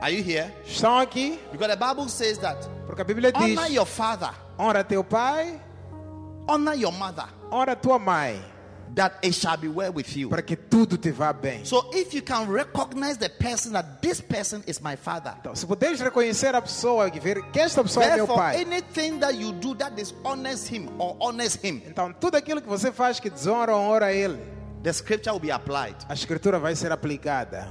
Are 0.00 0.10
you 0.12 0.22
here? 0.22 0.52
Estão 0.66 0.98
aqui? 0.98 1.38
Because 1.52 1.68
the 1.68 1.76
Bible 1.76 2.08
says 2.08 2.38
that 2.38 2.58
Porque 2.86 3.02
a 3.02 3.04
Bíblia 3.04 3.32
diz: 3.32 3.56
honor 3.56 3.70
your 3.70 3.86
father, 3.86 4.30
honra 4.58 4.82
teu 4.84 5.02
pai, 5.04 5.60
honor 6.48 6.74
your 6.74 6.92
mother, 6.92 7.24
honra 7.50 7.74
tua 7.76 7.98
mãe, 7.98 8.42
that 8.94 9.16
it 9.22 9.34
shall 9.34 9.56
be 9.56 9.68
well 9.68 9.92
with 9.92 10.16
you. 10.16 10.28
para 10.28 10.42
que 10.42 10.56
tudo 10.56 10.96
te 10.96 11.10
vá 11.10 11.32
bem. 11.32 11.64
So 11.64 11.90
if 11.92 12.14
you 12.14 12.22
can 12.22 12.46
recognize 12.48 13.18
the 13.18 13.28
person 13.28 13.72
that 13.72 14.00
this 14.00 14.20
person 14.20 14.62
is 14.66 14.80
my 14.80 14.96
father, 14.96 15.34
Então, 15.40 15.54
se 15.54 15.66
puderes 15.66 16.00
reconhecer 16.00 16.54
a 16.54 16.62
pessoa 16.62 17.08
e 17.08 17.18
ver 17.20 17.42
que 17.52 17.60
esta 17.60 17.82
pessoa 17.82 18.04
é 18.04 18.08
meu 18.16 18.26
therefore 18.26 18.38
pai, 18.38 18.62
anything 18.62 19.18
that 19.18 19.34
you 19.34 19.52
do 19.52 19.74
that 19.74 19.94
dishonors 19.94 20.66
him 20.70 20.88
or 20.98 21.16
honors 21.20 21.56
him, 21.62 21.82
então 21.86 22.12
tudo 22.12 22.36
aquilo 22.36 22.62
que 22.62 22.68
você 22.68 22.90
faz 22.92 23.20
que 23.20 23.28
desonra 23.28 23.74
ou 23.74 23.82
honra 23.82 24.12
ele, 24.12 24.38
the 24.82 24.92
scripture 24.92 25.32
will 25.32 25.40
be 25.40 25.50
applied. 25.50 25.96
a 26.08 26.14
escritura 26.14 26.58
vai 26.58 26.74
ser 26.74 26.92
aplicada. 26.92 27.68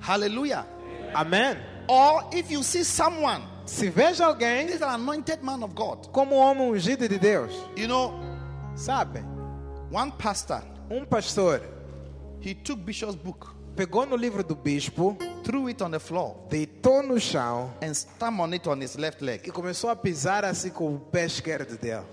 Hallelujah. 0.00 0.66
Amém? 1.14 1.56
Or 1.88 2.28
if 2.32 2.50
you 2.50 2.62
see 2.62 2.84
someone, 2.84 3.42
Se 3.64 3.88
veja 3.88 4.26
alguém 4.26 4.66
this 4.66 4.76
is 4.76 4.82
an 4.82 4.88
anointed 4.94 5.42
man 5.42 5.62
of 5.62 5.74
God. 5.74 6.08
como 6.12 6.34
um 6.36 6.38
homem 6.38 6.70
ungido 6.70 7.08
de 7.08 7.18
Deus, 7.18 7.52
You 7.76 7.86
know, 7.86 8.12
sabe? 8.74 9.22
one 9.90 10.10
pastor, 10.12 10.62
Um 10.90 11.04
pastor 11.06 11.60
he 12.40 12.54
took 12.54 12.78
Bishop's 12.84 13.14
book, 13.14 13.54
pegou 13.76 14.04
no 14.06 14.16
livro 14.16 14.42
do 14.42 14.54
bispo, 14.54 15.16
threw 15.44 15.68
it 15.68 15.80
on 15.82 15.90
the 15.90 15.98
floor, 16.00 16.36
deitou 16.50 17.02
no 17.02 17.18
chão 17.20 17.70
and 17.82 17.94
stamped 17.94 18.40
on 18.40 18.52
it 18.52 18.68
on 18.68 18.80
his 18.80 18.96
left 18.96 19.22
e 19.22 19.24
leg. 19.26 19.50
começou 19.52 19.90
a 19.90 19.96
pisar 19.96 20.44
assim 20.44 20.70
com 20.70 20.94
o 20.94 20.98
pé 20.98 21.24
esquerdo 21.26 21.78
dele. 21.78 22.04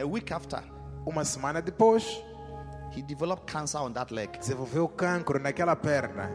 A 0.00 0.04
week 0.04 0.32
after, 0.32 0.62
Uma 1.06 1.24
semana 1.24 1.60
depois, 1.62 2.02
he 2.96 3.02
developed 3.02 3.46
cancer 3.50 3.78
on 3.78 3.92
that 3.92 4.12
leg. 4.12 4.38
desenvolveu 4.38 4.88
cancro 4.88 5.38
naquela 5.38 5.76
perna. 5.76 6.30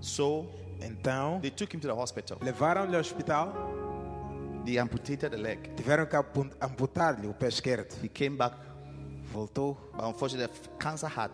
So 0.00 0.46
Então, 0.80 1.40
they 1.40 1.50
took 1.50 1.72
him 1.74 1.80
to 1.80 1.86
the 1.88 1.94
hospital. 1.94 2.36
levaram-lhe 2.42 2.94
ao 2.96 3.00
hospital, 3.00 3.52
They 4.64 4.78
amputated 4.78 5.30
the 5.30 5.36
leg. 5.36 5.74
tiveram 5.76 6.06
que 6.06 6.16
ampu- 6.16 6.50
amputar-lhe 6.60 7.26
o 7.28 7.34
pé 7.34 7.48
esquerdo. 7.48 7.94
He 8.02 8.08
came 8.08 8.36
back, 8.36 8.56
Voltou, 9.32 9.76
but 9.92 10.04
unfortunately, 10.06 10.46
the 10.52 10.68
cancer 10.78 11.08
had 11.08 11.30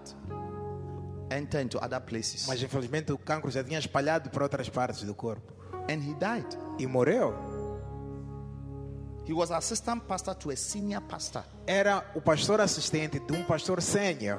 entered 1.31 1.65
into 1.65 1.79
other 1.79 2.01
places, 2.01 2.47
mas 2.49 2.61
infelizmente 2.63 3.13
o 3.13 3.19
cancro 3.19 3.51
já 3.51 3.63
tinha 3.63 3.79
espalhado 3.79 4.31
para 4.31 4.43
outras 4.43 4.69
partes 4.69 5.03
do 5.05 5.15
corpo. 5.15 5.53
and 5.89 6.01
he 6.03 6.15
died. 6.15 6.47
E 6.79 6.87
morreu. 6.87 7.35
He 9.27 9.33
was 9.33 9.51
assistant 9.53 10.03
pastor 10.09 10.35
to 10.35 10.51
a 10.51 10.57
senior 10.57 11.01
pastor. 11.03 11.45
Era 11.67 12.05
o 12.17 12.21
pastor 12.21 12.61
assistente 12.61 13.21
de 13.21 13.33
um 13.33 13.45
pastor 13.45 13.81
sênior. 13.81 14.39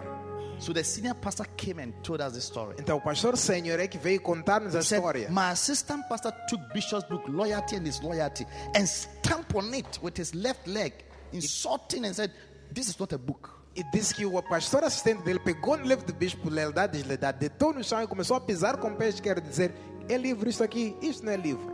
So 0.62 0.74
the 0.74 0.84
senior 0.84 1.16
pastor 1.16 1.45
came 1.57 1.80
and 1.80 1.91
told 2.03 2.22
us 2.22 2.34
the 2.34 2.39
story. 2.39 2.76
Então 2.80 2.97
o 2.97 3.01
pastor 3.01 3.36
sênior 3.36 3.80
é 3.80 3.88
que 3.88 3.97
veio 3.97 4.22
contar-nos 4.22 4.76
a 4.76 4.84
said, 4.84 4.99
história. 4.99 5.28
My 5.32 5.49
assistant 5.51 6.07
pastor 6.07 6.32
took 6.47 6.62
Bishop's 6.72 7.03
book, 7.09 7.28
Loyalty 7.28 7.78
and 7.78 7.84
Disloyalty, 7.84 8.45
and 8.76 8.86
stamped 8.88 9.55
on 9.55 9.74
it 9.74 9.99
with 10.03 10.20
his 10.20 10.36
left 10.36 10.68
leg, 10.68 10.93
insulting 11.34 12.05
and 12.05 12.14
said, 12.14 12.32
This 12.72 12.89
is 12.89 12.99
not 12.99 13.12
a 13.12 13.18
book. 13.18 13.49
E 13.76 13.84
disse 13.91 14.14
que 14.14 14.24
o 14.24 14.39
pastor 14.43 14.84
assistente 14.84 15.24
dele 15.24 15.39
pegou 15.39 15.78
no 15.78 15.86
livro 15.86 16.05
do 16.05 16.14
bispo 16.14 16.47
Lealdade 16.47 16.95
e 16.97 17.01
Deslealdade, 17.01 17.39
deitou 17.39 17.74
no 17.74 17.84
chão 17.84 18.03
e 18.03 18.05
começou 18.07 18.36
a 18.38 18.41
pisar 18.41 18.78
com 18.78 18.89
o 18.89 18.95
pé 18.95 19.09
esquerdo 19.09 19.41
dizer: 19.41 19.74
É 20.07 20.16
livro 20.16 20.47
isto 20.47 20.64
aqui, 20.64 20.95
isto 21.01 21.26
não 21.26 21.34
é 21.34 21.38
livro. 21.38 21.72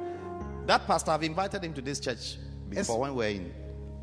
That 0.65 0.85
pastor, 0.87 1.13
I've 1.15 1.25
invited 1.25 1.61
him 1.65 1.73
to 1.73 1.81
this 1.81 1.99
church 1.99 2.39
before 2.69 2.79
Yes. 2.79 2.89
when 2.89 3.11
we 3.11 3.17
were 3.17 3.31
in 3.35 3.51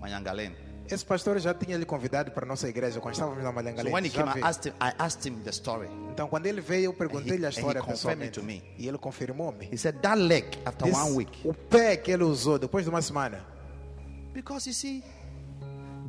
Mayangalene. 0.02 0.54
Esse 0.90 1.04
pastor 1.04 1.38
já 1.38 1.54
tinha 1.54 1.78
lhe 1.78 1.86
convidado 1.86 2.30
para 2.30 2.44
a 2.44 2.48
nossa 2.48 2.68
igreja 2.68 3.00
quando 3.00 3.14
estávamos 3.14 3.42
na 3.42 3.82
So 3.82 3.90
when 3.90 4.04
he 4.04 4.10
Já 4.10 4.24
came, 4.24 4.40
I 4.40 4.42
asked 4.42 4.68
him, 4.68 4.74
I 4.80 4.92
asked 4.98 5.26
him 5.26 5.42
the 5.42 5.50
story. 5.50 5.88
Então, 6.10 6.28
quando 6.28 6.46
ele 6.46 6.60
veio, 6.60 6.86
eu 6.86 6.92
perguntei-lhe 6.92 7.46
a 7.46 7.48
história 7.48 7.82
pessoalmente. 7.82 8.38
to 8.38 8.42
me. 8.44 8.62
E 8.78 8.86
ele 8.86 8.98
confirmou-me. 8.98 9.68
He 9.72 9.78
said 9.78 9.96
that 10.02 10.20
leg 10.20 10.44
after 10.66 10.86
Disse, 10.86 11.00
one 11.00 11.16
week. 11.16 11.40
O 11.42 11.54
pé 11.54 11.96
que 11.96 12.10
ele 12.10 12.24
usou 12.24 12.58
depois 12.58 12.84
de 12.84 12.90
uma 12.90 13.00
semana. 13.00 13.44
Because 14.34 14.68
you 14.68 14.74
see, 14.74 15.02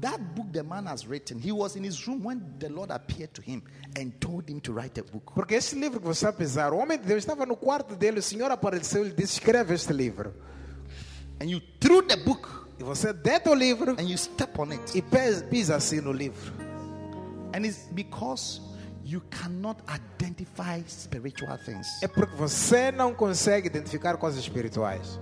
that 0.02 0.20
book 0.36 0.52
the 0.52 0.64
man 0.64 0.88
has 0.88 1.08
written, 1.08 1.40
he 1.40 1.54
was 1.54 1.78
in 1.78 1.86
his 1.86 2.06
room 2.06 2.26
when 2.26 2.42
the 2.60 2.68
Lord 2.68 2.92
appeared 2.92 3.34
to 3.34 3.42
him 3.42 3.64
and 3.98 4.12
told 4.20 4.50
him 4.50 4.60
to 4.60 4.74
write 4.74 5.00
a 5.00 5.04
book. 5.04 5.32
Porque 5.34 5.56
esse 5.56 5.76
livro 5.76 6.02
que 6.02 6.08
você 6.08 6.30
pesar, 6.34 6.74
o 6.74 6.78
homem 6.78 6.98
de 6.98 7.06
Deus 7.06 7.20
estava 7.20 7.46
no 7.46 7.56
quarto 7.56 7.96
dele, 7.96 8.20
o 8.20 8.24
Senhor 8.24 8.52
apareceu 8.52 9.06
e 9.06 9.10
lhe 9.10 9.16
disse: 9.16 9.40
escreve 9.40 9.74
este 9.74 9.94
livro. 9.94 10.34
And 11.42 11.46
you 11.46 11.62
threw 11.80 12.02
the 12.02 12.18
book 12.18 12.65
E 12.78 12.84
você 12.84 13.14
deita 13.14 13.50
o 13.50 13.56
livro 13.56 13.92
and 13.98 14.04
you 14.04 14.18
step 14.18 14.60
on 14.60 14.72
it. 14.72 14.98
e 14.98 15.02
pisa 15.50 15.76
assim 15.76 16.02
no 16.02 16.12
livro. 16.12 16.54
And 17.54 17.66
it's 17.66 17.88
because 17.94 18.62
you 19.04 19.22
cannot 19.30 19.82
identify 19.88 20.84
spiritual 20.88 21.58
things. 21.60 21.88
É 22.02 22.08
porque 22.08 22.36
você 22.36 22.92
não 22.92 23.14
consegue 23.14 23.68
identificar 23.68 24.18
coisas 24.18 24.40
espirituais. 24.42 25.20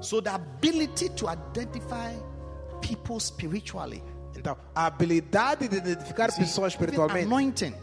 So 0.00 0.20
the 0.20 0.30
ability 0.30 1.10
to 1.10 1.26
identify 1.30 2.12
people 2.80 3.18
spiritually, 3.20 4.02
Então, 4.36 4.56
a 4.74 4.86
habilidade 4.86 5.68
de 5.68 5.76
identificar 5.76 6.30
see, 6.30 6.40
pessoas 6.44 6.72
espiritualmente, 6.72 7.24
anointing, 7.26 7.74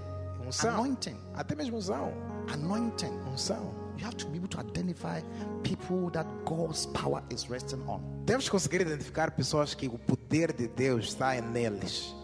unção, 0.46 0.74
anointing, 0.76 1.18
até 1.34 1.56
mesmo 1.56 1.78
unção, 1.78 2.12
anointing. 2.52 3.12
unção. 3.32 3.81
You 4.02 4.08
have 4.08 4.18
to 4.18 4.26
be 4.26 4.40
able 4.40 4.48
to 4.48 4.60
identify 4.60 5.22
people 5.62 6.10
that 6.10 6.26
God's 6.44 6.88
power 6.88 7.22
is 7.30 7.48
resting 7.52 7.88
on. 7.88 8.02
Temos 8.26 8.46
que 8.46 8.52
conseguir 8.52 8.82
identificar 8.82 9.30
pessoas 9.30 9.76
que 9.76 9.88
o 9.88 10.00
poder 10.00 10.54
de 10.54 10.68
Deus 10.68 11.10
está 11.10 11.40
neles. 11.40 12.16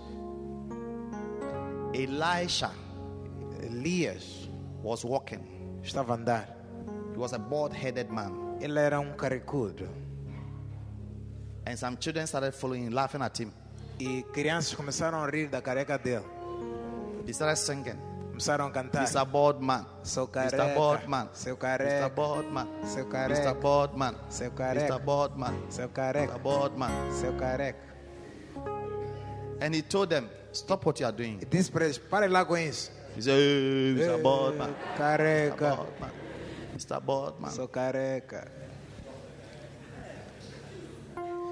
Elisha 1.93 2.71
Elias 3.61 4.49
was 4.82 5.03
walking. 5.05 5.43
estava 5.84 6.13
a 6.13 6.17
andar. 6.17 6.47
He 7.13 7.19
was 7.19 7.34
a 7.34 7.38
bald-headed 7.38 8.09
man. 8.09 8.57
Ele 8.59 8.80
era 8.80 8.99
um 8.99 9.13
carecudo. 9.13 9.88
And 11.67 11.78
some 11.78 11.97
children 11.97 12.25
started 12.25 12.53
following 12.53 12.89
laughing 12.89 13.21
at 13.21 13.39
him. 13.39 13.51
E 13.99 14.23
crianças 14.34 14.73
começaram 14.73 15.19
a 15.19 15.28
rir 15.28 15.47
da 15.47 15.61
careca 15.61 15.99
dele. 15.99 16.25
He 17.28 17.34
started 17.34 17.57
singing. 17.57 18.07
Começaram 18.38 18.67
a 18.67 18.71
cantar. 18.71 19.01
Mr. 19.01 19.25
Bald 19.25 19.59
Man. 19.59 19.83
Sou 20.03 20.25
Mr. 20.25 20.31
careca. 20.31 20.75
Bald 20.75 21.07
Man. 21.07 21.27
Seu 21.33 21.55
Mr. 21.55 21.59
careca. 21.59 22.09
Bald 22.09 22.51
Man. 22.51 22.67
Seu 22.83 23.03
Mr. 23.03 23.09
careca. 23.09 23.35
Seu 24.29 24.51
Mr. 24.51 24.55
careca. 24.55 24.99
Bald 24.99 25.38
Man. 25.38 25.53
Seu 25.71 25.85
Mr. 25.85 25.93
careca. 25.93 26.38
Bald 26.38 26.77
Man. 26.77 27.11
Seu 27.13 27.33
careca. 27.33 27.79
And 29.59 29.73
he 29.73 29.81
told 29.81 30.11
them, 30.11 30.29
Stop 30.51 30.85
what 30.85 30.99
you 30.99 31.07
are 31.07 31.11
doing. 31.17 31.39
Disse 31.49 31.71
para 31.71 31.85
eles: 31.85 31.97
parem 31.97 32.29
lá 32.29 32.45
com 32.45 32.55
isso. 32.55 32.91
He 33.15 33.23
said, 33.23 33.39
hey, 33.39 33.95
Mr. 33.95 34.21
Bald 34.21 34.55
Man. 34.55 34.69
Eh, 34.69 34.73
Mr. 34.73 34.97
Careca. 34.97 35.75
Bald 35.75 35.89
Mr. 36.75 37.01
Bald 37.01 37.39
Man. 37.39 37.67
Careca. 37.69 38.51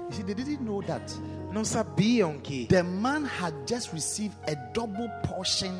You 0.08 0.12
see, 0.12 0.22
they 0.22 0.34
didn't 0.34 0.60
know 0.60 0.82
that 0.82 1.02
Não 1.52 1.64
sabiam 1.64 2.38
que 2.38 2.68
the 2.68 2.84
man 2.84 3.24
had 3.24 3.52
just 3.66 3.92
received 3.92 4.36
a 4.46 4.54
double 4.72 5.08
portion 5.24 5.74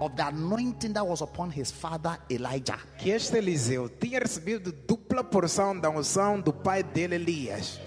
of 0.00 0.14
the 0.16 0.22
anointing 0.26 0.92
that 0.92 1.06
was 1.06 1.22
upon 1.22 1.50
his 1.50 1.70
father 1.70 2.18
Elijah. 2.30 2.78
que 2.98 3.10
este 3.10 3.36
Eliseu 3.38 3.88
tinha 3.88 4.18
recebido 4.18 4.72
dupla 4.72 5.22
porção 5.24 5.78
da 5.78 5.88
unção 5.90 6.40
do 6.40 6.52
pai 6.52 6.82
dele, 6.82 7.14
Elias. 7.16 7.78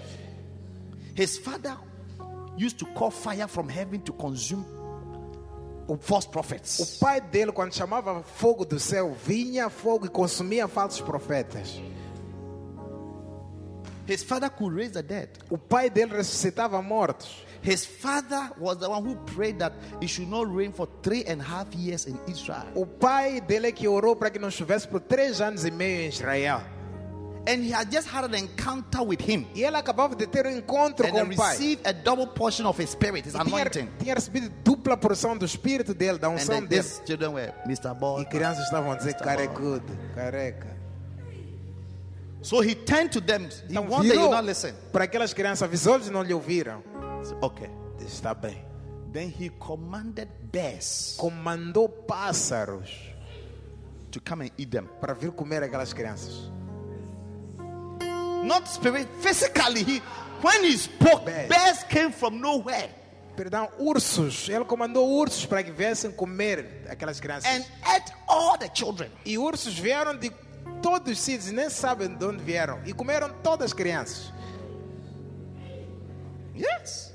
His 1.14 1.38
father 1.38 1.76
used 2.56 2.78
to 2.78 2.86
call 2.86 3.10
fire 3.10 3.46
from 3.48 3.68
heaven 3.68 4.00
to 4.00 4.12
consume 4.12 4.64
false 6.00 6.26
O 6.26 6.30
prophets. 6.30 6.98
pai 7.00 7.20
dele, 7.20 7.50
quando 7.52 7.74
chamava 7.74 8.22
fogo 8.22 8.64
do 8.64 8.78
céu, 8.78 9.14
vinha 9.24 9.70
fogo 9.70 10.06
e 10.06 10.08
consumia 10.08 10.68
falsos 10.68 11.00
profetas. 11.00 11.80
His 14.08 14.22
father 14.24 14.48
could 14.48 14.72
raise 14.74 14.92
the 14.92 15.02
dead. 15.02 15.28
O 15.50 15.58
pai 15.58 15.90
dele 15.90 16.14
ressuscitava 16.16 16.80
mortos. 16.82 17.44
His 17.62 17.84
father 17.84 18.52
was 18.58 18.78
the 18.78 18.88
one 18.88 19.02
who 19.04 19.16
prayed 19.34 19.58
that 19.58 19.72
it 20.00 20.08
should 20.08 20.30
not 20.30 20.46
rain 20.48 20.72
for 20.72 20.88
three 21.02 21.24
and 21.26 21.40
a 21.40 21.44
half 21.44 21.74
years 21.74 22.06
in 22.06 22.16
Israel. 22.26 22.66
O 22.74 22.86
pai 22.86 23.40
dele 23.40 23.72
que 23.72 23.86
orou 23.88 24.16
para 24.16 24.30
que 24.30 24.38
não 24.38 24.50
chovesse 24.50 24.86
por 24.88 25.00
três 25.00 25.40
anos 25.40 25.64
e 25.66 25.70
meio 25.70 26.02
em 26.02 26.08
Israel. 26.08 26.62
And 27.48 27.62
he 27.64 27.70
had 27.72 27.90
just 27.90 28.06
had 28.08 28.24
an 28.24 28.34
encounter 28.36 29.02
with 29.02 29.20
him 29.22 29.46
E 29.54 29.62
ele 29.64 29.76
acabava 29.76 30.14
de 30.14 30.26
ter 30.26 30.46
um 30.46 30.50
encontro 30.50 31.06
and 31.06 31.10
com 31.10 31.22
o 31.22 31.36
pai. 31.36 31.50
received 31.52 31.80
a 31.86 31.92
double 31.92 32.26
portion 32.28 32.66
of 32.66 32.80
his 32.80 32.90
spirit, 32.90 33.26
his 33.26 33.32
Tinha, 33.34 33.42
anointing. 33.42 33.88
tinha 33.98 34.14
recebido 34.14 34.50
dupla 34.62 34.96
porção 34.96 35.36
do 35.36 35.44
espírito 35.46 35.94
dele, 35.94 36.18
da 36.18 36.28
And 36.28 36.32
unção 36.34 36.60
then 36.60 36.66
dele. 36.66 36.88
children 37.06 37.32
were 37.32 37.52
Mr. 37.66 37.90
E 38.20 38.24
crianças 38.26 38.64
estavam 38.64 38.92
a 38.92 38.96
dizer 38.96 39.14
carecudo, 39.14 39.96
careca. 40.14 40.77
So 42.42 42.60
he 42.62 42.74
turned 42.74 43.10
to 43.12 43.20
them. 43.20 43.44
He 43.48 43.70
Então 43.70 43.88
wanted 43.88 44.14
you 44.14 44.30
not 44.30 44.44
listen. 44.44 44.72
para 44.92 45.04
aquelas 45.04 45.32
crianças, 45.34 45.62
avisou 45.64 45.96
eles 45.96 46.08
não 46.10 46.22
lhe 46.22 46.32
ouviram. 46.32 46.82
Okay. 47.42 47.68
Disse, 47.98 48.14
Está 48.14 48.32
bem. 48.34 48.64
Then 49.12 49.28
he 49.36 49.48
commanded 49.58 50.28
bears 50.52 51.16
Comandou 51.18 51.88
pássaros 51.88 52.90
to 54.12 54.20
come 54.20 54.42
and 54.46 54.50
eat 54.58 54.70
them. 54.70 54.86
para 55.00 55.14
vir 55.14 55.32
comer 55.32 55.62
aquelas 55.62 55.92
crianças. 55.92 56.50
Not 58.44 58.68
spirit, 58.68 59.08
physically. 59.20 59.82
He, 59.82 60.00
when 60.42 60.62
he 60.64 60.76
spoke, 60.76 61.24
Bears. 61.26 61.48
bears 61.48 61.82
came 61.84 62.12
from 62.12 62.40
nowhere 62.40 62.88
Perdão, 63.36 63.68
ursos. 63.78 64.48
Ele 64.48 64.64
comandou 64.64 65.08
ursos 65.08 65.46
para 65.46 65.62
que 65.62 65.70
viessem 65.70 66.10
comer 66.10 66.84
aquelas 66.88 67.20
crianças. 67.20 67.48
and 67.50 67.64
ate 67.84 68.12
all 68.28 68.56
the 68.58 68.68
children. 68.74 69.10
E 69.24 69.38
ursos 69.38 69.78
vieram 69.78 70.16
de 70.16 70.30
todos 70.82 71.12
os 71.12 71.20
sítios, 71.20 71.50
nem 71.50 71.68
sabem 71.68 72.14
de 72.14 72.24
onde 72.24 72.42
vieram. 72.42 72.80
E 72.84 72.92
comeram 72.92 73.30
todas 73.42 73.66
as 73.66 73.72
crianças. 73.72 74.32
Yes. 76.54 77.14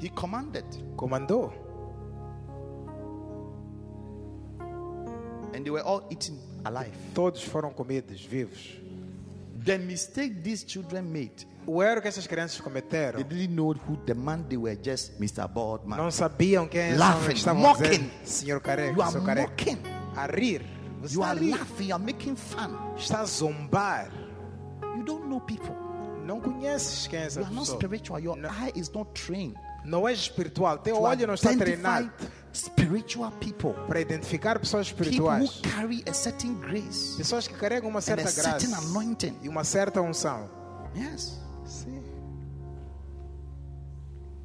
He 0.00 0.08
commanded, 0.08 0.64
Comandou. 0.96 1.52
and 5.54 5.64
they 5.64 5.70
were 5.70 5.82
all 5.82 6.02
eaten 6.10 6.38
alive. 6.64 6.92
Todos 7.14 7.42
foram 7.42 7.70
comidos, 7.70 8.24
vivos. 8.24 8.80
The 9.64 9.78
mistake 9.78 10.42
these 10.42 10.64
children 10.64 11.12
made, 11.12 11.46
O 11.66 11.82
erro 11.82 12.02
que 12.02 12.08
essas 12.08 12.26
crianças 12.26 12.56
they 12.56 12.64
cometeram, 12.64 13.22
didn't 13.22 13.54
know 13.54 13.68
who 13.88 13.96
the 14.04 14.14
man 14.14 14.42
they 14.48 14.58
were 14.58 14.76
just 14.82 15.12
Mr. 15.20 15.46
Baldman. 15.48 15.96
não 15.96 16.10
sabiam 16.10 16.66
quem 16.66 16.80
é 16.80 16.96
Laughing, 16.96 17.32
estavam 17.34 17.62
mocking. 17.62 18.10
Senhor 18.24 18.60
Careca, 18.60 18.92
You 18.92 19.02
are 19.02 19.20
Careca. 19.20 19.48
mocking. 19.50 19.78
A 20.16 20.26
rir. 20.26 20.62
Você 21.00 21.14
You 21.16 21.22
a 21.22 21.28
are 21.28 21.38
rir. 21.40 21.50
laughing, 21.52 21.84
you 21.88 21.94
are 21.94 22.04
making 22.04 22.36
fun. 22.36 22.76
Está 22.96 23.20
a 23.20 23.24
zombar. 23.24 24.10
You 24.96 25.04
don't 25.04 25.26
know 25.28 25.40
people. 25.40 25.74
Não 26.24 26.40
conheces 26.40 27.06
quem 27.06 27.18
é 27.20 27.26
essa 27.26 27.40
You 27.40 27.46
are 27.46 27.54
not 27.54 27.64
pessoa. 27.66 27.78
spiritual. 27.80 28.20
Your 28.20 28.36
No. 28.36 28.48
eye 28.48 28.72
is 28.74 28.90
not 28.90 29.10
trained. 29.12 29.54
Não 29.84 30.06
és 30.08 30.18
espiritual. 30.18 30.78
Teu 30.78 30.96
to 30.96 31.02
olho 31.02 31.26
não 31.26 31.34
está 31.34 31.56
treinado 31.56 32.10
spiritual 32.54 33.32
people. 33.40 33.72
para 33.88 34.00
identificar 34.00 34.58
pessoas 34.58 34.88
People 34.92 35.06
espirituais. 35.08 35.42
who 35.58 35.62
carry 35.62 36.04
a 36.08 36.12
certain 36.12 36.54
grace 36.54 37.16
Pessoas 37.16 37.48
que 37.48 37.54
carregam 37.54 37.88
uma 37.88 38.00
certa 38.00 38.28
a 38.28 38.30
certain 38.30 38.70
graça 38.70 39.34
e 39.42 39.48
uma 39.48 39.64
certa 39.64 40.00
unção. 40.00 40.48
Yes. 40.94 41.40
Sim. 41.72 42.02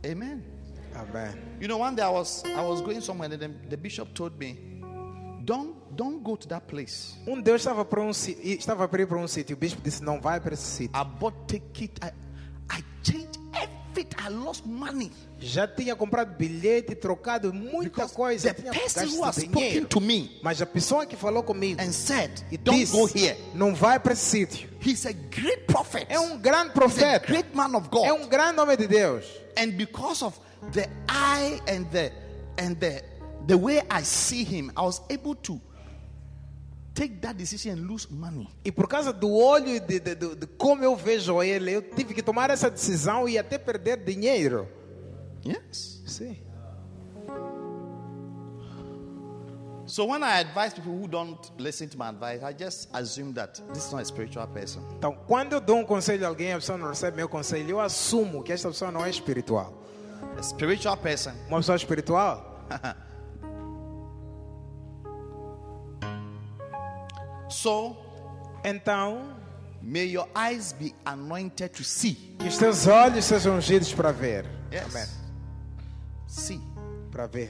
Amen. 0.05 0.41
Amém. 0.95 1.35
You 1.59 1.67
know, 1.67 1.79
one 1.79 1.93
day 1.93 2.01
I 2.01 2.09
was 2.09 2.43
I 2.45 2.61
was 2.61 2.81
going 2.81 3.01
somewhere 3.01 3.29
and 3.29 3.41
then 3.41 3.59
the 3.69 3.75
bishop 3.75 4.13
told 4.13 4.39
me, 4.39 4.57
Don't 5.43 5.75
don't 5.95 6.23
go 6.23 6.37
to 6.37 6.47
that 6.47 6.67
place. 6.67 7.17
Um 7.27 7.41
Deus 7.41 7.61
estava 7.61 7.83
para 7.83 8.01
um 8.01 8.11
estava 8.11 8.87
para 8.87 9.01
ir 9.01 9.07
para 9.07 9.17
um 9.17 9.27
sítio. 9.27 9.55
O 9.55 9.59
bispo 9.59 9.81
disse: 9.81 10.01
Não 10.01 10.21
vai 10.21 10.39
para 10.39 10.53
esse 10.53 10.63
sítio. 10.63 10.95
I 10.95 11.03
bought 11.03 11.35
ticket. 11.47 11.99
I 12.01 12.13
I 12.71 12.83
changed 13.03 13.26
I 14.17 14.29
lost 14.29 14.65
money. 14.65 15.11
Já 15.39 15.67
tinha 15.67 15.95
comprado 15.95 16.35
bilhete, 16.35 16.95
trocado 16.95 17.53
muita 17.53 17.83
Because 17.89 18.13
coisa. 18.13 18.53
the 18.53 18.63
person 18.71 19.07
who 19.09 19.23
has 19.23 19.35
spoken 19.35 19.85
to 19.85 19.99
me 20.01 20.39
Mas 20.41 20.61
a 20.61 20.65
pessoa 20.65 21.05
que 21.05 21.15
falou 21.15 21.43
comigo 21.43 21.79
and 21.81 21.91
said, 21.91 22.31
e 22.51 22.57
Don't 22.57 22.77
disse: 22.79 22.91
go 22.91 23.05
here. 23.07 23.37
Não 23.53 23.73
vai 23.75 23.99
para 23.99 24.13
esse 24.13 24.25
sítio. 24.25 24.69
He's 24.81 25.05
a 25.05 25.13
great 25.13 25.65
prophet. 25.67 26.05
É 26.09 26.19
um 26.19 26.37
grande 26.39 26.69
He's 26.69 26.71
a 26.71 26.73
profeta. 26.73 27.27
great 27.27 27.55
man 27.55 27.75
of 27.75 27.87
God. 27.89 28.05
É 28.05 28.13
um 28.13 28.27
grande 28.27 28.59
homem 28.59 28.77
de 28.77 28.87
Deus. 28.87 29.25
and 29.57 29.71
because 29.77 30.23
of 30.23 30.39
the 30.71 30.87
eye 31.07 31.59
and 31.67 31.85
the 31.91 32.11
and 32.57 32.75
the 32.79 33.03
the 33.47 33.57
way 33.57 33.81
I 33.89 34.01
see 34.03 34.43
him, 34.43 34.71
I 34.75 34.81
was 34.81 35.01
able 35.09 35.35
to 35.35 35.59
take 36.97 37.21
that 37.21 37.37
decision 37.37 37.77
and 37.77 37.87
lose 37.87 38.07
money. 38.09 38.49
E 38.65 38.71
por 38.71 38.87
causa 38.87 39.13
do 39.13 39.31
olho 39.31 39.79
de, 39.79 39.99
de, 39.99 40.15
de, 40.15 40.35
de, 40.35 40.47
como 40.57 40.83
eu 40.83 40.95
vejo 40.95 41.43
ele, 41.43 41.71
eu 41.71 41.81
tive 41.81 42.15
que 42.15 42.23
tomar 42.23 42.49
essa 42.49 42.71
decisão 42.71 43.29
e 43.29 43.37
até 43.37 43.59
perder 43.59 44.03
dinheiro. 44.03 44.67
Yes. 45.45 46.01
Sim. 46.07 46.37
So 49.85 50.05
when 50.05 50.21
I 50.21 50.39
advise 50.41 50.73
people 50.73 50.91
who 50.91 51.07
don't 51.07 51.39
listen 51.57 51.87
to 51.89 51.97
my 51.97 52.09
advice, 52.09 52.43
I 52.43 52.51
just 52.51 52.89
assume 52.93 53.33
that 53.35 53.61
this 53.73 53.85
is 53.85 53.93
not 53.93 54.01
a 54.01 54.05
spiritual 54.05 54.47
person. 54.47 54.81
Então, 54.97 55.15
quando 55.27 55.53
eu 55.53 55.61
dou 55.61 55.77
um 55.77 55.85
conselho 55.85 56.25
a 56.25 56.27
alguém, 56.27 56.51
a 56.51 56.55
pessoa 56.57 56.77
não 56.77 56.89
recebe 56.89 57.15
meu 57.15 57.29
conselho, 57.29 57.69
eu 57.69 57.79
assumo 57.79 58.43
que 58.43 58.51
essa 58.51 58.67
pessoa 58.67 58.91
não 58.91 59.05
é 59.05 59.09
espiritual. 59.09 59.73
A 60.37 60.43
spiritual 60.43 60.97
person. 60.97 61.31
Uma 61.47 61.59
pessoa 61.59 61.77
espiritual 61.77 62.65
So 67.61 67.97
então, 68.63 69.35
may 69.81 70.05
your 70.05 70.27
eyes 70.35 70.73
be 70.73 70.93
anointed 71.05 71.69
to 71.69 71.83
see. 71.83 72.35
que 72.37 72.47
os 72.47 72.57
teus 72.57 72.85
olhos 72.85 73.25
sejam 73.25 73.55
ungidos 73.55 73.93
para 73.93 74.11
ver. 74.11 74.45
Yes. 74.71 74.83
Amém. 74.93 75.07
See. 76.27 76.61
Para 77.11 77.25
ver. 77.27 77.49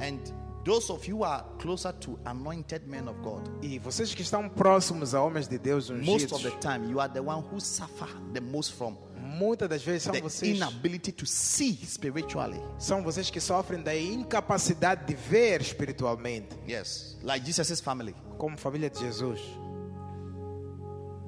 And 0.00 0.18
those 0.64 0.90
of 0.90 1.06
you 1.08 1.18
who 1.18 1.24
are 1.24 1.44
closer 1.60 1.92
to 2.00 2.18
anointed 2.24 2.88
men 2.88 3.06
of 3.08 3.16
God, 3.22 3.42
E 3.62 3.78
vocês 3.78 4.12
que 4.14 4.22
estão 4.22 4.48
próximos 4.48 5.14
a 5.14 5.20
homens 5.22 5.46
de 5.46 5.58
Deus 5.58 5.88
most 5.90 6.26
ungidos, 6.26 6.32
of 6.32 6.42
the 6.42 6.56
time 6.58 6.90
you 6.90 6.98
are 6.98 7.12
the 7.12 7.22
one 7.22 7.42
who 7.52 7.60
suffer 7.60 8.08
the 8.32 8.40
most 8.40 8.72
from 8.72 8.96
muitas 9.22 9.68
das 9.68 9.82
vezes 9.82 10.02
são 10.02 10.12
the 10.12 10.20
vocês, 10.20 10.56
inability 10.56 11.12
to 11.12 11.24
see 11.24 11.74
spiritually. 11.86 12.60
são 12.78 13.02
vocês 13.02 13.30
que 13.30 13.40
sofrem 13.40 13.80
da 13.82 13.96
incapacidade 13.96 15.06
de 15.06 15.14
ver 15.14 15.60
espiritualmente, 15.60 16.48
Yes. 16.68 17.16
Like 17.22 17.46
Jesus' 17.46 17.80
family. 17.80 18.14
como 18.38 18.56
família 18.58 18.90
de 18.90 18.98
Jesus. 18.98 19.40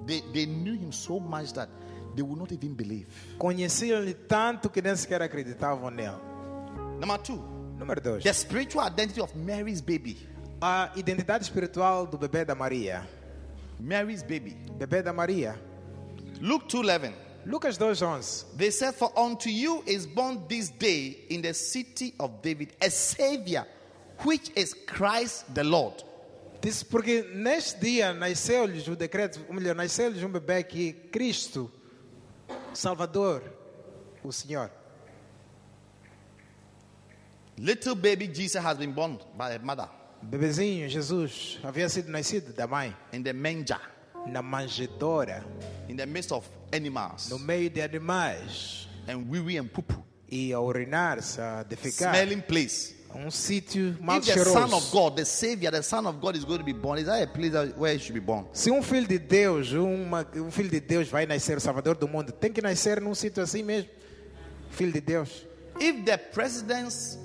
They, 0.07 0.21
they 0.33 0.47
knew 0.47 0.75
him 0.75 0.93
so 0.93 1.19
much 1.19 1.53
that 1.55 1.71
they 2.15 2.23
would 2.23 2.39
not 2.39 2.53
even 2.53 2.75
believe. 2.75 3.07
Conheciam-lhe 3.39 4.15
tanto 4.15 4.69
que 4.69 4.83
nem 4.83 4.95
sequer 4.97 5.23
acreditavam 5.23 5.91
nele. 5.91 6.17
Number 7.01 7.19
two, 7.19 7.43
Número 7.79 8.01
dois. 8.01 8.23
the 8.23 8.33
spiritual 8.33 8.87
identity 8.87 9.21
of 9.21 9.35
Mary's 9.37 9.81
baby. 9.81 10.17
A 10.61 10.91
identidade 10.97 11.45
espiritual 11.45 12.07
do 12.07 12.17
bebê 12.19 12.45
da 12.45 12.55
Maria. 12.55 13.07
Mary's 13.81 14.23
baby. 14.23 14.57
Bebê 14.79 15.03
da 15.03 15.13
Maria. 15.13 15.59
Luke 16.41 16.67
2:11. 16.69 17.13
Lucas 17.47 17.77
2:11. 17.79 18.57
They 18.57 18.71
said, 18.71 18.95
For 18.95 19.13
unto 19.19 19.51
you 19.51 19.83
is 19.87 20.07
born 20.07 20.47
this 20.49 20.71
day 20.71 21.25
in 21.29 21.43
the 21.43 21.55
city 21.55 22.15
of 22.19 22.43
David 22.43 22.75
a 22.81 22.91
Savior, 22.91 23.67
which 24.21 24.51
is 24.57 24.75
Christ 24.87 25.55
the 25.55 25.65
Lord. 25.65 26.03
Disse 26.61 26.83
porque 26.83 27.23
neste 27.35 27.79
dia 27.81 28.15
nasceu-lhes 28.15 28.89
o 28.89 28.97
decreto, 28.97 29.45
ou 29.49 29.55
melhor, 29.55 29.75
nasceu-lhes 29.75 30.23
um 30.25 30.31
bebê 30.31 30.63
que 30.63 30.93
Cristo, 31.13 31.71
Salvador, 32.73 33.43
o 34.23 34.33
Senhor. 34.33 34.71
Little 37.59 37.95
baby 37.95 38.27
Jesus 38.27 38.63
has 38.63 38.79
been 38.79 38.93
born 38.93 39.19
by 39.37 39.53
a 39.53 39.59
mother 39.59 39.89
Bebezinho 40.25 40.89
Jesus 40.89 41.59
havia 41.63 41.89
sido 41.89 42.11
nascido 42.11 42.53
da 42.53 42.67
mãe 42.67 42.97
in 43.13 43.23
the 43.23 43.33
manger, 43.33 43.81
na 44.27 44.43
manjedoura, 44.43 45.45
in 45.89 45.97
the 45.97 46.07
midst 46.07 46.33
of 46.33 46.47
animals, 46.73 47.31
no 47.31 47.39
meio 47.39 47.71
de 47.71 47.81
animais 47.83 48.89
and 49.07 49.29
wee 49.29 49.41
wee 49.41 49.57
and 49.59 49.69
poo 49.69 49.83
poo, 49.83 50.03
e 50.31 50.53
a 50.53 50.61
urinar-se, 50.61 51.41
a 51.41 51.65
defecar, 51.65 52.15
smelling 52.15 52.41
place. 52.43 52.95
um 53.15 53.31
sítio 53.31 53.97
mal 54.01 54.19
If 54.19 54.25
the 54.27 54.45
Son 54.45 54.73
of 54.75 54.83
cheiroso. 54.83 54.93
God, 54.93 55.17
the 55.17 55.25
Savior, 55.25 55.71
the 55.71 55.83
Son 55.83 56.05
of 56.07 56.21
God 56.21 56.35
is 56.37 56.45
going 56.45 56.59
to 56.59 56.65
be 56.65 56.73
born, 56.73 56.99
is 56.99 57.07
that 57.07 57.23
a 57.23 57.27
place 57.29 57.53
where 57.77 57.93
he 57.93 57.99
should 58.01 58.15
be 58.15 58.21
born? 58.21 58.45
Se 58.53 58.71
um 58.73 58.83
filho 58.83 59.07
de 59.07 59.19
Deus, 59.19 59.73
uma, 59.73 60.27
um 60.35 60.51
filho 60.51 60.69
de 60.69 60.81
Deus 60.81 61.09
vai 61.09 61.25
nascer 61.25 61.57
o 61.57 61.61
Salvador 61.61 61.95
do 61.95 62.09
mundo, 62.09 62.33
tem 62.33 62.53
que 62.53 62.61
nascer 62.61 63.01
num 63.01 63.15
sítio 63.15 63.41
assim 63.43 63.63
mesmo. 63.63 63.89
Filho 64.71 64.93
de 64.93 65.01
Deus. 65.01 65.47
If 65.79 66.05
the 66.05 66.17
president's 66.17 67.17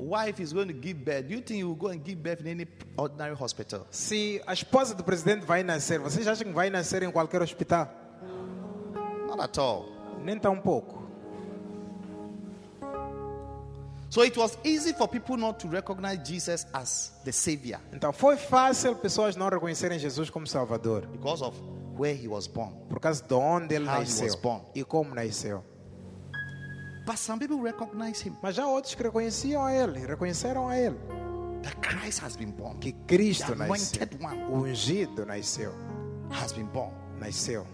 wife 0.00 0.40
is 0.42 0.52
going 0.52 0.66
to 0.68 0.72
give 0.72 1.04
birth, 1.04 1.26
do 1.28 1.34
you 1.34 1.40
think 1.42 1.58
he 1.58 1.64
will 1.64 1.74
go 1.76 1.88
and 1.88 2.02
give 2.02 2.22
birth 2.22 2.40
in 2.40 2.46
any 2.48 2.66
ordinary 2.96 3.34
hospital? 3.36 3.86
Se 3.90 4.40
a 4.46 4.52
esposa 4.54 4.94
do 4.94 5.04
presidente 5.04 5.44
vai 5.44 5.62
nascer, 5.62 5.98
vocês 6.00 6.26
acham 6.26 6.46
que 6.46 6.52
vai 6.54 6.70
nascer 6.70 7.02
em 7.02 7.10
qualquer 7.10 7.42
hospital? 7.42 7.88
Not 9.28 9.40
at 9.42 9.58
all. 9.58 9.86
Nem 10.24 10.38
tão 10.38 10.56
pouco. 10.60 10.98
So 14.08 14.22
it 14.22 14.36
was 14.36 14.58
easy 14.64 14.92
for 14.92 15.06
people 15.06 15.36
not 15.36 15.60
to 15.60 15.68
recognize 15.68 16.18
Jesus 16.28 16.66
as 16.72 17.12
the 17.24 17.30
Savior 17.30 17.78
Então 17.92 18.12
foi 18.12 18.36
fácil 18.36 18.96
pessoas 18.96 19.36
não 19.36 19.48
reconhecerem 19.48 19.98
Jesus 20.00 20.28
como 20.28 20.46
Salvador, 20.48 21.06
because 21.06 21.44
of 21.44 21.56
where 21.96 22.12
he 22.20 22.26
was 22.26 22.48
born. 22.48 22.72
por 22.88 22.98
causa 22.98 23.22
de 23.22 23.34
onde 23.34 23.72
ele 23.74 23.86
How 23.86 23.96
he 23.96 24.00
was 24.00 24.20
nasceu 24.20 24.40
born. 24.40 24.62
e 24.74 24.82
como 24.82 25.14
nasceu. 25.14 25.62
But 27.10 27.18
some 27.18 27.40
people 27.40 27.60
recognize 27.60 28.20
him 28.24 28.36
Mas 28.40 28.54
já 28.54 28.64
outros 28.68 28.94
que 28.94 29.02
reconheciam 29.02 29.64
a 29.64 29.72
ele, 29.74 30.06
reconheceram 30.06 30.68
a 30.68 30.78
ele, 30.78 30.96
that 31.64 31.76
Christ 31.82 32.22
has 32.22 32.36
been 32.36 32.52
born. 32.52 32.78
que 32.78 32.92
Cristo 33.08 33.56
nasceu, 33.56 34.06
o 34.48 34.58
ungido 34.62 35.26
nasceu, 35.26 35.72
Has 36.30 36.52
been 36.52 36.66
born. 36.66 36.92
nasceu. 37.18 37.66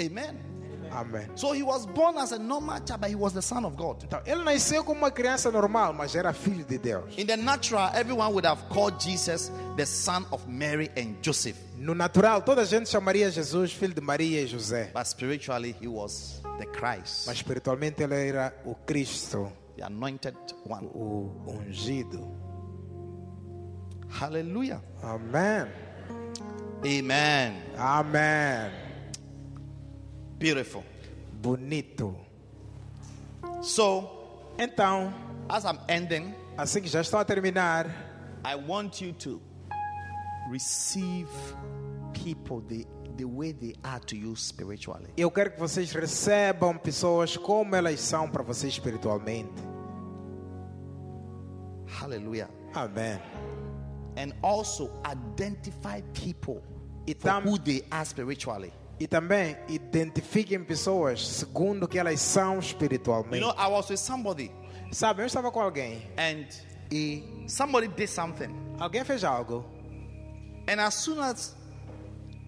Amen. 0.00 0.38
Amém. 0.92 1.26
So 1.36 1.52
he 1.52 1.62
was 1.62 1.86
born 1.86 2.18
as 2.18 2.32
a 2.32 2.38
normal 2.38 2.78
child, 2.86 3.00
but 3.00 3.10
he 3.10 3.16
was 3.16 3.32
the 3.32 3.42
Son 3.42 3.64
of 3.64 3.76
God. 3.76 4.02
Então, 4.04 4.20
ele 4.26 4.42
nasceu 4.44 4.82
como 4.84 5.00
uma 5.00 5.10
criança 5.10 5.50
normal, 5.50 5.92
mas 5.92 6.14
era 6.14 6.32
filho 6.32 6.64
de 6.64 6.78
Deus. 6.78 7.16
In 7.18 7.26
the 7.26 7.36
natural, 7.36 7.90
everyone 7.94 8.32
would 8.32 8.46
have 8.46 8.62
called 8.68 8.98
Jesus 9.00 9.50
the 9.76 9.86
son 9.86 10.24
of 10.30 10.46
Mary 10.48 10.90
and 10.96 11.16
Joseph. 11.22 11.56
No 11.76 11.94
natural, 11.94 12.42
toda 12.42 12.62
a 12.62 12.64
gente 12.64 12.88
chamaria 12.88 13.30
Jesus 13.30 13.72
filho 13.72 13.94
de 13.94 14.00
Maria 14.00 14.42
e 14.42 14.46
José. 14.46 14.92
But 14.92 15.06
spiritually, 15.06 15.74
he 15.80 15.86
was 15.86 16.42
the 16.58 16.66
Christ, 16.66 17.26
Mas 17.26 17.36
espiritualmente 17.36 18.02
ele 18.02 18.14
era 18.28 18.52
o 18.64 18.74
Cristo, 18.74 19.52
the 19.76 19.84
anointed 19.84 20.36
one. 20.66 20.86
o 20.92 21.30
ungido. 21.46 22.26
Hallelujah. 24.10 24.80
Amen. 25.02 25.68
Amen. 26.84 27.62
Amém. 27.76 28.87
Beautiful. 30.38 30.84
Bonito. 31.40 32.16
So, 33.62 34.16
Então, 34.58 35.14
as 35.48 35.64
I'm 35.64 35.78
ending, 35.88 36.34
assim 36.56 36.80
que 36.82 36.88
já 36.88 37.00
estou 37.00 37.20
a 37.20 37.24
terminar, 37.24 37.86
I 38.44 38.56
want 38.56 39.00
you 39.00 39.12
to 39.14 39.40
receive 40.50 41.28
people 42.12 42.60
the, 42.68 42.84
the 43.16 43.24
way 43.24 43.52
they 43.52 43.74
are 43.84 44.00
to 44.00 44.16
you 44.16 44.34
spiritually. 44.34 45.08
eu 45.16 45.30
quero 45.30 45.52
que 45.52 45.60
vocês 45.60 45.92
recebam 45.92 46.76
pessoas 46.76 47.36
como 47.36 47.76
elas 47.76 48.00
são 48.00 48.28
para 48.28 48.42
vocês 48.42 48.72
espiritualmente. 48.72 49.62
Hallelujah. 51.86 52.48
Amen. 52.74 53.20
And 54.16 54.32
also 54.42 54.90
identify 55.06 56.02
people 56.12 56.62
E 57.06 57.14
for 57.14 57.40
who 57.42 57.58
they 57.58 57.84
are 57.90 58.04
spiritually. 58.04 58.72
E 59.00 59.06
também 59.06 59.56
identifiquem 59.68 60.62
pessoas 60.64 61.26
segundo 61.26 61.86
que 61.86 61.98
elas 61.98 62.20
são 62.20 62.54
You 62.54 62.60
espiritualmente. 62.60 63.40
know, 63.40 63.54
I 63.58 63.68
was 63.70 63.88
with 63.88 63.96
somebody 63.98 64.50
Sabe, 64.90 65.22
eu 65.22 65.26
estava 65.26 65.50
com 65.52 65.60
alguém. 65.60 66.02
and 66.16 66.46
he, 66.90 67.22
somebody 67.46 67.88
did 67.88 68.08
something. 68.08 68.48
Alguém 68.78 69.04
fez 69.04 69.22
algo. 69.22 69.64
And 70.68 70.80
as 70.80 70.94
soon 70.94 71.20
as 71.20 71.54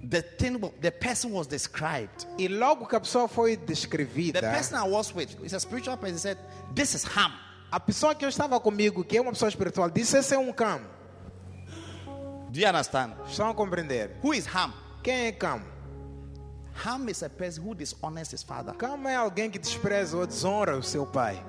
the 0.08 0.22
thing, 0.22 0.58
the 0.80 0.90
person 0.90 1.30
was 1.32 1.46
described, 1.46 2.26
E 2.38 2.48
logo 2.48 2.86
que 2.86 2.96
a 2.96 3.00
pessoa 3.00 3.28
foi 3.28 3.56
the 3.56 3.66
descrevida, 3.66 4.40
person 4.40 4.76
I 4.76 4.88
was 4.88 5.14
with, 5.14 5.28
is 5.44 5.52
a 5.54 5.60
spiritual 5.60 5.96
person, 5.98 6.18
said, 6.18 6.38
This 6.74 6.94
is 6.94 7.04
Ham. 7.16 7.32
a 7.70 7.78
pessoa 7.78 8.14
que 8.14 8.24
eu 8.24 8.28
estava 8.28 8.58
comigo, 8.58 9.04
que 9.04 9.16
é 9.18 9.20
uma 9.20 9.32
pessoa 9.32 9.48
espiritual, 9.50 9.88
disse: 9.90 10.16
Esse 10.16 10.34
é 10.34 10.38
um 10.38 10.52
cão. 10.52 10.80
Do 12.50 12.58
you 12.58 12.66
understand? 12.68 13.12
Estão 13.28 13.48
a 13.50 13.54
compreender? 13.54 14.16
Who 14.24 14.34
is 14.34 14.46
Ham? 14.52 14.72
Quem 15.04 15.26
é 15.26 15.32
cão? 15.32 15.60
Ham 16.74 17.08
is 17.08 17.22
a 17.22 17.28
person 17.28 17.64
who 17.64 17.74
dishonors 17.74 18.32
his 18.32 18.42
father. 18.42 18.72
Cão 18.74 19.08
é 19.08 19.14
alguém 19.14 19.50
que 19.50 19.58
despreza 19.58 20.16
ou 20.16 20.26
desonra 20.26 20.76
o 20.76 20.82
seu 20.82 21.06
pai. 21.06 21.42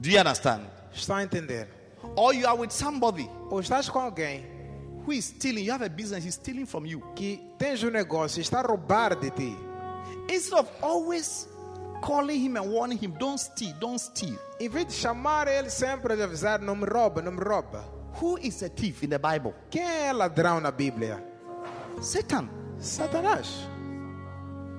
Do 0.00 0.08
you 0.10 0.18
understand? 0.18 0.62
Estão 0.92 1.16
a 1.16 1.22
entender? 1.22 1.68
Or 2.16 2.34
you 2.34 2.46
are 2.48 2.58
with 2.58 2.70
somebody 2.70 3.30
Ou 3.50 3.60
estás 3.60 3.88
com 3.88 4.00
alguém 4.00 4.44
who 5.06 5.12
is 5.12 5.26
stealing. 5.26 5.64
You 5.64 5.72
have 5.72 5.84
a 5.84 5.88
business, 5.88 6.24
he's 6.24 6.34
stealing 6.34 6.66
from 6.66 6.86
you. 6.86 7.00
que 7.14 7.40
tens 7.58 7.82
um 7.82 7.90
negócio 7.90 8.40
está 8.40 8.60
a 8.60 8.62
roubar 8.62 9.16
de 9.16 9.30
ti. 9.30 9.56
Instead 10.28 10.60
of 10.60 10.70
always 10.80 11.48
calling 12.02 12.38
him 12.38 12.56
and 12.56 12.70
warning 12.70 12.98
him, 12.98 13.12
don't 13.18 13.38
steal, 13.38 13.74
don't 13.80 13.98
steal. 13.98 14.38
Em 14.60 14.68
vez 14.68 14.86
de 14.86 14.92
chamar 14.92 15.48
ele 15.48 15.70
sempre 15.70 16.16
de 16.16 16.22
avisar: 16.22 16.60
Não 16.60 16.76
me 16.76 16.86
rouba, 16.86 17.22
não 17.22 17.32
me 17.32 17.42
rouba. 17.42 17.84
Who 18.20 18.38
is 18.38 18.62
a 18.62 18.68
thief 18.68 19.02
in 19.02 19.08
the 19.08 19.18
Bible? 19.18 19.54
Quem 19.70 19.82
é 19.82 20.12
ladrão 20.12 20.60
na 20.60 20.70
Bíblia? 20.70 21.24
Satan. 22.00 22.48
Satanás. 22.82 23.66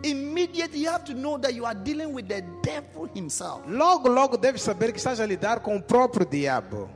Immediately 0.04 0.82
you 0.82 0.90
have 0.90 1.06
to 1.06 1.14
know 1.14 1.38
that 1.38 1.54
you 1.54 1.66
are 1.66 1.74
dealing 1.74 2.14
with 2.14 2.28
the 2.28 2.44
devil 2.62 3.08
himself. 3.16 3.62
Logo, 3.68 4.10
logo 4.10 4.38
deves 4.38 4.62
saber 4.62 4.92
que 4.92 5.00
estás 5.00 5.20
a 5.22 5.26
lidar 5.26 5.62
com 5.62 5.78
o 5.78 5.82
próprio 5.82 6.26
diabo. 6.26 6.90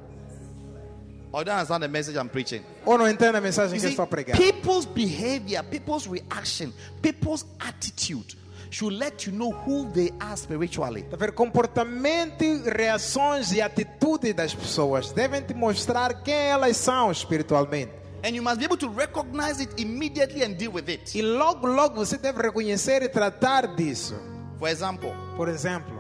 Or 1.32 1.44
don't 1.44 1.54
understand 1.56 1.84
the 1.84 1.88
message 1.88 2.18
I'm 2.18 2.30
preaching. 2.30 2.64
Ou 2.86 2.98
não 2.98 3.08
entende 3.08 3.38
a 3.38 3.42
mensagem 3.42 3.76
You 3.76 3.82
que 3.82 3.88
see, 3.88 3.94
estou 3.94 4.04
a 4.04 4.08
pregar? 4.08 4.38
people's 4.38 4.86
behavior, 4.86 5.64
people's 5.64 6.08
reaction, 6.08 6.74
people's 7.02 7.46
attitude 7.60 8.36
should 8.70 8.98
let 8.98 9.26
you 9.26 9.32
know 9.34 9.52
who 9.52 9.90
they 9.94 10.12
are 10.20 10.36
spiritually. 10.36 11.04
Tá 11.04 11.16
vendo? 11.16 11.32
Comportamento, 11.34 12.44
reações 12.66 13.54
e 13.54 13.62
atitude 13.62 14.34
das 14.34 14.54
pessoas 14.54 15.14
devem 15.14 15.42
te 15.42 15.54
mostrar 15.54 16.22
quem 16.24 16.34
elas 16.34 16.76
são 16.76 17.10
espiritualmente. 17.10 17.92
And 18.28 18.36
you 18.36 18.42
must 18.42 18.60
be 18.60 18.66
able 18.66 18.76
to 18.80 18.90
recognize 18.90 19.62
it 19.62 19.80
immediately 19.80 20.44
and 20.44 20.58
deal 20.58 20.74
with 20.74 20.90
it. 20.90 21.16
E 21.16 21.22
logo, 21.22 21.66
logo 21.66 21.96
você 21.96 22.18
deve 22.18 22.42
reconhecer 22.42 23.02
e 23.02 23.08
tratar 23.08 23.74
disso. 23.74 24.16
For 24.60 24.68
example, 24.68 25.14
Por 25.38 25.48
exemplo, 25.48 25.96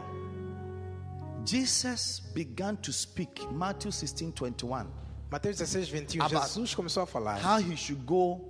Jesus 1.45 2.19
began 2.34 2.75
to 2.75 2.91
speak, 2.91 3.47
Matthew 3.53 3.91
16 3.91 4.34
21, 4.34 4.88
Mateus 5.32 5.57
16, 5.57 5.89
21, 5.89 6.28
Jesus 6.28 6.75
começou 6.75 7.03
a 7.03 7.05
falar 7.05 7.39
how 7.41 7.59
he 7.61 7.78
should 7.78 8.03
go 8.05 8.41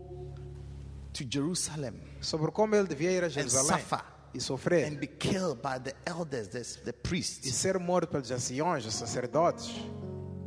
to 1.14 1.24
Jerusalem 1.24 2.02
sobre 2.20 2.52
como 2.52 2.76
ele 2.76 2.88
devia 2.88 3.12
ir 3.12 3.24
a 3.24 3.30
Jerusalém 3.30 3.80
suffer. 3.80 4.02
e 4.34 4.42
sofrer 4.42 4.88
and 4.88 4.98
be 4.98 5.06
killed 5.08 5.62
by 5.62 5.78
the 5.78 5.94
elders, 6.08 6.48
the, 6.48 6.64
the 6.84 6.90
e 6.90 6.94
priests. 6.94 7.54
ser 7.54 7.78
morto 7.78 8.08
pelos 8.08 8.32
anciões, 8.32 8.88
os 8.88 8.96
sacerdotes. 8.96 9.70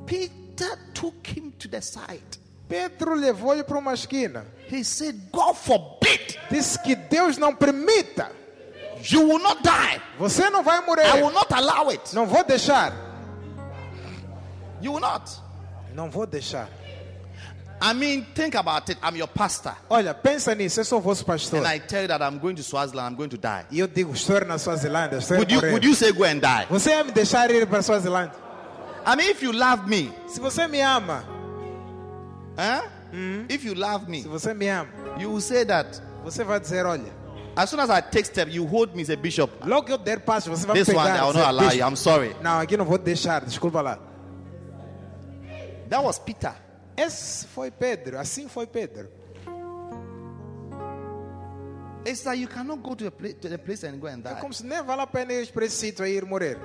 Peter 0.05 0.77
took 0.93 1.39
him 1.39 1.53
to 1.53 1.69
the 1.69 1.81
side. 1.81 2.40
Pedro 2.71 3.15
levou-lhe 3.15 3.65
para 3.65 3.77
uma 3.77 3.93
esquina. 3.93 4.47
He 4.71 4.85
said, 4.85 5.17
God 5.33 5.57
forbid 5.57 6.39
Disse 6.51 6.79
que 6.83 6.95
Deus 6.95 7.37
não 7.37 7.55
permita. 7.55 8.31
you 9.11 9.21
will 9.27 9.39
not 9.39 9.63
die. 9.63 10.01
Você 10.19 10.51
não 10.51 10.63
vai 10.63 10.81
morrer. 10.85 11.07
I 11.07 11.23
will 11.23 11.33
not 11.33 11.53
allow 11.53 11.91
it. 11.91 12.15
Não 12.15 12.27
vou 12.27 12.45
deixar. 12.45 12.93
You 14.81 14.93
will 14.93 15.01
not. 15.01 15.31
Não 15.95 16.11
vou 16.11 16.27
deixar. 16.27 16.69
I 17.83 17.95
mean, 17.95 18.27
think 18.35 18.57
about 18.57 18.91
it. 18.91 19.01
I'm 19.03 19.17
your 19.17 19.29
pastor. 19.29 19.75
Olha, 19.89 20.13
pensa 20.13 20.55
nisso. 20.55 20.81
Eu 20.81 20.85
sou 20.85 21.01
vosso 21.01 21.25
pastor. 21.25 21.61
And 21.61 21.67
I 21.67 21.81
tell 21.81 22.03
you 22.03 22.09
that 22.09 22.23
I'm 22.23 22.39
going 22.39 22.55
to 22.57 22.63
Swaziland, 22.63 23.13
I'm 23.13 23.17
going 23.17 23.31
to 23.31 23.39
die. 23.39 23.65
E 23.71 23.79
eu 23.79 23.89
digo, 23.89 24.13
estou 24.13 24.45
na 24.45 24.59
Suazilândia, 24.59 25.19
estou 25.19 25.39
Would 25.39 25.53
you, 25.53 25.61
would 25.61 25.87
you 25.87 25.95
say 25.95 26.13
go 26.13 26.25
and 26.25 26.41
die? 26.41 26.67
Você 26.69 26.91
ia 26.91 27.03
me 27.03 27.11
deixar 27.11 27.51
ir 27.51 27.67
para 27.67 27.83
Suazilândia? 27.83 28.35
I 29.07 29.17
mean, 29.17 29.31
if 29.31 29.43
you 29.43 29.53
love 29.53 29.89
me, 29.89 30.13
Se 30.29 30.39
você 30.41 30.69
me 30.69 30.81
ama, 30.83 31.25
huh? 32.61 32.89
if 33.49 33.65
you 33.65 33.75
love 33.75 34.09
me, 34.09 34.23
se 34.23 34.29
você 34.29 34.55
me 34.55 34.69
ama, 34.69 34.89
you 35.19 35.31
will 35.31 35.41
say 35.41 35.65
that. 35.65 36.01
você 36.25 36.45
vai 36.45 36.61
dizer, 36.61 36.85
olha, 36.87 37.19
As 37.57 37.69
soon 37.69 37.81
as 37.81 37.91
I 37.91 38.01
take 38.01 38.27
step, 38.27 38.49
you 38.51 38.65
hold 38.65 38.95
me 38.95 39.03
as 39.03 39.11
a 39.11 39.17
bishop. 39.17 39.53
logo 39.67 39.85
que 39.87 39.93
eu 39.93 39.99
der 39.99 40.21
passo, 40.21 40.49
você 40.51 40.65
vai 40.67 40.77
This 40.77 40.89
me 40.89 40.95
one, 40.95 41.07
pegar. 41.11 41.19
I 41.19 41.25
will 41.25 41.33
dizer, 41.33 41.47
not 41.47 41.49
allow 41.59 41.73
you. 41.73 41.85
I'm 41.85 41.97
sorry. 41.97 42.37
Não, 42.43 42.61
aqui 42.61 42.77
não 42.77 42.85
vou 42.85 42.97
deixar, 42.99 43.45
desculpa 43.45 43.81
lá. 43.83 43.99
That 45.89 46.05
was 46.05 46.19
Peter. 46.21 46.55
Esse 46.97 47.47
foi 47.49 47.71
Pedro, 47.71 48.19
assim 48.19 48.47
foi 48.49 48.67
Pedro. 48.67 49.09
It's 52.07 52.23
that 52.23 52.39
you 52.39 52.49
cannot 52.49 52.83
go 52.83 52.95
to 52.95 53.07
a 53.09 53.11
place, 53.11 53.35
to 53.41 53.49
the 53.49 53.59
place 53.59 53.85
and 53.85 53.99
go 54.01 54.07
and 54.07 54.23
É 54.25 54.33
die. 54.35 54.41
como 54.41 54.55
se 54.55 54.65
nem 54.65 54.83
vale 54.83 55.03
a 55.03 55.07
pena 55.07 55.33
ir 55.35 55.51
para 55.53 55.65
esse 55.67 55.77
sítio 55.77 56.05
aí 56.05 56.17
ir 56.17 56.25
morrer. 56.25 56.57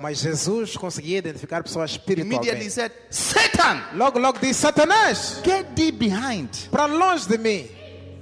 Mas 0.00 0.18
Jesus 0.20 0.76
conseguia 0.76 1.18
identificar 1.18 1.62
pessoas 1.62 1.94
Immediately 2.06 2.66
espiritualmente. 2.66 2.70
said, 2.70 2.92
Satan, 3.10 3.82
Logo, 3.94 4.18
logo 4.18 4.38
disse, 4.38 4.60
Satanás, 4.60 5.40
get 5.44 5.66
thee 5.74 5.92
behind. 5.92 6.48
para 6.70 6.86
longe 6.86 7.26
de 7.28 7.38
mim. 7.38 7.68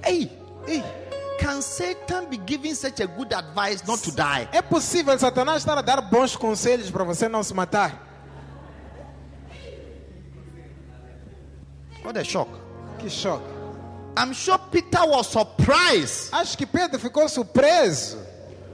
Hey, 0.05 0.29
Ih, 0.67 0.83
can 1.39 1.61
Satan 1.61 2.25
be 2.29 2.37
giving 2.45 2.75
such 2.75 2.99
a 3.01 3.07
good 3.07 3.33
advice 3.33 3.83
not 3.87 3.99
to 4.03 4.11
die? 4.11 4.47
É 4.51 4.61
possível 4.61 5.17
Satanás 5.17 5.57
estar 5.63 5.77
a 5.77 5.81
dar 5.81 6.01
bons 6.01 6.35
conselhos 6.35 6.91
para 6.91 7.03
você 7.03 7.27
não 7.27 7.41
se 7.43 7.53
matar? 7.53 7.99
What 12.03 12.17
a 12.19 12.23
shock. 12.23 12.49
Que 12.99 13.09
choque. 13.09 13.43
I'm 14.15 14.33
sure 14.33 14.59
Peter 14.71 15.03
was 15.07 15.27
surprised. 15.27 16.31
Acho 16.33 16.57
que 16.57 16.65
Pedro 16.65 16.99
ficou 16.99 17.27
surpreso. 17.27 18.17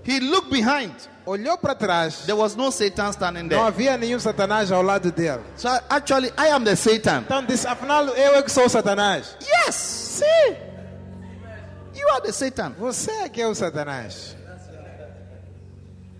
He 0.10 0.20
looked 0.20 0.49
behind. 0.49 0.91
Olhou 1.26 1.57
para 1.57 1.76
trás. 1.76 2.26
There 2.26 2.36
was 2.36 2.55
no 2.55 2.72
Satan 2.72 3.12
standing 3.14 3.43
Não 3.43 3.49
there. 3.49 3.62
havia 3.62 3.95
nenhum 3.97 4.20
Satanás 4.20 4.72
ao 4.72 4.82
lado 4.82 5.12
dele. 5.12 5.41
So 5.55 5.70
actually, 5.89 6.32
I 6.36 6.47
am 6.51 6.64
the 6.64 6.76
Satan. 6.76 7.22
Então 7.26 7.45
disse, 7.45 7.68
afinal, 7.68 8.07
eu 8.07 8.36
é 8.36 8.41
que 8.41 8.51
sou 8.51 8.66
o 8.66 8.70
Satanás. 8.70 9.38
Yes. 9.68 9.76
See, 9.76 10.55
you 11.93 12.10
are 12.10 12.22
the 12.22 12.32
Satan. 12.32 12.74
Você 12.80 13.12
é 13.12 13.30
que 13.30 13.39
é 13.41 13.47
o 13.47 13.53
Satanás. 13.53 14.36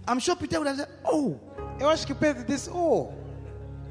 I'm 0.08 0.20
sure 0.20 0.36
Peter 0.36 0.60
would 0.60 0.68
have 0.70 0.78
said, 0.78 0.90
Oh, 1.06 1.36
Eu 1.80 1.90
acho 1.90 2.06
que 2.06 2.14
Pedro 2.14 2.44
disse, 2.44 2.70
oh, 2.72 3.10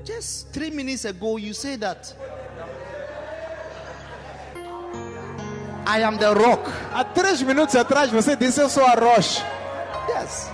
just 0.04 0.52
three 0.52 0.70
minutes 0.70 1.04
ago 1.06 1.38
you 1.38 1.54
said 1.54 1.80
that. 1.80 2.14
I 5.86 6.02
am 6.02 6.18
the 6.18 6.34
rock. 6.34 6.62
há 6.92 7.02
três 7.02 7.40
minutos 7.42 7.74
atrás 7.74 8.10
você 8.10 8.36
disse, 8.36 8.60
eu 8.60 8.68
sou 8.68 8.84
a 8.84 8.92
rocha. 8.94 9.42
Yes. 10.08 10.50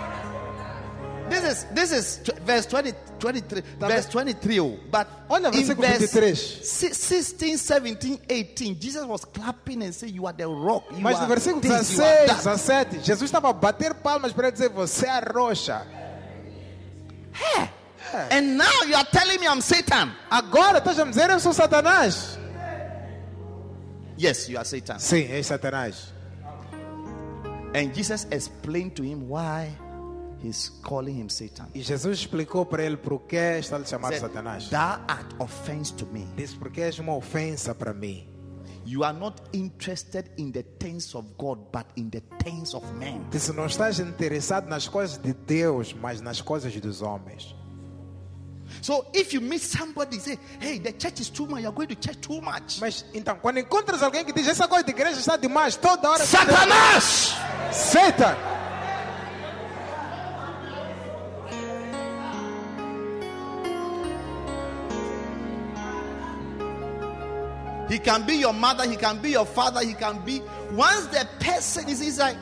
This 1.30 1.42
is 1.42 1.64
this 1.72 1.90
is 1.92 2.28
verse 2.44 2.66
20, 2.66 2.92
23, 3.18 3.62
verse 3.80 4.06
23. 4.10 4.60
oh. 4.60 4.78
But 4.90 5.08
Olha, 5.30 5.46
in 5.48 5.64
versículo 5.64 5.86
verse 5.88 6.10
23. 6.12 6.34
si- 6.34 6.92
16, 6.94 7.56
17, 7.58 8.20
18, 8.28 8.78
Jesus 8.78 9.04
was 9.06 9.24
clapping 9.24 9.82
and 9.82 9.94
saying, 9.94 10.14
You 10.14 10.26
are 10.26 10.34
the 10.34 10.46
rock. 10.46 10.84
You 10.92 11.00
Mas 11.00 11.18
no 11.20 11.26
versículo 11.26 11.62
this, 11.62 11.96
you 11.96 12.02
are 12.02 12.26
16, 12.26 12.26
that." 12.26 12.42
17, 12.42 13.02
Jesus 13.04 13.30
estava 13.30 13.48
a 13.48 13.52
bater 13.54 13.94
palmas 13.94 14.32
para 14.34 14.50
dizer, 14.50 14.68
você 14.68 15.06
é 15.06 15.10
a 15.10 15.20
rocha. 15.20 15.86
And 18.30 18.58
now 18.58 18.82
you 18.86 18.94
are 18.94 19.06
telling 19.10 19.40
me 19.40 19.46
I'm 19.48 19.60
Satan. 19.62 20.12
Agora 20.30 20.78
estás 20.78 20.98
a 20.98 21.04
dizer, 21.04 21.30
eu 21.30 21.40
sou 21.40 21.52
Satanás. 21.52 22.38
Yes, 24.16 24.48
you 24.48 24.56
are 24.58 24.64
Satan. 24.64 24.98
Sim, 25.00 25.26
é 25.32 25.42
Satanás. 25.42 26.12
And 27.74 27.92
Jesus 27.92 28.26
explained 28.30 28.94
to 28.96 29.02
him 29.02 29.28
why 29.28 29.68
he's 30.40 30.70
calling 30.82 31.16
him 31.16 31.28
Satan. 31.28 31.66
E 31.74 31.82
Jesus 31.82 32.20
explicou 32.20 32.64
para 32.64 32.84
ele 32.84 32.96
por 32.96 33.20
que 33.26 33.36
está 33.36 33.78
lhe 33.78 33.86
said, 33.86 34.00
Satanás. 34.20 34.70
Thou 34.70 35.00
art 35.08 35.34
offense 35.40 35.92
to 35.94 36.06
me. 36.06 36.24
Disse, 36.36 36.56
porque 36.56 36.80
és 36.80 36.98
uma 37.00 37.14
ofensa 37.16 37.74
para 37.74 37.92
mim. 37.92 38.28
You 38.86 39.02
are 39.02 39.18
not 39.18 39.40
interested 39.52 40.30
in 40.36 40.52
the 40.52 40.62
things 40.78 41.14
of 41.14 41.26
God, 41.38 41.58
but 41.72 41.86
in 41.96 42.10
the 42.10 42.20
things 42.42 42.74
of 42.74 42.84
men. 42.94 43.26
Disse, 43.30 43.52
não 43.52 43.66
estás 43.66 43.98
interessado 43.98 44.68
nas 44.68 44.86
coisas 44.86 45.18
de 45.18 45.32
Deus, 45.32 45.92
mas 45.94 46.20
nas 46.20 46.40
coisas 46.40 46.72
dos 46.80 47.02
homens. 47.02 47.56
So 48.82 49.06
if 49.12 49.32
you 49.32 49.40
meet 49.40 49.62
somebody, 49.62 50.18
say, 50.18 50.38
Hey, 50.60 50.78
the 50.78 50.92
church 50.92 51.20
is 51.20 51.30
too 51.30 51.46
much, 51.46 51.62
you're 51.62 51.72
going 51.72 51.88
to 51.88 51.94
church 51.96 52.20
too 52.20 52.40
much. 52.40 52.80
Mas 52.80 53.04
então, 53.14 53.36
quando 53.40 53.58
encontras 53.58 54.02
alguém 54.02 54.24
que 54.24 54.32
diz 54.32 54.46
essa 54.46 54.68
coisa 54.68 54.84
de 54.84 54.90
igreja 54.90 55.18
está 55.18 55.36
demais, 55.36 55.76
toda 55.76 56.10
hora. 56.10 56.24
Satanás! 56.24 57.34
Satan! 57.74 58.36
He 67.88 67.98
can 67.98 68.24
be 68.24 68.36
your 68.36 68.52
mother, 68.52 68.88
he 68.88 68.96
can 68.96 69.18
be 69.18 69.30
your 69.30 69.44
father, 69.44 69.84
he 69.84 69.94
can 69.94 70.24
be. 70.24 70.40
Once 70.70 71.06
the 71.08 71.28
person 71.40 71.88
is, 71.88 72.18
like, 72.18 72.36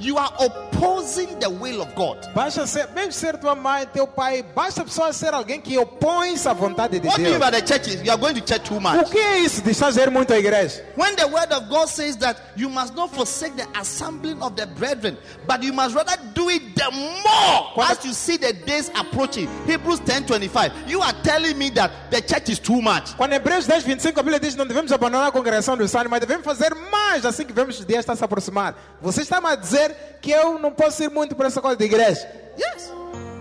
you 0.00 0.16
are 0.18 0.32
opposing 0.38 1.38
the 1.40 1.48
will 1.50 1.82
of 1.82 1.94
God. 1.94 2.18
Basta 2.34 2.66
ser, 2.66 2.88
mesmo 2.94 3.12
ser 3.12 3.36
tua 3.38 3.54
mãe, 3.54 3.86
teu 3.92 4.06
pai, 4.06 4.42
basta 4.54 4.82
a 4.82 4.84
pessoa 4.84 5.12
ser 5.12 5.34
alguém 5.34 5.60
que 5.60 5.76
opõe-se 5.78 6.48
à 6.48 6.52
vontade 6.52 7.00
de 7.00 7.06
What 7.06 7.16
do 7.18 7.22
you 7.24 7.30
mean 7.30 7.40
Deus. 7.40 7.50
by 7.50 7.60
the 7.60 7.66
church 7.66 7.88
is 7.88 8.02
you 8.02 8.10
are 8.10 8.18
going 8.18 8.34
to 8.34 8.40
church 8.40 8.64
too 8.68 8.76
O 8.76 8.80
much? 8.80 9.10
que 9.10 9.18
é 9.18 9.38
isso 9.38 9.62
de 9.62 9.70
estás 9.70 9.96
a 9.98 10.02
ir 10.02 10.10
muito 10.10 10.32
à 10.32 10.38
igreja? 10.38 10.84
When 10.96 11.14
the 11.16 11.26
word 11.26 11.52
of 11.52 11.68
God 11.68 11.88
says 11.88 12.16
that 12.18 12.36
you 12.56 12.68
must 12.68 12.94
not 12.94 13.10
forsake 13.14 13.56
the 13.56 13.66
assembling 13.78 14.40
of 14.42 14.54
the 14.56 14.66
brethren, 14.66 15.16
but 15.46 15.62
you 15.62 15.72
must 15.72 15.94
rather 15.94 16.16
do 16.34 16.48
it 16.50 16.74
the 16.74 16.90
more 16.92 17.84
as 17.90 18.04
you 18.04 18.12
see 18.12 18.36
the 18.36 18.52
days 18.52 18.90
approaching. 18.94 19.48
Hebrews 19.66 20.00
10 20.00 20.26
25. 20.26 20.72
You 20.88 21.00
are 21.02 21.12
telling 21.22 21.56
me 21.58 21.70
that 21.70 21.90
the 22.10 22.20
church 22.20 22.48
is 22.50 22.58
too 22.58 22.80
much. 22.80 23.16
Quando 23.16 23.32
Hebreus 23.32 23.66
10, 23.66 23.84
25, 23.84 24.20
a 24.20 24.22
Bíblia 24.22 24.40
diz 24.40 24.54
não 24.54 24.66
devemos 24.66 24.92
abandonar 24.92 25.28
a 25.28 25.32
congregação 25.32 25.76
dos 25.76 25.90
santos, 25.90 26.10
mas 26.10 26.20
devemos 26.20 26.44
fazer 26.44 26.74
mais 26.90 27.24
assim 27.24 27.44
que 27.44 27.52
vemos 27.52 27.78
os 27.78 27.86
dias 27.86 28.00
estar 28.00 28.16
se 28.16 28.24
aproximar. 28.24 28.74
Você 29.00 29.22
está 29.22 29.38
a 29.38 29.54
dizer 29.54 29.87
que 30.20 30.30
eu 30.30 30.58
não 30.58 30.72
posso 30.72 31.02
ir 31.02 31.10
muito 31.10 31.34
para 31.36 31.46
essa 31.48 31.60
coisa 31.60 31.76
de 31.76 31.84
igreja? 31.84 32.26
Yes. 32.58 32.90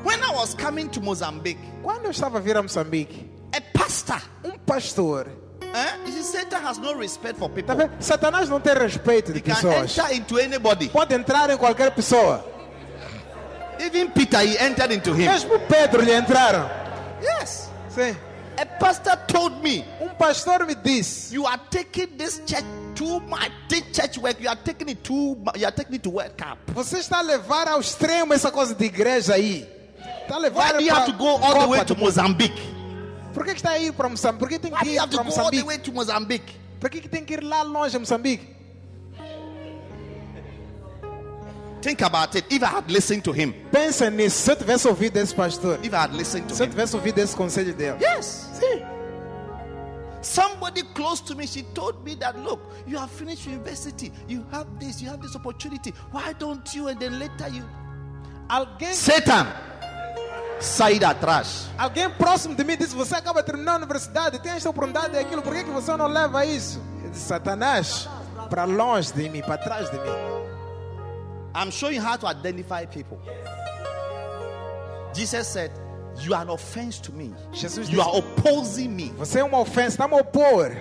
When 0.04 0.20
I 0.24 0.30
was 0.36 0.54
coming 0.54 0.88
to 0.90 1.02
Mozambique, 1.02 1.60
Quando 1.84 2.06
eu 2.06 2.12
estava 2.12 2.38
a 2.38 2.42
vir 2.42 2.56
a 2.58 2.62
Moçambique, 2.64 3.30
a 3.56 3.78
pastor, 3.78 4.22
um 4.44 4.58
pastor, 4.60 5.28
eh? 5.74 6.12
see, 6.12 6.24
Satan 6.24 6.60
has 6.66 6.78
no 6.78 6.94
respect 6.98 7.38
for 7.40 7.50
people. 7.50 7.64
tá 7.64 7.74
vendo? 7.76 7.92
Satanás 8.02 8.48
não 8.50 8.60
tem 8.60 8.74
respeito 8.74 9.32
de 9.34 9.40
He 9.40 9.42
can 9.42 9.56
pessoas. 9.56 9.98
enter 9.98 10.16
into 10.16 10.38
anybody. 10.40 10.90
Pode 10.90 11.14
entrar 11.14 11.50
em 11.50 11.58
qualquer 11.58 11.92
pessoa. 11.92 12.46
Even 13.80 14.10
Peter, 14.10 14.40
he 14.42 14.58
entered 14.58 14.92
into 14.94 15.14
him. 15.14 15.28
Mesmo 15.30 15.60
Pedro 15.68 16.02
lhe 16.02 16.12
entraram. 16.14 16.70
Yes. 17.22 17.70
Sim. 17.90 18.16
A 18.60 18.66
pastor 18.66 19.16
told 19.28 19.62
me, 19.62 19.86
Um 20.02 20.10
pastor 20.18 20.66
me 20.66 20.74
disse: 20.76 21.34
You 21.34 21.46
are 21.46 21.60
taking 21.70 22.18
this 22.18 22.42
church 22.46 22.66
too 22.98 23.20
much. 23.22 23.52
Church 23.94 24.18
work, 24.18 24.42
you 24.42 24.50
are 24.50 24.56
taking 24.56 24.90
it 24.90 25.04
too 25.04 25.38
You 25.56 25.66
are 25.66 25.72
taking 25.72 25.96
it 25.96 26.04
to 26.04 26.10
World 26.10 26.36
Cup. 26.38 26.58
Você 26.74 26.98
está 26.98 27.20
a 27.20 27.22
levar 27.22 27.68
ao 27.68 27.80
extremo 27.80 28.34
essa 28.34 28.52
coisa 28.52 28.74
de 28.74 28.86
igreja 28.86 29.36
aí. 29.36 29.68
Está 30.22 30.36
a 30.36 30.40
levar 30.40 30.74
Why 30.74 30.78
do 30.80 30.84
you 30.84 30.94
have 30.94 31.06
to 31.06 31.14
go 31.14 31.38
all 31.38 31.60
the 31.60 31.68
way 31.68 31.86
to. 31.86 31.96
Mozambique? 31.96 32.62
Por 33.34 33.46
que, 33.46 33.52
está 33.52 33.72
a 33.72 33.80
ir 33.80 33.94
para 33.94 34.10
Moçambique? 34.10 34.40
Por 34.40 34.50
que 34.50 34.60
tem 34.60 34.72
Why 34.72 34.80
que 34.80 34.86
do 34.86 34.90
you 34.90 34.96
ir 34.96 35.00
have 35.00 35.12
to 35.12 35.18
para 35.18 35.30
go 35.30 35.40
all 35.40 35.52
the 35.52 35.64
way 35.64 35.78
to 35.78 35.92
Mozambique? 35.92 36.56
Por 36.80 36.90
que, 36.90 37.08
tem 37.08 37.24
que 37.24 37.34
ir 37.34 37.44
lá 37.44 37.62
longe 37.62 37.98
Moçambique? 37.98 38.58
Think 41.82 42.02
about 42.04 42.36
it. 42.36 42.52
If 42.54 42.64
I 42.64 42.66
had 42.66 42.90
listened 42.90 43.24
to 43.24 43.32
him, 43.32 43.54
Pensa 43.72 44.10
nisso. 44.10 44.38
Se 44.44 44.52
eu 44.52 44.56
tivesse 44.56 44.88
ouvido 44.88 45.18
esse 45.18 45.34
pastor, 45.34 45.80
if 45.84 45.94
I 45.94 45.98
had 45.98 46.14
listened 46.14 46.48
to 46.48 46.56
se 46.56 46.64
eu 46.64 46.68
tivesse 46.68 46.96
ouvido 46.96 47.20
esse 47.20 47.36
conselho 47.36 47.74
dele, 47.74 47.98
yes. 48.02 48.50
sim. 48.60 48.97
Somebody 50.28 50.84
close 50.94 51.22
to 51.22 51.36
me, 51.36 51.48
she 51.48 51.64
told 51.74 52.04
me 52.04 52.14
that 52.16 52.38
look, 52.38 52.60
you 52.86 52.98
have 52.98 53.10
finished 53.10 53.48
university, 53.48 54.12
you 54.28 54.44
have 54.52 54.68
this, 54.78 55.02
you 55.02 55.08
have 55.10 55.22
this 55.22 55.36
opportunity. 55.38 55.92
Why 56.12 56.34
don't 56.34 56.68
you? 56.76 56.90
And 56.90 57.00
then 57.00 57.18
later 57.18 57.48
you, 57.48 57.64
Alguém, 58.50 58.94
Satan, 58.94 59.48
sai 60.60 61.00
da 61.00 61.14
trás. 61.14 61.70
alguém 61.78 62.10
próximo 62.10 62.56
de 62.56 62.64
mim 62.66 62.76
disse: 62.76 62.94
Você 62.94 63.16
acaba 63.16 63.42
de 63.42 63.46
terminar 63.46 63.74
a 63.74 63.78
universidade, 63.78 64.40
tem 64.40 64.52
esta 64.52 64.70
oportunidade 64.70 65.16
e 65.16 65.20
aquilo, 65.20 65.42
por 65.42 65.54
que, 65.54 65.64
que 65.64 65.72
você 65.72 65.96
não 65.96 66.08
leva 66.08 66.46
isso? 66.46 66.82
Eu 67.06 67.10
disse: 67.10 67.26
Satanás, 67.26 68.10
para 68.50 68.66
longe 68.66 69.14
de 69.14 69.30
mim, 69.30 69.42
para 69.42 69.58
trás 69.58 69.90
de 69.90 69.98
mim. 69.98 70.12
I'm 71.56 71.72
showing 71.72 72.00
how 72.00 72.18
to 72.18 72.28
identify 72.28 72.86
people. 72.86 73.18
Jesus 75.14 75.48
said, 75.48 75.72
You 76.20 76.34
are 76.34 76.42
an 76.44 76.50
offense 76.50 77.00
to 77.02 77.12
me. 77.12 77.34
Jesus 77.54 77.90
You 77.90 78.02
are 78.02 78.18
opposing 78.18 78.90
me. 78.96 79.14
Você 79.18 79.40
é 79.40 79.44
uma 79.44 79.60
ofensa, 79.60 79.90
está 79.90 80.06
a 80.06 80.08
me 80.08 80.20
opor. 80.20 80.76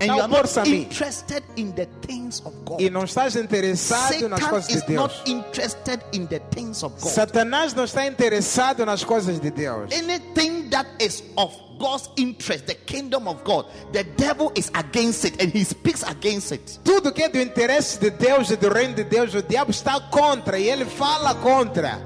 And 0.00 0.06
you 0.06 0.20
are 0.20 0.26
not 0.26 0.66
interested 0.66 1.44
in 1.56 1.72
the 1.76 1.86
things 2.04 2.42
of 2.44 2.52
God. 2.64 2.80
E 2.80 2.90
não 2.90 3.04
estás 3.04 3.36
interessado 3.36 4.28
nas 4.28 4.40
Satan 4.40 4.50
coisas 4.50 4.68
de 4.68 4.78
is 4.78 4.82
Deus. 4.82 4.96
not 5.00 5.30
interested 5.30 6.00
in 6.12 6.26
the 6.26 6.40
things 6.50 6.82
of 6.82 7.00
God. 7.00 7.12
Satanás 7.12 7.72
não 7.72 7.84
está 7.84 8.04
interessado 8.06 8.84
nas 8.84 9.04
coisas 9.04 9.38
de 9.38 9.50
Deus. 9.50 9.92
Anything 9.92 10.68
that 10.70 10.88
is 10.98 11.22
of 11.36 11.54
God's 11.78 12.10
interest, 12.16 12.66
the 12.66 12.74
kingdom 12.74 13.28
of 13.28 13.44
God, 13.44 13.66
the 13.92 14.02
devil 14.16 14.50
is 14.56 14.72
against 14.74 15.24
it 15.24 15.40
and 15.40 15.52
he 15.52 15.62
speaks 15.62 16.02
against 16.02 16.50
it. 16.50 16.80
Tudo 16.82 17.12
que 17.12 17.22
é 17.22 17.28
do 17.28 17.40
interesse 17.40 18.00
de 18.00 18.10
Deus 18.10 18.50
e 18.50 18.56
do 18.56 18.72
reino 18.72 18.94
de 18.94 19.04
Deus, 19.04 19.32
o 19.34 19.42
diabo 19.42 19.70
está 19.70 20.00
contra 20.10 20.58
e 20.58 20.68
ele 20.68 20.84
fala 20.84 21.32
contra. 21.36 22.00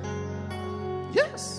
Yes. 1.14 1.55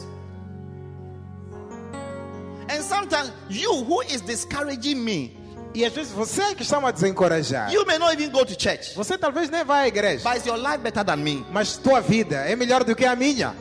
Sometimes 2.87 3.31
you 3.49 3.83
who 3.83 4.01
is 4.03 4.21
discouraging 4.21 4.95
me, 5.03 5.35
E 5.75 5.85
às 5.85 5.93
vezes 5.93 6.11
você 6.13 6.55
que 6.55 6.63
está 6.63 6.77
a 6.79 6.91
desencorajar. 6.91 7.71
you 7.71 7.85
may 7.85 7.97
not 7.99 8.13
even 8.13 8.31
go 8.31 8.43
to 8.45 8.55
church, 8.59 8.95
Você 8.95 9.17
talvez 9.17 9.49
nem 9.49 9.63
vá 9.63 9.79
à 9.79 9.87
igreja, 9.87 10.23
but 10.27 10.37
is 10.37 10.45
your 10.45 10.57
life 10.57 10.79
better 10.79 11.03
than 11.03 11.17
me? 11.17 11.45
mas 11.51 11.77
tua 11.77 11.99
vida 12.01 12.37
é 12.37 12.55
melhor 12.55 12.83
do 12.83 12.95
que 12.95 13.05
a 13.05 13.15
minha. 13.15 13.53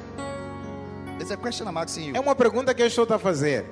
It's 1.20 1.30
a 1.30 1.36
question 1.36 1.66
I'm 1.68 1.76
asking 1.76 2.10
É 2.14 2.16
you. 2.16 2.22
uma 2.22 2.34
pergunta 2.34 2.72
que 2.74 2.82
eu 2.82 2.86
estou 2.86 3.06
a 3.10 3.18
fazer. 3.18 3.64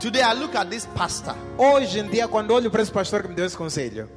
Today 0.00 0.22
I 0.22 0.32
look 0.34 0.54
at 0.56 0.68
this 0.70 0.86
pastor. 0.86 1.34
Hoje 1.56 1.98
em 2.00 2.08
dia, 2.08 2.28
quando 2.28 2.52
olho 2.52 2.70
para 2.70 2.82
esse 2.82 2.92
pastor 2.92 3.22
que 3.22 3.28
me 3.28 3.34
deu 3.34 3.44
esse 3.46 3.56
conselho, 3.56 4.08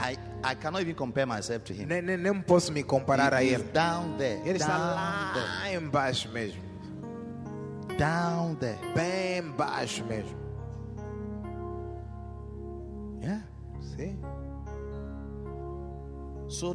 I, 0.00 0.16
I 0.44 0.54
cannot 0.56 0.82
even 0.82 0.94
compare 0.94 1.26
myself 1.26 1.64
to 1.66 1.72
him. 1.72 1.86
nem, 1.86 2.02
nem, 2.02 2.16
nem 2.16 2.40
posso 2.42 2.72
me 2.72 2.82
comparar 2.82 3.32
a 3.34 3.42
He 3.42 3.48
is 3.48 3.52
ele. 3.54 3.62
down 3.72 4.16
there. 4.18 4.40
Ele 4.44 4.58
está 4.58 4.76
down 4.76 5.34
there. 5.34 5.46
lá 5.46 5.72
embaixo 5.72 6.28
mesmo. 6.30 6.67
Down 7.98 8.56
there. 8.60 8.78
Bem 8.94 9.42
embaixo 9.42 10.04
mesmo. 10.04 10.38
Yeah. 13.20 13.42
Sim. 13.80 14.16
So 16.48 16.74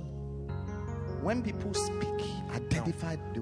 when 1.24 1.42
people 1.42 1.74
speak, 1.74 2.28
identify 2.54 3.16
the, 3.34 3.42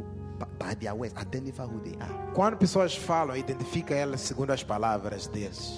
by 0.60 0.76
their 0.76 0.94
words, 0.94 1.16
identify 1.18 1.66
who 1.66 1.80
they 1.80 1.98
are. 2.00 2.32
Quando 2.34 2.56
pessoas 2.58 2.96
falam, 2.96 3.36
identifica 3.36 3.96
elas 3.96 4.22
segundo 4.22 4.54
as 4.54 4.64
palavras 4.64 5.28
deles. 5.28 5.74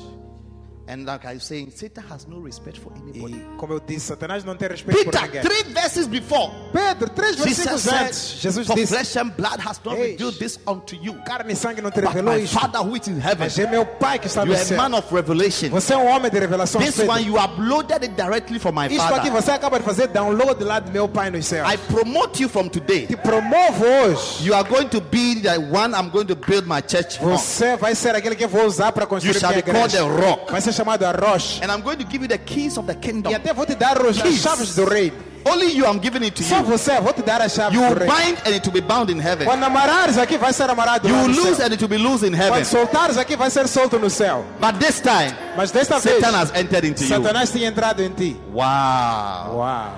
And 0.85 1.05
like 1.05 1.25
I 1.25 1.35
was 1.35 1.45
saying, 1.45 1.71
Satan 1.71 2.03
has 2.11 2.27
no 2.27 2.39
respect 2.39 2.77
for 2.77 2.91
anybody. 2.93 3.35
E 3.35 3.57
como 3.57 3.71
eu 3.73 3.79
disse, 3.79 4.07
Satanás 4.07 4.43
não 4.43 4.53
tem 4.57 4.67
respeito 4.67 5.01
por 5.05 5.13
Peter, 5.13 5.21
ninguém. 5.21 5.41
three 5.41 5.63
verses 5.73 6.07
before, 6.07 6.51
Pedro, 6.73 7.09
três 7.09 7.37
Jesus 7.37 7.45
versículos 7.55 7.81
said, 7.83 8.07
antes, 8.07 8.19
Jesus 8.41 8.67
For 8.67 8.75
disse: 8.75 8.93
flesh 8.93 9.15
and 9.15 9.29
blood 9.37 9.59
has 9.65 9.79
not 9.85 9.95
revealed 9.97 10.37
this 10.39 10.59
unto 10.67 10.93
you, 10.97 11.13
Carne 11.25 11.53
e 11.53 11.55
sangue 11.55 11.81
não 11.81 11.89
te 11.89 12.01
revelou 12.01 12.37
isto, 12.37 12.59
Father 12.59 12.81
who 12.81 12.97
is 12.97 13.07
in 13.07 13.15
heaven. 13.17 13.37
mas 13.39 13.57
é 13.57 13.65
meu 13.65 13.85
Pai 13.85 14.19
que 14.19 14.27
está 14.27 14.43
You 14.43 14.53
are 14.53 14.73
a 14.73 14.77
man 14.89 14.97
of 14.97 15.07
revelation. 15.15 15.69
Você 15.69 15.93
é 15.93 15.97
um 15.97 16.05
homem 16.07 16.29
de 16.29 16.37
revelação. 16.37 16.81
This 16.81 16.97
Pedro. 16.97 17.11
one 17.13 17.23
you 17.25 17.37
uploaded 17.37 18.03
it 18.03 18.15
directly 18.15 18.59
from 18.59 18.73
my 18.73 18.87
Isto 18.87 19.01
aqui 19.03 19.29
Father. 19.29 19.31
você 19.31 19.51
acaba 19.51 19.79
de 19.79 19.85
fazer 19.85 20.07
download 20.09 20.61
lá 20.65 20.79
do 20.81 20.91
meu 20.91 21.07
Pai 21.07 21.29
nos 21.31 21.45
céus. 21.45 21.65
I 21.73 21.77
promote 21.77 22.43
you 22.43 22.49
from 22.49 22.67
today. 22.67 23.07
Te 23.07 23.15
promovo 23.15 23.85
hoje. 23.85 24.45
You 24.45 24.53
are 24.53 24.67
going 24.67 24.89
to 24.89 24.99
be 24.99 25.35
the 25.41 25.57
one 25.71 25.93
I'm 25.95 26.09
going 26.09 26.25
to 26.25 26.35
build 26.35 26.67
my 26.67 26.81
church 26.81 27.21
on. 27.23 27.37
Vai 27.77 27.95
ser 27.95 28.15
aquele 28.15 28.35
que 28.35 28.43
eu 28.43 28.49
vou 28.49 28.65
usar 28.65 28.91
para 28.91 29.03
You 29.03 29.07
construir 29.09 29.39
shall 29.39 29.53
be 29.53 29.61
called 29.61 29.77
igreja. 29.93 30.03
the 30.03 30.27
rock. 30.27 30.51
Vai 30.51 30.59
ser 30.59 30.72
chamado 30.73 31.05
a 31.05 31.11
rocha. 31.13 31.63
And 31.63 31.71
I'm 31.71 31.81
going 31.81 31.97
to 31.97 32.03
give 32.05 32.21
you 32.21 32.27
the 32.27 32.37
keys 32.37 32.77
of 32.77 32.85
the 32.87 32.95
kingdom. 32.95 33.31
E 33.31 33.35
até 33.35 33.53
vou 33.53 33.65
te 33.65 33.75
dar 33.75 33.97
as 34.05 34.21
Keys. 34.21 34.41
chaves 34.41 34.75
do 34.75 34.85
reino. 34.85 35.15
Only 35.45 35.73
you, 35.75 35.85
I'm 35.85 35.99
giving 36.01 36.23
it 36.23 36.35
to 36.35 36.43
Só 36.43 36.59
you. 36.59 36.63
você, 36.63 37.01
vou 37.01 37.11
te 37.13 37.21
dar 37.21 37.41
as 37.41 37.53
chaves 37.53 37.73
You 37.73 37.81
do 37.81 37.87
will 37.89 37.95
reino. 37.95 38.13
bind 38.15 38.37
and 38.45 38.55
it 38.55 38.65
will 38.65 38.71
be 38.73 38.79
bound 38.81 39.09
in 39.11 39.19
heaven. 39.19 39.45
Quando 39.45 39.63
amarares 39.65 40.17
aqui, 40.17 40.37
vai 40.37 40.53
ser 40.53 40.69
amarado 40.69 41.07
You 41.07 41.13
lá 41.15 41.21
will 41.23 41.29
no 41.29 41.35
lose 41.43 41.55
céu. 41.57 41.65
and 41.65 41.73
it 41.73 41.81
will 41.81 41.89
be 41.89 41.97
loose 41.97 42.23
in 42.25 42.33
heaven. 42.33 42.51
Quando 42.61 42.65
soltares 42.65 43.17
aqui, 43.17 43.35
vai 43.35 43.49
ser 43.49 43.67
solto 43.67 43.99
no 43.99 44.09
céu. 44.09 44.45
But 44.61 44.79
this 44.79 45.01
time, 45.01 45.35
Mas 45.57 45.69
desta 45.71 45.99
vez, 45.99 46.21
Satan 46.21 46.33
has 46.39 46.49
entered 46.55 46.85
into 46.87 47.03
you. 47.03 47.09
Satanás 47.09 47.51
tinha 47.51 47.67
entrado 47.67 48.01
em 48.01 48.09
ti. 48.13 48.37
Wow. 48.53 49.57
Uau. 49.57 49.91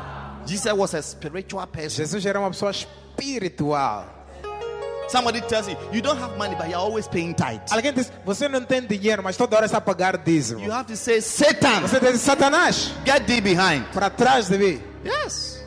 Jesus 0.47 0.73
was 0.73 0.93
a 0.95 1.01
spiritual 1.03 1.67
person. 1.67 1.97
Jesus 2.03 2.25
era 2.25 2.39
uma 2.39 2.49
pessoa 2.49 2.71
espiritual. 2.71 4.05
Somebody 5.15 5.39
tells 5.39 5.69
you, 5.69 5.77
you 5.93 6.01
don't 6.01 6.17
have 6.17 6.37
money, 6.37 6.55
but 6.55 6.67
you're 6.67 6.77
always 6.77 7.07
paying 7.07 7.33
tithe. 7.33 7.61
Alguém 7.71 7.93
diz, 7.93 8.11
você 8.25 8.49
não 8.49 8.65
tem 8.65 8.81
dinheiro, 8.85 9.23
mas 9.23 9.37
toda 9.37 9.55
hora 9.55 9.65
está 9.65 9.77
a 9.77 9.81
pagar 9.81 10.17
dízimo. 10.17 10.59
You 10.59 10.73
have 10.73 10.87
to 10.87 10.97
say, 10.97 11.21
Satan, 11.21 11.79
Você 11.83 12.01
diz, 12.01 12.19
Satanás, 12.19 12.91
get 13.05 13.25
thee 13.25 13.39
behind. 13.39 13.85
para 13.93 14.09
trás 14.09 14.49
de 14.49 14.57
mim. 14.57 14.81
Yes. 15.05 15.63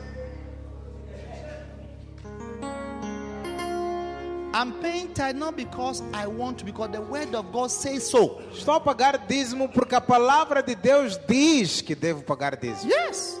I'm 4.53 4.73
paying 4.81 5.07
tithe 5.15 5.35
not 5.35 5.55
because 5.55 6.03
I 6.13 6.27
want 6.27 6.59
to, 6.59 6.65
because 6.65 6.91
the 6.91 7.01
word 7.01 7.33
of 7.33 7.51
God 7.51 7.71
says 7.71 8.07
so. 8.07 8.39
Estou 8.53 8.75
a 8.75 8.79
pagar 8.79 9.17
dízimo 9.27 9.67
porque 9.73 9.95
a 9.95 10.01
palavra 10.01 10.61
de 10.61 10.75
Deus 10.75 11.17
diz 11.27 11.81
que 11.81 11.95
devo 11.95 12.21
pagar 12.21 12.55
dízimo. 12.55 12.87
Yes. 12.91 13.39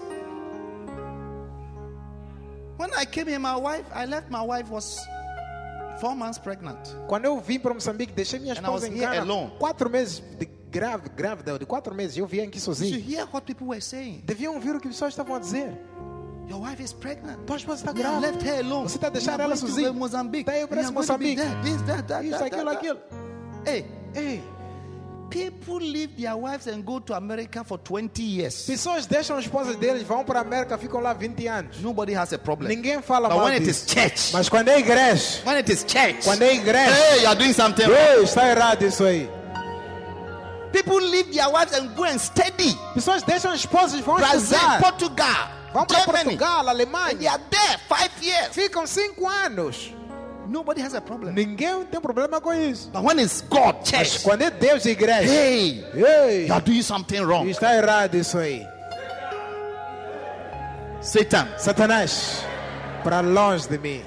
When 2.77 2.89
I 2.97 3.05
came 3.05 3.27
here, 3.27 3.37
my 3.37 3.57
wife, 3.57 3.85
I 3.93 4.05
left 4.05 4.31
my 4.31 4.41
wife 4.41 4.69
was 4.71 4.99
four 5.99 6.15
months 6.15 6.37
pregnant. 6.37 6.77
Quando 7.07 7.25
eu 7.25 7.39
vim 7.39 7.59
para 7.59 7.73
Moçambique, 7.73 8.13
deixei 8.13 8.39
minha 8.39 8.53
esposa 8.53 8.87
em 8.87 9.03
alone. 9.03 9.51
Quatro 9.59 9.89
meses 9.89 10.23
de 10.37 10.47
grávida, 10.71 11.09
grávida, 11.15 11.59
de 11.59 11.65
quatro 11.65 11.93
meses. 11.95 12.17
Eu 12.17 12.25
vim 12.27 12.41
aqui 12.41 12.57
You 12.57 12.63
sozinho. 12.63 12.97
hear 12.99 13.27
what 13.33 13.45
people 13.45 13.67
were 13.67 13.81
saying. 13.81 14.21
Deviam 14.25 14.55
ouvir 14.55 14.75
o 14.75 14.79
que 14.79 14.87
as 14.87 14.93
pessoas 14.95 15.13
estavam 15.13 15.35
a 15.35 15.39
dizer. 15.39 15.71
Your 16.49 16.61
wife 16.61 16.81
is 16.81 16.91
pregnant. 16.93 17.45
Tua 17.45 17.57
esposa 17.57 17.81
está 17.81 17.91
You 17.91 17.97
grávida. 17.97 18.21
left 18.31 18.43
her 18.43 18.59
alone. 18.65 18.89
Você 18.89 18.97
está 18.97 19.07
You 19.09 19.31
are 19.31 19.43
ela 19.43 19.55
sozinha. 19.55 19.93
Mozambique. 19.93 20.45
Daí 20.45 20.57
eu 20.57 20.61
You 20.61 20.67
para 20.67 20.91
Moçambique. 20.91 21.35
there. 21.41 21.61
This, 21.61 21.81
that, 21.83 22.03
that, 22.07 22.25
Isso, 22.27 22.43
aquilo, 22.43 22.69
aquilo. 22.69 22.99
Hey, 23.65 23.85
Ei, 24.15 24.43
people 25.29 25.79
leave 25.79 26.15
their 26.17 26.35
wives 26.35 26.67
and 26.67 26.83
go 26.83 26.99
to 26.99 27.13
America 27.13 27.63
for 27.63 27.77
20 27.77 28.21
years. 28.21 28.65
pessoas 28.65 29.05
deixam 29.05 29.37
as 29.37 29.45
esposas 29.45 29.75
deles, 29.77 30.03
vão 30.03 30.23
para 30.23 30.39
a 30.39 30.41
América, 30.41 30.77
ficam 30.77 30.99
lá 30.99 31.13
20 31.13 31.47
anos. 31.47 31.79
Nobody 31.79 32.13
has 32.15 32.33
a 32.33 32.37
problem. 32.37 32.67
Ninguém 32.75 33.01
fala 33.01 33.29
But 33.29 33.35
mal 33.37 33.45
when 33.45 33.53
it 33.55 33.69
is 33.69 33.85
disso. 33.85 33.95
church, 33.99 34.33
Mas 34.33 34.49
quando 34.49 34.69
é 34.69 34.79
igreja, 34.79 35.41
when 35.45 35.57
it 35.57 35.71
is 35.71 35.83
church, 35.87 36.23
quando 36.23 36.41
é 36.41 36.53
igreja, 36.55 36.91
hey, 36.91 37.21
you 37.21 37.27
are 37.27 37.35
doing 37.37 37.53
something 37.53 37.83
ei, 37.83 38.23
está 38.23 38.49
errado 38.49 38.83
isso 38.83 39.03
aí. 39.03 39.29
People 40.71 40.99
leave 41.01 41.31
their 41.31 41.49
wives 41.49 41.73
and 41.73 41.95
go 41.95 42.03
and 42.03 42.19
study. 42.19 42.77
Pessoas 42.93 43.23
deixam 43.23 43.51
as 43.51 43.61
esposas, 43.61 43.99
vão 44.01 44.17
Brazil, 44.17 44.55
estudar. 44.57 44.79
Portugal, 44.79 45.49
Vão 45.73 45.85
para. 45.85 46.03
Portugal, 46.05 46.59
And 46.69 46.75
they 46.77 46.85
Alemanha. 46.85 47.31
are 47.31 47.41
there 47.49 47.79
five 47.87 48.11
years. 48.21 48.49
Ficam 48.53 48.85
cinco 48.87 49.27
anos. 49.27 49.93
Nobody 50.49 50.81
has 50.81 50.95
a 50.95 51.01
problem. 51.01 51.31
Ninguém 51.33 51.85
tem 51.85 52.01
problema 52.01 52.41
com 52.41 52.51
isso. 52.51 52.89
But 52.91 53.03
when 53.03 53.19
it's 53.19 53.41
God, 53.41 53.75
Mas 53.81 53.89
church, 53.89 54.23
quando 54.23 54.41
é 54.41 54.49
Deus 54.49 54.83
e 54.85 54.89
igreja, 54.89 55.31
hey, 55.31 55.85
ei, 55.93 56.47
you 56.47 56.53
are 56.53 56.63
doing 56.65 56.81
something 56.81 57.19
wrong. 57.21 57.47
está 57.47 57.75
errado 57.75 58.15
isso 58.15 58.37
aí. 58.37 58.65
Satan, 61.01 61.47
Satanás, 61.57 62.43
para 63.03 63.21
longe 63.21 63.69
de 63.69 63.77
mim. 63.77 64.03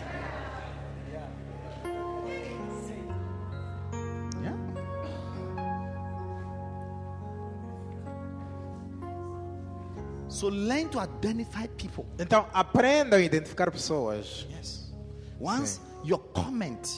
So 10.28 10.49
learn 10.49 10.88
to 10.88 10.99
identify 10.99 11.68
people. 11.76 12.05
Então, 12.18 12.47
aprendam 12.53 13.18
a 13.18 13.22
identificar 13.22 13.70
pessoas. 13.70 14.49
Yes. 14.51 14.93
Once 15.40 15.78
your 16.05 16.18
comment 16.32 16.88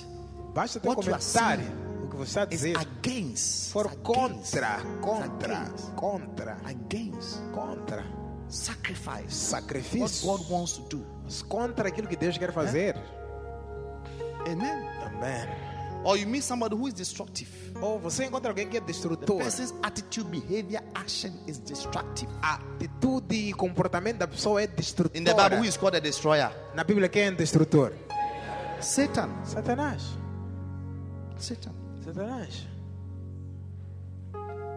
Basta 0.55 0.79
What 0.85 1.01
are 1.01 1.05
comentário. 1.19 1.65
O 2.05 2.09
que 2.09 2.17
você 2.17 2.31
está 2.41 2.45
dizer 2.45 2.77
against, 2.77 3.73
for 3.73 3.91
contra, 3.97 4.79
contra, 5.01 5.63
against, 5.63 5.91
contra, 5.97 6.57
against 6.65 7.41
contra. 7.53 8.05
sacrifice, 8.49 9.53
what 9.53 9.63
Sacrifício. 9.65 10.27
God 10.27 10.49
wants 10.51 10.73
to 10.79 10.83
do. 10.97 11.07
Contra 11.49 11.89
aquilo 11.89 12.07
que 12.07 12.17
Deus 12.17 12.39
quer 12.39 12.53
fazer. 12.53 12.95
Amen. 14.47 14.89
Amém. 15.05 15.49
or 16.05 16.19
you 16.19 16.27
meet 16.27 16.45
somebody 16.45 16.77
who 16.77 16.87
is 16.87 16.95
destructive. 16.95 17.49
Ou 17.81 17.99
você 17.99 18.27
encontra 18.27 18.51
alguém 18.51 18.69
que 18.69 18.77
é 18.77 18.81
The 18.81 18.87
destrutor. 18.87 19.39
person's 19.39 19.75
attitude, 19.83 20.29
behavior, 20.29 20.83
action 20.95 21.33
is 21.49 21.59
destructive. 21.59 22.31
A 22.43 22.57
atitude 22.57 23.35
e 23.35 23.53
comportamento 23.55 24.19
da 24.19 24.29
pessoa 24.29 24.61
é 24.63 24.65
In 24.65 24.69
the 24.69 24.83
Bible, 24.83 25.15
destrutora. 25.25 25.57
who 25.57 25.65
is 25.65 25.77
called 25.77 25.97
a 25.97 26.01
destroyer? 26.01 26.51
Na 26.75 26.85
Bíblia, 26.85 27.09
quem 27.09 27.23
é 27.23 27.31
destrutor? 27.33 27.93
Satan. 28.85 29.31
Satanás. 29.45 30.03
Satan. 31.37 31.73
Satanás. 32.05 32.67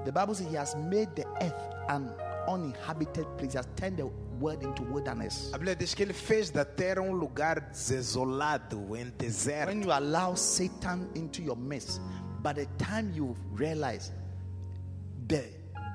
The 0.05 0.11
Bible 0.11 0.33
says 0.33 0.47
he 0.47 0.55
has 0.55 0.75
made 0.75 1.13
the 1.15 1.25
earth 1.41 1.75
an 1.89 2.09
uninhabited 2.47 3.25
place. 3.37 3.51
He 3.51 3.57
has 3.57 3.67
turned 3.75 3.97
the 3.97 4.07
world 4.39 4.63
into 4.63 4.83
wilderness. 4.83 5.51
A 5.53 5.59
Bíblia 5.59 5.77
diz 5.77 5.93
que 5.93 6.05
ele 6.05 6.13
fez 6.13 6.49
da 6.49 6.63
terra 6.63 7.01
um 7.01 7.11
lugar 7.11 7.71
desolado, 7.73 8.95
em 8.95 9.11
deserto. 9.17 9.67
When 9.67 9.83
you 9.83 9.91
allow 9.91 10.35
Satan 10.35 11.09
into 11.13 11.41
your 11.41 11.57
midst, 11.57 11.99
by 12.41 12.53
the 12.53 12.65
time 12.77 13.11
you 13.13 13.35
realize 13.51 14.13
the 15.27 15.43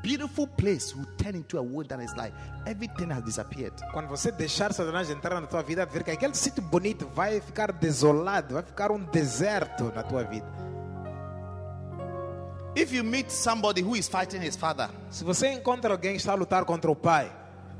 beautiful 0.03 0.47
place 0.47 0.95
will 0.95 1.07
turn 1.17 1.37
into 1.37 1.59
a 1.59 1.63
wilderness, 1.63 2.13
like 2.17 2.35
everything 2.67 3.11
has 3.11 3.23
disappeared. 3.23 3.73
Quando 3.93 4.09
você 4.09 4.31
deixar 4.33 4.73
Satanás 4.73 5.09
entrar 5.11 5.41
na 5.41 5.47
tua 5.47 5.63
vida, 5.63 5.87
ver 5.87 6.03
que 6.03 6.11
aquele 6.11 6.35
sítio 6.35 6.63
bonito 6.63 7.07
vai 7.15 7.41
ficar 7.41 7.73
desolado, 7.73 8.55
vai 8.55 8.63
ficar 8.63 8.91
um 8.91 8.99
deserto 9.05 9.93
na 9.95 10.03
tua 10.03 10.25
vida. 10.25 10.47
If 12.75 12.91
you 12.93 13.05
meet 13.05 13.31
somebody 13.31 13.83
who 13.83 13.95
is 13.97 14.09
fighting 14.09 14.41
his 14.41 14.57
father, 14.57 14.89
Se 15.11 15.25
você 15.25 15.53
encontra 15.53 15.93
alguém 15.93 16.13
que 16.13 16.19
está 16.19 16.33
a 16.33 16.37
lutar 16.37 16.65
contra 16.65 16.91
o 16.91 16.97
pai, 16.97 17.31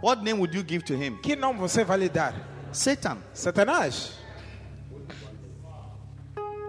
what 0.03 0.23
name 0.23 0.39
would 0.39 0.55
you 0.55 0.63
give 0.67 0.85
to 0.85 0.95
him? 0.95 1.17
que 1.23 1.35
nome 1.35 1.59
você 1.59 1.83
vai 1.83 1.97
lhe 1.99 2.09
dar? 2.09 2.35
Satan. 2.73 3.19
Satanás 3.35 4.13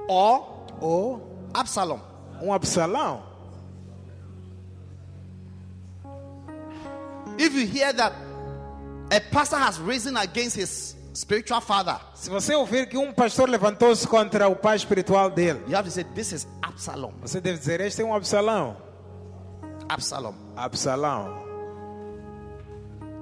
Or 0.08 0.66
ou 0.82 1.48
Absalom. 1.54 2.00
um 2.42 2.52
Absalão? 2.54 3.33
If 7.38 7.54
you 7.54 7.66
hear 7.66 7.92
that 7.94 8.14
a 9.12 9.20
pastor 9.32 9.58
has 9.58 9.80
risen 9.80 10.18
against 10.18 10.56
his 10.56 10.96
spiritual 11.14 11.62
father, 11.62 12.00
Se 12.16 12.30
você 12.30 12.56
ouvir 12.56 12.88
que 12.88 12.98
um 12.98 13.12
pastor 13.14 13.48
levantou-se 13.50 14.08
contra 14.08 14.48
o 14.48 14.56
pai 14.56 14.76
espiritual 14.76 15.30
dele, 15.30 15.60
you 15.68 15.76
have 15.76 15.84
to 15.88 15.92
say, 15.92 16.04
This 16.16 16.32
is 16.32 16.48
Absalom. 16.62 17.14
você 17.22 17.40
deve 17.42 17.58
dizer: 17.60 17.82
Este 17.82 18.02
é 18.02 18.06
um 18.06 18.14
Absalão. 18.14 18.78
Absalom. 19.90 20.34
Absalão. 20.56 21.44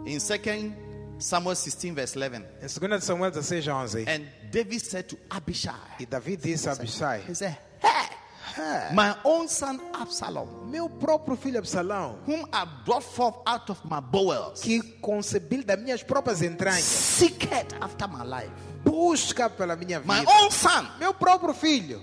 In 0.06 0.18
2 0.20 0.74
Samuel 1.20 1.56
16, 1.56 1.94
verse 1.94 2.18
11. 2.18 2.36
Em 2.62 2.88
2 2.90 3.04
Samuel 3.04 3.32
16, 3.32 3.68
11. 3.68 4.06
And 4.08 4.26
David 4.52 4.80
said 4.82 5.08
to 5.10 5.18
Abishai, 5.30 5.74
E 6.00 6.06
Davi 6.06 6.36
disse 6.38 6.68
a 6.70 6.74
Abishai: 6.74 7.22
He 7.28 7.34
said, 7.36 7.58
Hey, 7.80 8.11
my 8.94 9.16
own 9.24 9.48
son 9.48 9.80
Absalom, 9.94 10.48
Meu 10.70 10.90
próprio 10.90 11.36
filho 11.38 11.60
Absalão, 11.60 12.18
whom 12.26 12.46
I 12.54 12.66
brought 12.86 13.04
forth 13.04 13.38
out 13.46 13.70
of 13.70 13.80
my 13.86 14.00
bowels, 14.02 14.62
que 14.62 14.82
concebi 15.02 15.64
das 15.64 15.80
minhas 15.80 16.04
próprias 16.04 16.42
entranhas, 16.42 16.84
seeketh 16.84 17.74
after 17.82 18.08
my 18.08 18.24
life. 18.24 18.52
busca 18.84 19.50
pela 19.50 19.76
minha 19.76 20.00
My 20.02 20.20
vida. 20.22 20.32
own 20.42 20.50
son 20.52 20.88
Meu 21.00 21.14
próprio 21.14 21.54
filho, 21.54 22.02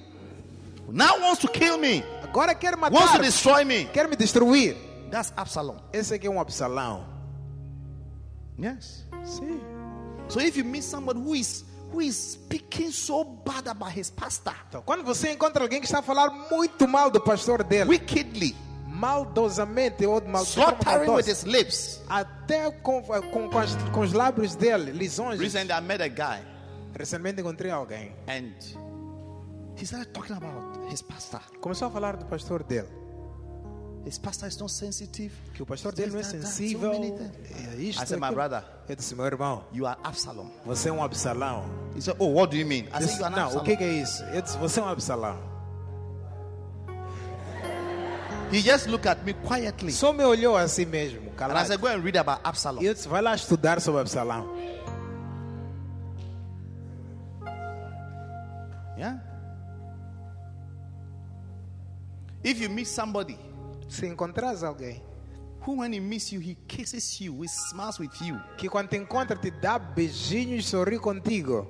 now 0.89 1.19
wants 1.21 1.41
to 1.41 1.49
kill 1.49 1.77
me, 1.79 2.03
agora 2.23 2.55
quer 2.55 2.77
wants 2.77 2.97
to 2.99 3.19
matar, 3.19 3.21
destroy 3.23 3.65
me. 3.65 3.85
quer 3.93 4.09
me 4.09 4.17
destruir. 4.17 4.77
That's 5.11 5.33
Absalom. 5.37 5.77
Esse 5.93 6.15
aqui 6.15 6.27
é 6.27 6.31
um 6.31 6.39
Absalão. 6.41 7.05
Yes. 8.59 9.05
Sim. 9.25 9.61
So 10.29 10.41
if 10.41 10.57
you 10.57 10.65
meet 10.65 10.85
somebody 10.85 11.19
who 11.21 11.35
is 11.35 11.65
who 11.93 12.01
is 12.03 12.15
speaking 12.17 12.91
so 12.91 13.25
bad 13.25 13.69
about 13.69 13.99
his 13.99 14.11
pastor, 14.11 14.55
Então, 14.69 14.83
quando 14.83 15.03
você 15.05 15.33
encontra 15.33 15.63
alguém 15.63 15.81
que 15.81 15.87
está 15.87 16.01
a 16.01 16.03
falar 16.03 16.31
muito 16.51 16.87
mal 16.87 17.11
do 17.11 17.21
pastor 17.21 17.63
dele, 17.65 17.89
wickedly, 17.89 18.55
maldosamente 18.87 20.05
ou 20.07 20.21
mal, 20.27 20.43
slaughtering 20.45 21.11
with 21.11 21.27
his 21.29 21.45
lips. 21.45 22.01
até 22.09 22.71
com, 22.71 23.03
com, 23.03 23.49
com, 23.49 23.59
as- 23.59 23.75
com 23.93 24.01
os 24.01 24.13
lábios 24.13 24.55
dele, 24.55 24.91
lisonjas. 24.93 25.41
Recently, 25.41 25.73
I 25.73 25.81
met 25.81 26.03
a 26.03 26.09
guy 26.09 26.45
Recentemente 26.95 27.41
encontrei 27.41 27.71
alguém. 27.71 28.13
and 28.27 28.53
he 29.77 29.85
started 29.87 30.13
talking 30.13 30.37
about 30.37 30.91
his 30.93 31.01
pastor. 31.03 31.41
Começou 31.61 31.89
a 31.89 31.91
falar 31.91 32.17
do 32.17 32.25
pastor 32.27 32.63
dele. 32.65 32.89
His 34.07 34.19
pastor 34.19 34.49
is 34.49 34.57
not 34.59 34.71
sensitive. 34.73 35.33
Que 35.55 35.63
o 35.63 35.67
pastor 35.67 35.93
dele 35.93 36.13
não 36.13 36.21
é 36.21 36.23
that, 36.23 36.39
that, 36.39 36.47
so 36.47 36.53
sensível. 36.57 36.91
many. 36.93 37.13
É 37.13 37.81
isto, 37.81 38.03
I 38.03 38.07
said, 38.07 38.21
my 38.21 38.31
brother, 38.33 38.63
Eu 38.89 38.97
disse, 38.97 39.15
meu 39.15 39.27
irmão, 39.27 39.65
you 39.73 39.87
are 39.87 39.99
Absalom. 40.03 40.49
você 40.65 40.89
é 40.89 40.93
um 40.93 41.03
Absalão. 41.03 41.65
He 41.95 42.01
said, 42.01 42.17
Oh, 42.19 42.29
what 42.29 42.51
do 42.51 42.57
you 42.57 42.67
mean? 42.67 42.85
I 42.85 42.87
Eu 42.87 42.93
said, 42.93 43.07
disse, 43.09 43.19
You 43.19 43.25
are 43.27 43.35
an 43.35 43.37
não, 43.37 43.45
Absalom. 43.47 43.63
o 43.63 43.65
que, 43.67 43.77
que 43.77 43.85
é 43.85 43.93
isso? 43.93 44.23
Eu 44.25 44.41
disse, 44.43 44.57
você 44.57 44.81
é 44.81 44.83
um 44.83 44.89
Absalão. 44.89 45.37
He 48.51 48.61
just 48.63 48.87
looked 48.87 49.07
at 49.07 49.23
me 49.25 49.35
quietly. 49.35 49.93
Só 49.93 50.11
me 50.13 50.25
olhou 50.25 50.57
assim 50.57 50.87
mesmo, 50.87 51.29
And 51.39 51.53
I 51.57 51.65
said, 51.67 51.81
Go 51.81 51.87
and 51.89 52.03
read 52.03 52.17
about 52.17 52.41
Absalom. 52.45 52.81
Eu 52.83 52.95
disse, 52.95 53.07
vai 53.09 53.21
lá 53.21 53.35
estudar 53.35 53.81
sobre 53.81 54.01
Absalão. 54.01 54.49
Yeah. 58.97 59.21
If 62.43 62.61
you 62.61 62.69
meet 62.71 62.87
somebody 62.89 63.39
Se 63.89 64.07
encontrares 64.07 64.63
alguém 64.63 65.03
who, 65.67 65.79
when 65.81 65.93
he 65.93 66.01
meets 66.01 66.31
you, 66.33 66.41
he 66.41 66.57
kisses 66.67 67.21
you, 67.21 67.43
he 67.43 67.49
smiles 67.49 67.99
with 67.99 68.11
you, 68.21 68.41
que 68.57 68.69
quando 68.69 68.89
te 68.89 68.97
encontra 68.97 69.37
te 69.37 69.51
dá 69.51 69.79
beijinhos 69.79 70.65
e 70.65 70.69
sorri 70.69 70.99
contigo, 70.99 71.67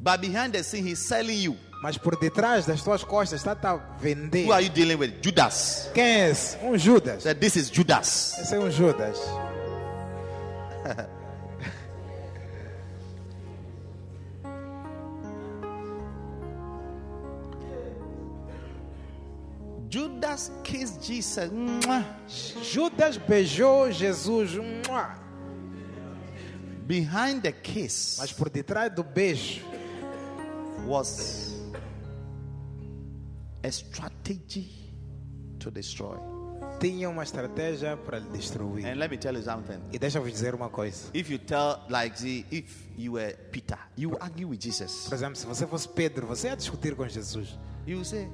but 0.00 0.20
behind 0.20 0.52
the 0.52 0.62
scene, 0.62 0.86
he's 0.86 0.98
selling 0.98 1.40
you. 1.40 1.56
mas 1.82 1.98
por 1.98 2.18
detrás 2.18 2.66
das 2.66 2.82
tuas 2.82 3.04
costas 3.04 3.40
está 3.44 3.52
a 3.70 3.76
vender. 3.98 4.46
Who 4.46 4.52
are 4.52 4.64
you 4.64 4.70
dealing 4.70 4.96
with? 4.96 5.20
Judas. 5.22 5.90
Quem 5.94 6.04
é 6.04 6.30
esse? 6.30 6.56
Um 6.64 6.76
Judas. 6.76 7.22
Said, 7.22 7.38
This 7.38 7.56
is 7.56 7.70
Judas. 7.70 8.36
Esse 8.38 8.54
é 8.54 8.58
um 8.58 8.70
Judas. 8.70 9.18
Judas 19.88 20.50
kissed 20.64 21.02
Jesus. 21.02 21.50
Judas 22.62 23.16
beijou 23.18 23.90
Jesus. 23.92 24.52
Behind 26.86 27.42
the 27.42 27.52
kiss 27.52 28.16
Mas 28.18 28.32
por 28.32 28.48
detrás 28.48 28.94
do 28.94 29.02
beijo 29.02 29.60
was 30.86 31.52
a 33.64 33.68
strategy 33.68 34.70
to 35.58 35.70
destroy. 35.70 36.16
tinha 36.78 37.08
uma 37.08 37.22
estratégia 37.22 37.96
para 37.96 38.18
lhe 38.18 38.28
destruir. 38.30 38.86
And 38.86 38.98
let 38.98 39.10
me 39.10 39.16
tell 39.18 39.34
you 39.34 39.42
something. 39.42 39.80
E 39.92 39.98
deixa 39.98 40.18
eu 40.18 40.22
vos 40.22 40.30
dizer 40.32 40.54
uma 40.54 40.68
coisa. 40.68 41.10
If 41.12 41.30
you 41.30 41.38
tell, 41.38 41.80
like, 41.88 42.18
see, 42.18 42.46
if 42.50 42.86
you 42.96 43.14
were 43.14 43.34
Peter, 43.50 43.78
you 43.96 44.16
argue 44.20 44.48
with 44.48 44.60
Jesus. 44.60 45.06
Por 45.08 45.14
exemplo, 45.14 45.36
se 45.36 45.46
você 45.46 45.66
fosse 45.66 45.88
Pedro, 45.88 46.26
você 46.26 46.48
ia 46.48 46.56
discutir 46.56 46.94
com 46.94 47.08
Jesus. 47.08 47.58
You 47.86 48.04
say, 48.04 48.28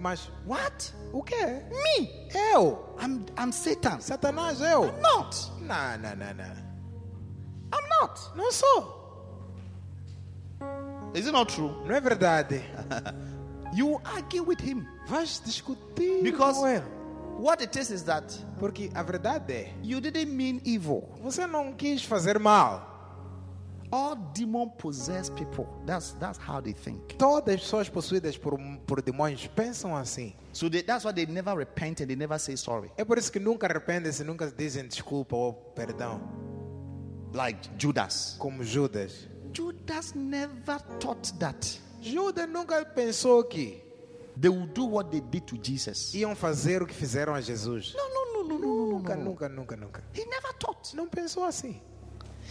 Mas 0.00 0.30
What? 0.46 0.92
o 1.12 1.22
quê? 1.22 1.62
Me? 1.70 2.28
Eu? 2.52 2.94
I'm, 3.00 3.24
I'm 3.38 3.52
Satan. 3.52 4.00
Satanás, 4.00 4.60
eu? 4.60 4.84
I'm 4.84 5.00
not. 5.00 5.36
Não, 5.60 5.98
não, 5.98 6.16
não, 6.16 6.34
não. 6.34 6.72
I'm 7.74 7.88
not. 8.00 8.20
Não 8.36 8.52
sou. 8.52 9.02
Is 11.14 11.26
it 11.26 11.32
not 11.32 11.52
true? 11.54 11.70
Não 11.86 11.94
é 11.94 12.00
verdade. 12.00 12.62
You 13.74 13.98
argue 14.04 14.40
with 14.42 14.60
him. 14.60 14.86
Vais 15.08 15.40
discutir 15.42 16.22
Because 16.22 16.60
com 16.60 16.66
ele. 16.68 16.84
what 17.38 17.62
it 17.62 17.78
is 17.78 17.90
is 17.90 18.02
that 18.02 18.26
Porque 18.58 18.90
a 18.94 19.02
verdade 19.02 19.50
é, 19.50 19.72
you 19.82 19.98
didn't 19.98 20.26
mean 20.30 20.60
evil. 20.62 21.08
você 21.22 21.46
não 21.46 21.72
quis 21.72 22.04
fazer 22.04 22.38
mal. 22.38 22.91
All 23.92 24.16
demon 24.32 24.70
possessed 24.78 25.34
people, 25.36 25.66
that's, 25.84 26.12
that's 26.14 26.38
how 26.38 26.62
they 26.62 26.72
think. 26.72 27.14
Todas 27.18 27.56
as 27.56 27.60
pessoas 27.60 27.88
possuídas 27.90 28.38
por, 28.38 28.58
por 28.86 29.02
demônios 29.02 29.46
pensam 29.48 29.94
assim. 29.94 30.34
So 30.54 30.70
they, 30.70 30.82
that's 30.82 31.04
why 31.04 31.12
they 31.12 31.26
never 31.26 31.54
repent 31.54 32.00
and 32.00 32.06
they 32.06 32.16
never 32.16 32.38
say 32.38 32.56
sorry. 32.56 32.90
É 32.96 33.04
por 33.04 33.18
isso 33.18 33.30
que 33.30 33.38
nunca 33.38 33.66
arrependem-se, 33.66 34.24
nunca 34.24 34.50
dizem 34.50 34.88
desculpa 34.88 35.36
ou 35.36 35.52
perdão. 35.74 36.20
Like 37.34 37.68
Judas. 37.78 38.36
Como 38.38 38.64
Judas. 38.64 39.28
Judas 39.52 40.14
never 40.14 40.80
thought 40.98 41.30
that 41.38 41.78
Judas 42.00 42.48
nunca 42.48 42.84
pensou 42.86 43.44
que 43.44 43.82
they 44.40 44.48
would 44.48 44.72
do 44.72 44.86
what 44.86 45.10
they 45.10 45.20
did 45.20 45.42
to 45.44 45.58
Jesus. 45.62 46.14
iam 46.14 46.34
fazer 46.34 46.82
o 46.82 46.86
que 46.86 46.94
fizeram 46.94 47.34
a 47.34 47.42
Jesus. 47.42 47.94
No, 47.94 48.08
no, 48.08 48.24
no, 48.32 48.48
no, 48.48 48.58
no, 48.58 48.58
no, 48.58 48.86
no, 48.86 48.92
Nunca, 48.92 49.16
nunca, 49.16 49.48
nunca, 49.48 49.76
nunca. 49.76 50.04
He 50.14 50.24
never 50.24 50.54
thought. 50.58 50.96
Não 50.96 51.06
pensou 51.06 51.44
assim. 51.44 51.80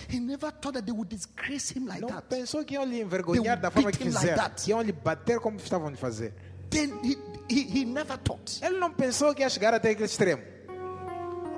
He 0.10 0.20
never 0.20 0.52
thought 0.52 0.74
that 0.74 0.86
they 0.86 0.92
would 0.94 1.10
disgrace 1.10 1.72
him 1.72 1.86
like 1.88 2.02
Não 2.02 2.10
that. 2.10 2.24
pensou 2.30 2.64
que 2.66 2.76
iam 2.76 2.86
lhe 2.86 3.02
envergonhar 3.02 3.56
They 3.58 3.62
da 3.62 3.72
forma 3.72 3.90
beat 3.92 3.98
que 4.00 4.08
him 4.08 4.14
like 4.14 4.20
fizeram. 4.28 4.38
that. 4.44 4.64
Que 4.64 4.72
iam 4.72 4.82
lhe 4.82 4.92
bater 4.92 5.40
como 5.40 5.58
estavam 5.58 5.90
lhe 5.90 5.98
fazer. 5.98 6.34
Then 6.70 7.00
he, 7.04 7.18
he, 7.50 7.64
he 7.80 7.86
never 7.86 8.18
thought 8.18 8.60
Ele 8.62 8.78
não 8.80 8.92
pensou 8.92 9.34
que 9.36 9.42
ia 9.42 9.50
chegar 9.50 9.74
até 9.74 9.90
aquele 9.92 10.06
extremo. 10.06 10.42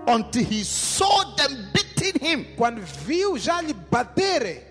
until 0.07 0.43
he 0.43 0.63
saw 0.63 1.23
them 1.35 1.71
beating 1.73 2.19
him. 2.21 2.45
Quando 2.57 2.81
viu 2.81 3.37
já 3.37 3.61
lhe 3.61 3.73
baterem, 3.73 4.61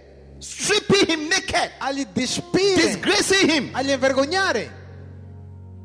stripping 0.41 1.11
him 1.11 1.29
naked, 1.29 1.73
a 1.81 1.91
lhe 1.91 2.05
despirem, 2.05 2.77
disgracing 2.77 3.49
him. 3.51 3.71
a 3.75 3.83
lhe 3.83 3.93
envergonharem. 3.93 4.71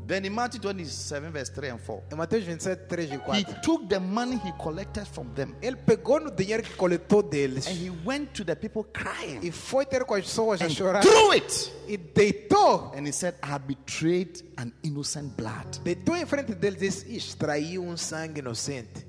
Then 0.07 0.23
in 0.23 0.33
Matthew 0.33 0.61
27, 0.61 1.31
verse 1.31 1.49
3 1.49 1.67
and 1.69 1.79
4, 1.81 2.03
Em 2.13 2.15
Mateus 2.15 2.45
27, 2.45 2.87
3 2.87 3.03
e 3.03 3.37
he 3.39 3.43
took 3.61 3.89
the 3.89 3.99
money 3.99 4.37
he 4.37 4.53
collected 4.57 5.05
from 5.05 5.33
them 5.35 5.53
Ele 5.61 5.75
pegou 5.75 6.21
no 6.21 6.31
dinheiro 6.31 6.63
que 6.63 6.73
coletou 6.75 7.21
deles 7.21 7.67
and 7.67 7.73
he 7.73 7.89
went 8.05 8.27
to 8.33 8.45
the 8.45 8.55
people 8.55 8.85
crying 8.85 9.39
e 9.43 9.51
foi 9.51 9.85
ter 9.85 10.05
com 10.05 10.13
as 10.15 10.23
pessoas 10.23 10.61
a 10.61 10.65
and 10.65 10.69
chorar 10.69 11.01
threw 11.01 11.33
it. 11.33 11.73
e 11.89 11.97
deitou. 11.97 12.93
And 12.95 13.05
he 13.05 13.11
said, 13.11 13.35
I 13.43 13.47
have 13.47 13.67
betrayed 13.67 14.43
an 14.57 14.71
innocent 14.81 15.35
blood. 15.35 15.79
Deitou 15.83 16.15
em 16.15 16.25
frente 16.25 16.55
deles 16.55 16.81
e 16.81 16.85
disse: 16.85 17.15
Extraiu 17.15 17.83
um 17.83 17.97
sangue 17.97 18.39
inocente. 18.39 19.05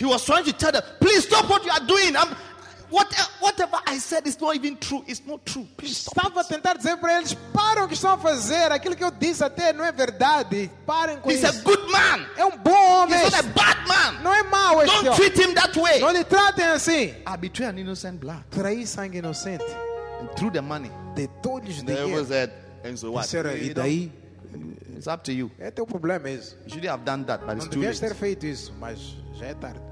He 0.00 0.04
was 0.04 0.24
trying 0.24 0.44
to 0.44 0.52
tell 0.52 0.72
them, 0.72 0.82
please 1.00 1.24
stop 1.24 1.48
what 1.48 1.64
you 1.64 1.70
are 1.72 1.84
doing. 1.86 2.16
I'm, 2.16 2.34
what, 2.90 3.08
whatever 3.40 3.78
I 3.86 3.98
said 3.98 4.26
is 4.26 4.38
not 4.40 4.54
even 4.56 4.76
true. 4.76 5.02
It's 5.06 5.22
not 5.26 5.44
true. 5.44 5.66
Please 5.76 5.96
stop. 5.96 6.16
Estava 6.16 6.40
a 6.40 6.44
tentar 6.44 6.74
dizer 6.76 6.96
para 6.98 7.18
eles: 7.18 7.34
Parem 7.52 7.84
o 7.84 7.88
que 7.88 7.94
estão 7.94 8.12
a 8.12 8.18
fazer. 8.18 8.70
Aquilo 8.72 8.96
que 8.96 9.04
eu 9.04 9.10
disse 9.10 9.42
até 9.44 9.72
não 9.72 9.84
é 9.84 9.92
verdade. 9.92 10.70
Parem 10.86 11.18
com 11.18 11.30
He's 11.30 11.42
isso. 11.42 11.58
a 11.58 11.62
good 11.62 11.90
man. 11.90 12.26
É 12.36 12.44
um 12.44 12.56
bom 12.56 13.02
homem. 13.02 13.18
He's 13.18 13.30
not 13.32 13.36
a 13.36 13.42
bad 13.42 13.88
man. 13.88 14.22
Não 14.22 14.34
é 14.34 14.42
mau 14.42 14.82
este 14.82 15.04
Don't 15.04 15.16
treat 15.16 15.38
him 15.38 15.54
that 15.54 15.78
way. 15.78 16.00
Não 16.00 16.10
lhe 16.10 16.24
tratem 16.24 16.64
assim. 16.66 17.14
I 17.26 17.36
betrayed 17.38 17.74
an 17.74 17.78
innocent 17.78 18.18
blood 18.20 18.44
Traí 18.50 18.86
sangue 18.86 19.18
inocente. 19.18 19.64
and 20.20 20.28
threw 20.36 20.50
the 20.50 20.60
money. 20.60 20.90
Deitou-lhes 21.14 21.82
dinheiro. 21.82 22.24
said, 22.26 22.52
and 22.84 22.96
so 22.96 23.12
what? 23.12 23.24
Disseram, 23.24 23.52
You 23.56 23.70
e 23.70 23.74
daí? 23.74 24.12
It's 24.96 25.06
up 25.06 25.22
to 25.24 25.32
you. 25.32 25.50
É 25.60 25.70
teu 25.70 25.86
problema 25.86 26.28
isso. 26.28 26.56
You 26.64 26.70
should 26.70 26.88
have 26.88 27.04
done 27.04 27.24
that, 27.26 27.44
but 27.46 27.56
Não 27.56 27.64
it's 27.64 28.00
too 28.00 28.08
ter 28.08 28.14
feito 28.14 28.46
isso, 28.46 28.72
mas 28.80 28.98
já 29.34 29.46
é 29.46 29.54
tarde. 29.54 29.87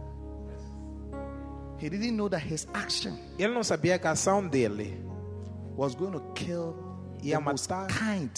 He 1.78 1.88
didn't 1.90 2.16
know 2.16 2.28
that 2.30 2.42
his 2.46 2.66
action 2.74 3.18
Ele 3.38 3.52
não 3.52 3.62
sabia 3.62 3.98
que 3.98 4.06
a 4.06 4.12
ação 4.12 4.46
dele 4.48 4.96
was 5.76 5.94
going 5.94 6.12
to 6.12 6.20
kill 6.34 6.74
Ia 7.22 7.38
the 7.38 7.44
most 7.44 7.68
matar. 7.70 7.88
kind, 7.88 8.30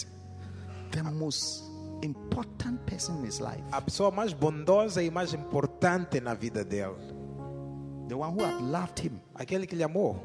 the 0.91 1.03
most 1.03 1.63
important 2.01 2.79
person 2.85 3.17
in 3.19 3.25
his 3.25 3.39
life. 3.39 3.61
a 3.71 3.81
pessoa 3.81 4.11
mais 4.11 4.33
bondosa 4.33 5.01
e 5.03 5.09
mais 5.11 5.33
importante 5.33 6.19
na 6.21 6.33
vida 6.33 6.63
dele. 6.63 6.95
The 8.07 8.15
one 8.15 8.33
who 8.33 8.43
had 8.43 8.61
loved 8.61 8.99
him. 8.99 9.19
Aquele 9.35 9.67
que 9.67 9.75
lhe 9.75 9.83
amou. 9.83 10.15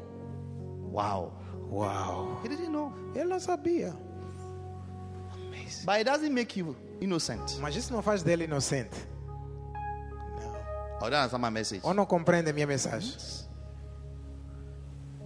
Wow. 0.91 1.33
Uau. 1.71 2.39
He 2.43 2.49
didn't 2.49 2.69
know. 2.71 2.91
Ele 3.13 3.25
não 3.25 3.39
sabia. 3.39 3.93
But 5.85 5.95
it 5.99 6.05
doesn't 6.05 6.33
make 6.33 6.57
you 6.59 6.75
innocent. 7.01 7.57
Mas 7.59 7.75
isso 7.75 7.93
não 7.93 8.01
faz 8.01 8.23
dele 8.23 8.45
inocente. 8.45 8.95
Oh, 11.01 11.09
that's 11.09 11.31
not 11.33 11.41
my 11.41 11.49
message. 11.49 11.81
Ou 11.83 11.93
não 11.93 12.05
compreende 12.05 12.49
a 12.49 12.53
minha 12.53 12.67
mensagem. 12.67 13.13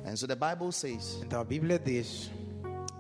And 0.05 0.15
so 0.15 0.25
the 0.27 0.35
Bible 0.35 0.71
says 0.71 1.17
Então 1.21 1.39
a 1.41 1.45
Bíblia 1.45 1.77
diz 1.79 2.31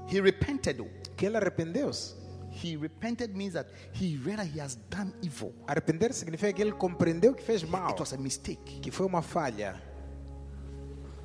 he 0.07 0.19
repented. 0.21 0.83
que 1.17 1.25
ele 1.25 1.37
arrependeu-se. 1.37 2.15
He 2.51 2.75
repented 2.75 3.35
means 3.35 3.53
that 3.53 3.67
he 3.93 4.17
realized 4.17 4.53
he 4.55 4.59
has 4.59 4.75
done 4.89 5.13
evil. 5.21 5.53
Arrepender 5.67 6.11
significa 6.13 6.51
que 6.51 6.61
ele 6.61 6.71
compreendeu 6.71 7.33
que 7.33 7.43
fez 7.43 7.63
mal, 7.63 7.91
It 7.91 7.99
was 7.99 8.13
a 8.13 8.17
mistake, 8.17 8.79
que 8.81 8.89
foi 8.91 9.05
uma 9.05 9.21
falha, 9.21 9.79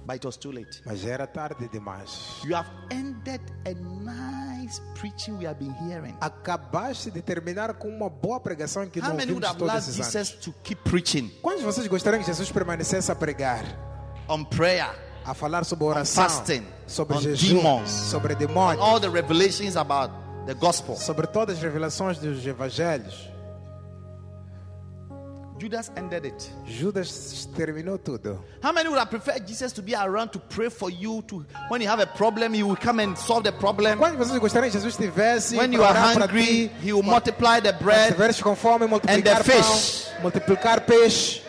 but 0.06 0.16
it 0.16 0.24
was 0.26 0.36
too 0.36 0.52
late. 0.52 0.82
mas 0.84 1.04
era 1.04 1.26
tarde 1.26 1.68
demais. 1.68 2.40
You 2.44 2.54
have 2.54 2.68
ended 2.90 3.40
a 3.66 3.74
nice 3.74 4.80
preaching 4.94 5.38
we 5.38 5.46
have 5.46 5.58
been 5.58 5.74
hearing. 5.88 6.16
Acabaste 6.20 7.10
de 7.10 7.22
terminar 7.22 7.74
com 7.74 7.88
uma 7.88 8.08
boa 8.08 8.38
pregação 8.40 8.86
que 8.88 9.00
How 9.00 9.08
não 9.08 9.16
many 9.16 9.32
would 9.32 9.44
ouvimos 9.44 9.50
have 9.50 9.58
todos 9.58 9.74
loved 9.74 10.00
anos. 10.00 10.12
Jesus 10.12 10.30
to 10.44 10.54
keep 10.62 10.82
preaching 10.88 11.30
Quantos 11.42 11.60
de 11.60 11.66
vocês 11.66 11.86
gostariam 11.86 12.20
que 12.20 12.26
Jesus 12.26 12.50
permanecesse 12.50 13.10
a 13.10 13.14
pregar, 13.14 13.64
on 14.28 14.44
prayer, 14.44 14.90
a 15.24 15.34
falar 15.34 15.64
sobre 15.64 15.84
oração, 15.84 16.24
fasting, 16.24 16.66
sobre 16.86 17.16
on 17.16 17.20
jejum, 17.20 17.56
demons, 17.56 17.90
sobre 17.90 18.34
on 18.34 18.38
demônios, 18.38 18.80
all 18.82 19.00
the 19.00 19.08
revelations 19.08 19.76
about 19.76 20.12
the 20.46 20.54
gospel? 20.54 20.96
sobre 20.96 21.26
todas 21.26 21.56
as 21.56 21.62
revelações 21.62 22.18
dos 22.18 22.46
evangelhos? 22.46 23.33
Judas 25.56 25.90
ended 25.96 26.24
it. 26.26 26.50
Judas 26.66 27.48
terminou 27.56 27.96
tudo. 27.96 28.42
How 28.60 28.72
many 28.72 28.88
would 28.88 28.98
have 28.98 29.08
preferred 29.08 29.46
Jesus 29.46 29.72
to 29.72 29.82
be 29.82 29.94
around 29.94 30.30
to 30.32 30.40
pray 30.40 30.68
for 30.68 30.90
you? 30.90 31.22
To 31.28 31.46
when 31.68 31.80
you 31.80 31.88
have 31.88 32.00
a 32.02 32.06
problem, 32.06 32.52
he 32.54 32.62
will 32.64 32.76
come 32.76 32.98
and 33.00 33.16
solve 33.16 33.44
the 33.44 33.52
problem. 33.52 33.98
Quantos 33.98 34.18
de 34.18 34.24
vocês 34.24 34.38
gostariam 34.40 34.70
que 34.70 34.78
Jesus 34.78 34.94
estivesse 34.94 35.56
When 35.56 35.72
you 35.72 35.84
are 35.84 35.94
hungry, 35.94 36.70
he 36.82 36.92
will 36.92 37.04
multiply 37.04 37.60
the 37.60 37.72
bread. 37.72 38.10
estiveres 38.10 38.42
com 38.42 38.56
fome, 38.56 38.86
multiplicar 38.86 39.36
and 39.36 39.44
the 39.44 39.44
fish. 39.44 40.08
pão, 40.14 40.22
multiplicar 40.22 40.80
peixe. 40.80 41.42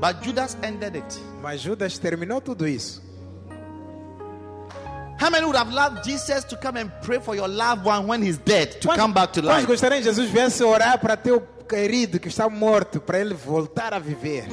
But 0.00 0.22
Judas 0.22 0.56
ended 0.62 0.96
it. 0.96 1.20
Mas 1.40 1.60
Judas 1.60 1.98
terminou 1.98 2.40
tudo 2.40 2.66
isso. 2.66 3.00
How 5.22 5.30
many 5.30 5.46
would 5.46 5.54
have 5.54 5.70
loved 5.72 6.02
Jesus 6.02 6.42
to 6.46 6.56
come 6.56 6.76
and 6.78 6.90
pray 7.00 7.20
for 7.20 7.36
your 7.36 7.46
loved 7.46 7.84
one 7.84 8.08
when 8.08 8.22
he's 8.22 8.38
dead 8.38 8.72
to 8.80 8.88
Quantos- 8.88 8.96
come 8.96 9.12
back 9.12 9.32
to 9.34 9.40
life? 9.40 9.64
gostariam 9.68 10.02
que 10.02 10.10
Jesus 10.10 10.28
viesse 10.28 10.64
orar 10.64 10.98
para 10.98 11.16
teu 11.16 11.40
querido 11.68 12.18
que 12.18 12.26
está 12.28 12.48
morto, 12.50 13.00
para 13.00 13.20
ele 13.20 13.32
voltar 13.32 13.94
a 13.94 14.00
viver? 14.00 14.48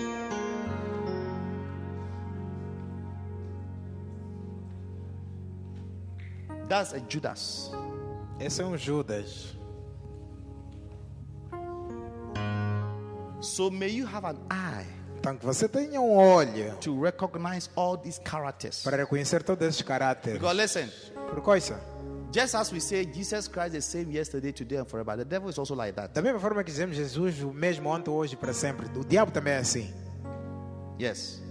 That's 6.68 6.94
a 6.94 7.00
Judas. 7.00 7.72
Esse 8.40 8.62
é 8.62 8.66
um 8.66 8.78
Judas. 8.78 9.56
So 13.42 13.70
may 13.72 13.88
you 13.88 14.06
have 14.06 14.26
an 14.26 14.38
eye 14.52 14.86
Então 15.20 15.36
que 15.38 15.46
você 15.46 15.68
tenha 15.68 16.00
um 16.00 16.16
olho 16.16 16.76
to 16.78 17.00
recognize 17.02 17.70
all 17.76 17.98
these 17.98 18.20
characters. 18.24 18.82
para 18.84 18.98
reconhecer 18.98 19.44
todos 19.44 19.68
esses 19.68 19.82
caráteres. 19.82 20.40
Because 20.40 20.56
listen, 20.60 20.90
Por 21.30 21.42
coisa, 21.42 21.80
just 22.34 22.56
as 22.56 22.72
we 22.72 22.80
say 22.80 23.06
Jesus 23.06 23.48
Christ 23.48 23.72
the 23.74 23.82
same 23.82 24.12
yesterday, 24.14 24.52
today, 24.54 24.78
and 24.80 24.86
forever, 24.86 25.18
the 25.18 25.26
devil 25.26 25.50
is 25.50 25.60
also 25.60 25.76
like 25.76 25.94
that. 25.96 26.14
da 26.14 26.22
mesma 26.22 26.40
forma 26.40 26.64
que 26.64 26.72
dizemos 26.72 26.96
Jesus 26.96 27.42
o 27.44 27.52
mesmo 27.54 27.90
ontem, 27.90 28.10
hoje 28.10 28.36
para 28.36 28.54
sempre, 28.54 28.88
o 28.98 29.04
diabo 29.04 29.32
também 29.32 29.54
é 29.54 29.58
assim. 29.58 29.94
Yes. 31.00 31.42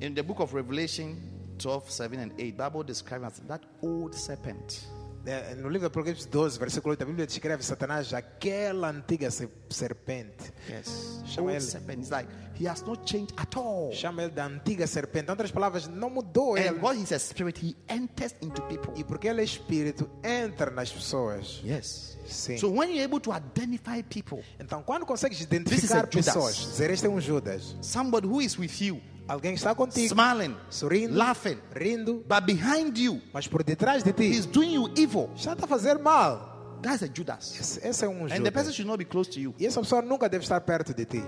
In 0.00 0.14
the 0.14 0.22
book 0.22 0.40
of 0.42 0.54
Revelation 0.54 1.14
12, 1.58 1.90
7, 1.92 2.16
and 2.18 2.30
8, 2.38 2.56
Bible 2.56 2.84
describes 2.84 3.24
as 3.26 3.38
that 3.46 3.64
old 3.82 4.14
serpent. 4.16 4.82
É, 5.26 5.54
No 5.54 5.68
livro 5.70 5.80
de 5.80 5.86
Apocalipse 5.86 6.28
12, 6.28 6.58
versículo 6.58 6.90
8, 6.92 7.02
a 7.02 7.06
Bíblia 7.06 7.26
descreve 7.26 7.62
Satanás, 7.62 8.12
aquela 8.12 8.90
antiga 8.90 9.30
se- 9.30 9.48
serpente. 9.70 10.52
Yes. 10.68 11.22
Chama 11.24 11.46
Old 11.52 11.56
ele. 11.62 11.70
serpent. 11.70 11.98
It's 12.00 12.10
like 12.10 12.28
he 12.60 12.68
has 12.68 12.82
not 12.82 13.02
changed 13.04 13.32
at 13.36 13.56
all. 13.56 13.90
Chama 13.92 14.22
ele 14.22 14.30
da 14.32 14.46
antiga 14.46 14.86
serpente. 14.86 15.26
Em 15.26 15.30
outras 15.30 15.50
palavras, 15.50 15.88
não 15.88 16.10
mudou 16.10 16.56
ele. 16.56 16.68
And 16.68 16.82
what 16.82 16.98
he's 16.98 17.12
a 17.12 17.18
spirit, 17.18 17.58
he 17.64 17.76
enters 17.88 18.34
into 18.42 18.60
people. 18.62 18.92
E 18.96 19.04
porque 19.04 19.28
ele 19.28 19.40
é 19.40 19.44
espírito, 19.44 20.08
entra 20.22 20.70
nas 20.70 20.90
pessoas. 20.90 21.60
Yes. 21.64 22.16
Sim. 22.26 22.56
So 22.58 22.70
when 22.70 22.90
you're 22.90 23.04
able 23.04 23.20
to 23.20 23.30
identify 23.32 24.02
people, 24.02 24.42
Então, 24.58 24.82
quando 24.82 25.04
consegues 25.04 25.40
identificar 25.40 26.04
is 26.08 26.10
Judas. 26.10 26.26
pessoas, 26.26 26.54
dizer 26.56 26.90
este 26.90 27.06
é 27.06 27.08
um 27.10 27.20
Judas, 27.20 27.76
somebody 27.82 28.26
who 28.26 28.40
is 28.40 28.58
with 28.58 28.80
you, 28.80 29.00
alguém 29.28 29.52
está 29.54 29.74
contigo, 29.74 30.06
smiling, 30.06 30.56
sorrindo, 30.70 31.14
laughing, 31.14 31.58
rindo, 31.74 32.24
but 32.28 32.40
behind 32.46 32.96
you, 32.98 33.20
mas 33.32 33.46
por 33.46 33.62
detrás 33.62 34.02
de 34.02 34.12
ti 34.12 34.24
he's 34.24 34.46
doing 34.46 34.72
you 34.74 34.90
evil. 34.96 35.30
está 35.36 35.52
a 35.52 35.66
fazer 35.66 35.98
mal. 35.98 36.78
That's 36.82 37.02
a 37.02 37.06
Judas. 37.14 37.58
Esse, 37.58 37.86
esse 37.86 38.04
é 38.04 38.08
um 38.08 38.24
And 38.24 38.42
the 38.42 38.50
person 38.50 38.64
Judas. 38.70 38.74
should 38.74 38.86
not 38.88 38.98
be 38.98 39.04
close 39.06 39.30
to 39.30 39.38
you. 39.40 39.54
E 39.58 39.66
essa 39.66 39.80
pessoa 39.80 40.00
nunca 40.02 40.28
deve 40.28 40.44
estar 40.44 40.60
perto 40.62 40.94
de 40.94 41.04
ti. 41.04 41.22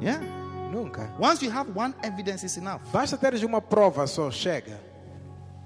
Yeah. 0.00 0.20
Nunca. 0.70 1.10
Once 1.18 1.42
you 1.42 1.50
have 1.50 1.68
one 1.74 1.94
evidence, 2.02 2.44
is 2.44 2.56
enough. 2.56 2.80
Basta 2.92 3.16
teres 3.16 3.42
uma 3.42 3.60
prova 3.60 4.06
só, 4.06 4.30
chega. 4.30 4.78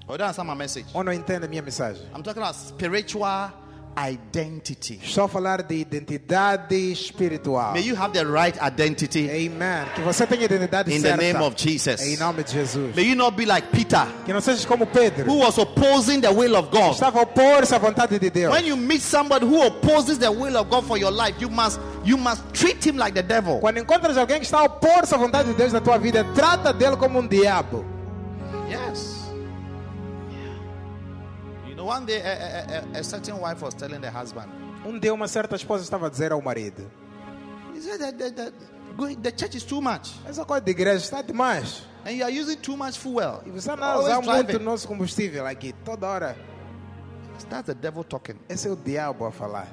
Oh, 0.07 0.17
that's 0.17 0.37
not 0.37 0.45
my 0.47 0.55
message. 0.55 0.85
Ou 0.93 1.03
não 1.03 1.13
entende 1.13 1.45
a 1.45 1.47
minha 1.47 1.61
mensagem? 1.61 2.03
I'm 2.13 2.21
talking 2.23 2.41
about 2.41 2.55
spiritual 2.55 3.51
identity. 3.97 4.99
A 5.17 5.27
falar 5.27 5.63
de 5.63 5.75
identidade 5.75 6.91
espiritual. 6.91 7.73
May 7.73 7.81
you 7.81 7.95
have 7.95 8.13
the 8.13 8.25
right 8.25 8.57
identity 8.61 9.29
Amen. 9.29 9.87
Que 9.95 10.01
você 10.01 10.27
tenha 10.27 10.45
identidade 10.45 10.93
in 10.93 11.01
the 11.01 11.15
name 11.15 11.41
of 11.41 11.55
Jesus. 11.55 12.01
Em 12.01 12.17
nome 12.17 12.43
de 12.43 12.51
Jesus. 12.51 12.95
May 12.95 13.03
you 13.03 13.15
not 13.15 13.35
be 13.35 13.45
like 13.45 13.69
Peter, 13.71 14.05
Que 14.25 14.33
não 14.33 14.41
sejas 14.41 14.65
como 14.65 14.85
Pedro. 14.85 15.25
who 15.25 15.39
was 15.39 15.57
opposing 15.57 16.21
the 16.21 16.31
will 16.31 16.55
of 16.55 16.69
God. 16.69 16.93
Estava 16.93 17.21
à 17.21 17.79
vontade 17.79 18.19
de 18.19 18.29
Deus. 18.29 18.53
When 18.53 18.65
you 18.65 18.75
meet 18.75 19.01
somebody 19.01 19.45
who 19.45 19.61
opposes 19.65 20.17
the 20.17 20.31
will 20.31 20.57
of 20.57 20.69
God 20.69 20.85
for 20.85 20.97
your 20.97 21.11
life, 21.11 21.35
you 21.39 21.49
must 21.49 21.79
you 22.03 22.17
must 22.17 22.41
treat 22.53 22.85
him 22.85 22.97
like 22.97 23.13
the 23.13 23.23
devil. 23.23 23.59
Quando 23.59 23.79
encontras 23.79 24.17
alguém 24.17 24.39
que 24.39 24.45
está 24.45 24.59
a 24.59 24.65
opor-se 24.65 25.13
à 25.13 25.17
vontade 25.17 25.49
de 25.49 25.55
Deus 25.55 25.73
na 25.73 25.81
tua 25.81 25.97
vida, 25.97 26.23
trata 26.35 26.71
dele 26.73 26.97
como 26.97 27.19
um 27.19 27.27
diabo. 27.27 27.83
Yes. 28.69 29.14
One 31.85 32.05
day 32.05 32.19
a, 32.21 32.95
a, 32.95 32.99
a, 32.99 33.03
certain 33.03 33.39
wife 33.39 33.61
was 33.63 33.75
telling 33.75 34.01
the 34.01 34.09
husband, 34.09 34.49
Um 34.85 34.99
dia 34.99 35.13
uma 35.13 35.27
certa 35.27 35.55
esposa 35.55 35.83
estava 35.83 36.07
a 36.07 36.09
dizer 36.09 36.31
ao 36.31 36.41
marido: 36.41 36.89
he 37.73 37.81
said 37.81 37.99
that, 37.99 38.17
that, 38.17 38.35
that 38.35 38.53
going, 38.97 39.15
the 39.21 39.31
church 39.31 39.55
is 39.55 39.63
too 39.63 39.81
much, 39.81 40.11
Essa 40.27 40.43
coisa 40.45 40.61
de 40.65 40.71
igreja 40.71 41.03
está 41.03 41.21
demais. 41.21 41.83
and 42.05 42.17
you 42.17 42.23
are 42.23 42.31
using 42.31 42.57
too 42.57 42.75
much 42.75 42.97
fuel. 42.97 43.41
E 43.45 43.51
você 43.51 43.69
anda 43.71 43.85
a 43.85 43.93
Always 43.93 44.17
usar 44.17 44.21
muito 44.21 44.59
nosso 44.59 44.87
combustível 44.87 45.45
aqui, 45.45 45.73
toda 45.83 46.07
hora. 46.07 46.35
That's 47.49 47.67
the 47.67 47.73
devil 47.75 48.03
talking. 48.03 48.35
Esse 48.49 48.67
é 48.67 48.71
o 48.71 48.75
diabo 48.75 49.25
a 49.25 49.31
falar. 49.31 49.67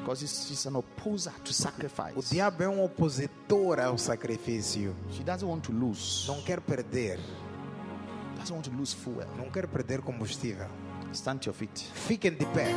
Because 0.00 0.22
he's, 0.22 0.50
he's 0.50 0.66
an 0.66 0.76
opposer 0.76 1.32
to 1.44 1.50
O 1.50 1.54
sacrifice. 1.54 2.30
diabo 2.30 2.62
é 2.62 2.68
um 2.68 2.82
opositor 2.82 3.78
ao 3.78 3.98
sacrifício. 3.98 4.96
She 5.12 5.22
doesn't 5.22 5.46
want 5.46 5.62
to 5.64 5.72
lose. 5.72 6.26
Não 6.26 6.40
quer 6.40 6.60
perder. 6.60 7.18
Doesn't 8.40 8.54
want 8.54 8.64
to 8.64 8.70
lose 8.76 8.94
fuel. 8.94 9.26
Não 9.36 9.50
quer 9.50 9.66
perder 9.66 10.00
combustível. 10.00 10.66
Stand 11.12 11.44
your 11.46 11.54
feet. 11.54 11.78
Fiquem 11.94 12.32
de 12.32 12.46
pé. 12.46 12.72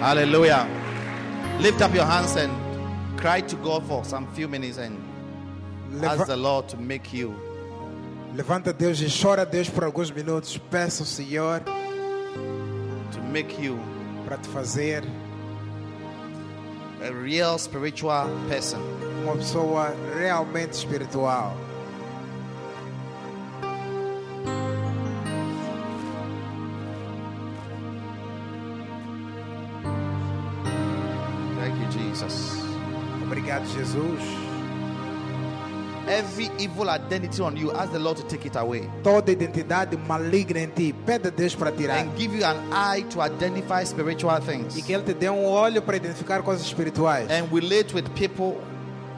Hallelujah. 0.00 0.66
Lift 1.60 1.80
up 1.80 1.94
your 1.94 2.04
hands 2.04 2.36
and 2.36 2.50
cry 3.18 3.40
to 3.42 3.56
God 3.56 3.84
for 3.86 4.04
some 4.04 4.26
few 4.34 4.48
minutes 4.48 4.78
and 4.78 4.98
ask 6.02 6.18
Leva- 6.18 6.24
the 6.26 6.36
Lord 6.36 6.68
to 6.70 6.76
make 6.76 7.12
you 7.12 7.34
Levanta 8.34 8.72
Deus 8.72 9.00
e 9.00 9.06
chora 9.10 9.44
Deus 9.44 9.68
por 9.68 9.84
alguns 9.84 10.10
minutos. 10.10 10.56
Peça 10.70 11.02
ao 11.02 11.06
Senhor 11.06 11.60
to 13.12 13.20
make 13.30 13.60
you 13.62 13.78
para 14.24 14.38
te 14.38 14.48
fazer 14.48 15.04
a 17.06 17.12
real 17.12 17.58
spiritual 17.58 18.28
person. 18.48 18.80
uma 19.22 19.36
pessoa 19.36 19.94
realmente 20.18 20.72
espiritual. 20.72 21.56
Thank 31.58 31.78
you, 31.80 31.90
Jesus. 31.90 32.62
Obrigado, 33.22 33.64
Jesus. 33.66 34.41
Every 36.18 36.50
evil 36.58 36.88
identity 36.90 37.40
on 37.42 37.56
you, 37.56 37.70
ask 37.72 37.92
the 37.92 37.98
Lord 37.98 38.18
to 38.20 38.26
take 38.26 38.46
it 38.46 38.56
away 38.56 38.88
Toda 39.02 39.32
identidade 39.32 39.96
maligna 39.96 40.60
em 40.60 40.68
ti, 40.68 40.92
pede 40.92 41.28
a 41.28 41.30
Deus 41.30 41.54
para 41.54 41.72
tirar. 41.72 41.98
and 41.98 42.10
give 42.16 42.34
you 42.36 42.44
an 42.44 42.56
eye 42.72 43.02
to 43.10 43.20
identify 43.22 43.84
spiritual 43.84 44.40
things 44.40 44.76
E 44.76 44.82
que 44.82 44.92
Ele 44.92 45.02
te 45.04 45.14
dê 45.14 45.30
um 45.30 45.44
olho 45.44 45.80
para 45.82 45.96
identificar 45.96 46.42
coisas 46.42 46.64
espirituais. 46.66 47.30
and 47.30 47.48
relate 47.52 47.94
with 47.94 48.04
people 48.14 48.56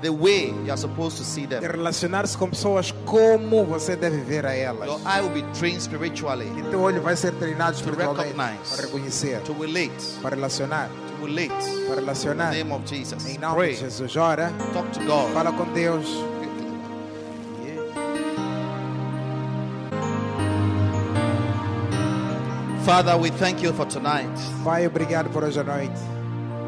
the 0.02 0.10
way 0.10 0.48
you 0.64 0.70
are 0.70 0.76
supposed 0.76 1.16
to 1.16 1.24
see 1.24 1.46
them. 1.46 1.60
relacionar-se 1.62 2.36
com 2.36 2.48
pessoas 2.50 2.92
como 3.06 3.64
você 3.64 3.96
deve 3.96 4.18
ver 4.18 4.44
a 4.44 4.54
elas. 4.54 4.86
Your 4.86 5.00
eye 5.06 5.20
will 5.22 5.30
be 5.30 5.42
trained 5.58 5.80
spiritually 5.80 6.46
E 6.58 6.62
teu 6.70 6.80
olho 6.82 7.00
vai 7.00 7.16
ser 7.16 7.32
treinado 7.32 7.76
espiritualmente 7.76 8.34
para 8.34 8.82
reconhecer, 8.86 9.40
to 9.42 9.52
relate, 9.54 9.92
para 10.20 10.34
relacionar, 10.36 10.88
to 11.18 11.24
relate. 11.26 11.48
para 11.88 11.94
In 11.96 12.00
relacionar. 12.00 12.50
the 12.50 12.58
name 12.62 12.72
of 12.72 12.84
Jesus. 12.86 13.24
Em 13.26 13.38
nome 13.38 13.54
Pray. 13.56 13.72
de 13.74 13.80
Jesus, 13.80 14.14
ora, 14.16 14.52
Talk 14.74 14.90
to 14.90 15.00
God. 15.06 15.32
fala 15.32 15.52
com 15.52 15.64
Deus. 15.72 16.06
Father, 22.84 23.16
we 23.16 23.30
thank 23.30 23.62
you 23.62 23.72
for 23.72 23.86
tonight. 23.86 24.28
Pai, 24.62 24.86
obrigado 24.86 25.30
por 25.30 25.42
hoje 25.42 25.58
à 25.58 25.64
noite. 25.64 25.92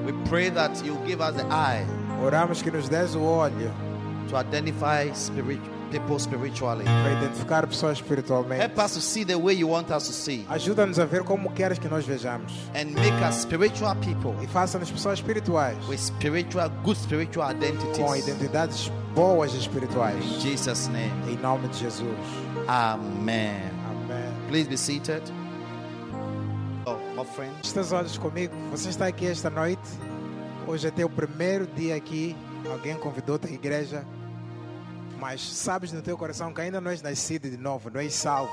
We 0.04 0.12
pray 0.28 0.50
that 0.50 0.82
you 0.84 0.96
give 1.06 1.20
us 1.20 1.34
the 1.34 1.44
eye 1.50 1.84
Oramos 2.22 2.62
que 2.62 2.70
nos 2.70 2.88
des 2.88 3.14
o 3.14 3.20
olho 3.22 3.70
to 4.30 4.36
identify 4.36 5.10
spirit, 5.12 5.60
people 5.90 6.18
spiritually. 6.18 6.84
para 6.84 7.12
identificar 7.22 7.66
pessoas 7.66 7.98
espiritualmente. 7.98 8.62
Help 8.62 8.78
us 8.78 8.94
to 8.94 9.00
see 9.00 9.24
the 9.24 9.34
way 9.36 9.52
you 9.54 9.68
want 9.68 9.90
us 9.90 10.06
to 10.06 10.12
see 10.12 10.46
Ajuda-nos 10.48 10.98
a 10.98 11.04
ver 11.04 11.22
como 11.22 11.50
queres 11.52 11.78
que 11.78 11.88
nós 11.88 12.06
vejamos. 12.06 12.50
and 12.74 12.94
make 12.94 13.12
us 13.28 13.42
spiritual 13.42 13.94
people 13.96 14.34
E 14.42 14.46
faça-nos 14.46 14.90
pessoas 14.90 15.18
espirituais, 15.18 15.76
with 15.86 15.98
spiritual, 15.98 16.70
good 16.82 16.96
spiritual 16.98 17.48
com 17.50 17.56
identities. 17.56 18.26
identidades 18.28 18.90
boas 19.14 19.52
espirituais. 19.54 20.24
In 20.24 20.40
Jesus' 20.40 20.88
name. 20.88 21.12
Em 21.30 21.36
nome 21.36 21.68
de 21.68 21.78
Jesus. 21.80 22.16
Amen. 22.66 23.70
Amém. 23.90 24.32
Please 24.48 24.66
be 24.68 24.76
seated. 24.78 25.22
Oh, 26.88 26.94
os 27.80 27.92
olhos 27.92 28.16
comigo. 28.16 28.54
Você 28.70 28.90
está 28.90 29.08
aqui 29.08 29.26
esta 29.26 29.50
noite. 29.50 29.82
Hoje 30.68 30.86
é 30.86 30.90
teu 30.92 31.10
primeiro 31.10 31.66
dia 31.66 31.96
aqui. 31.96 32.36
Alguém 32.70 32.94
convidou-te 32.94 33.48
à 33.48 33.50
igreja. 33.50 34.06
Mas 35.18 35.40
sabes 35.40 35.90
no 35.90 36.00
teu 36.00 36.16
coração 36.16 36.54
que 36.54 36.60
ainda 36.60 36.80
não 36.80 36.92
és 36.92 37.02
nascido 37.02 37.50
de 37.50 37.56
novo, 37.56 37.90
não 37.90 38.00
és 38.00 38.14
salvo. 38.14 38.52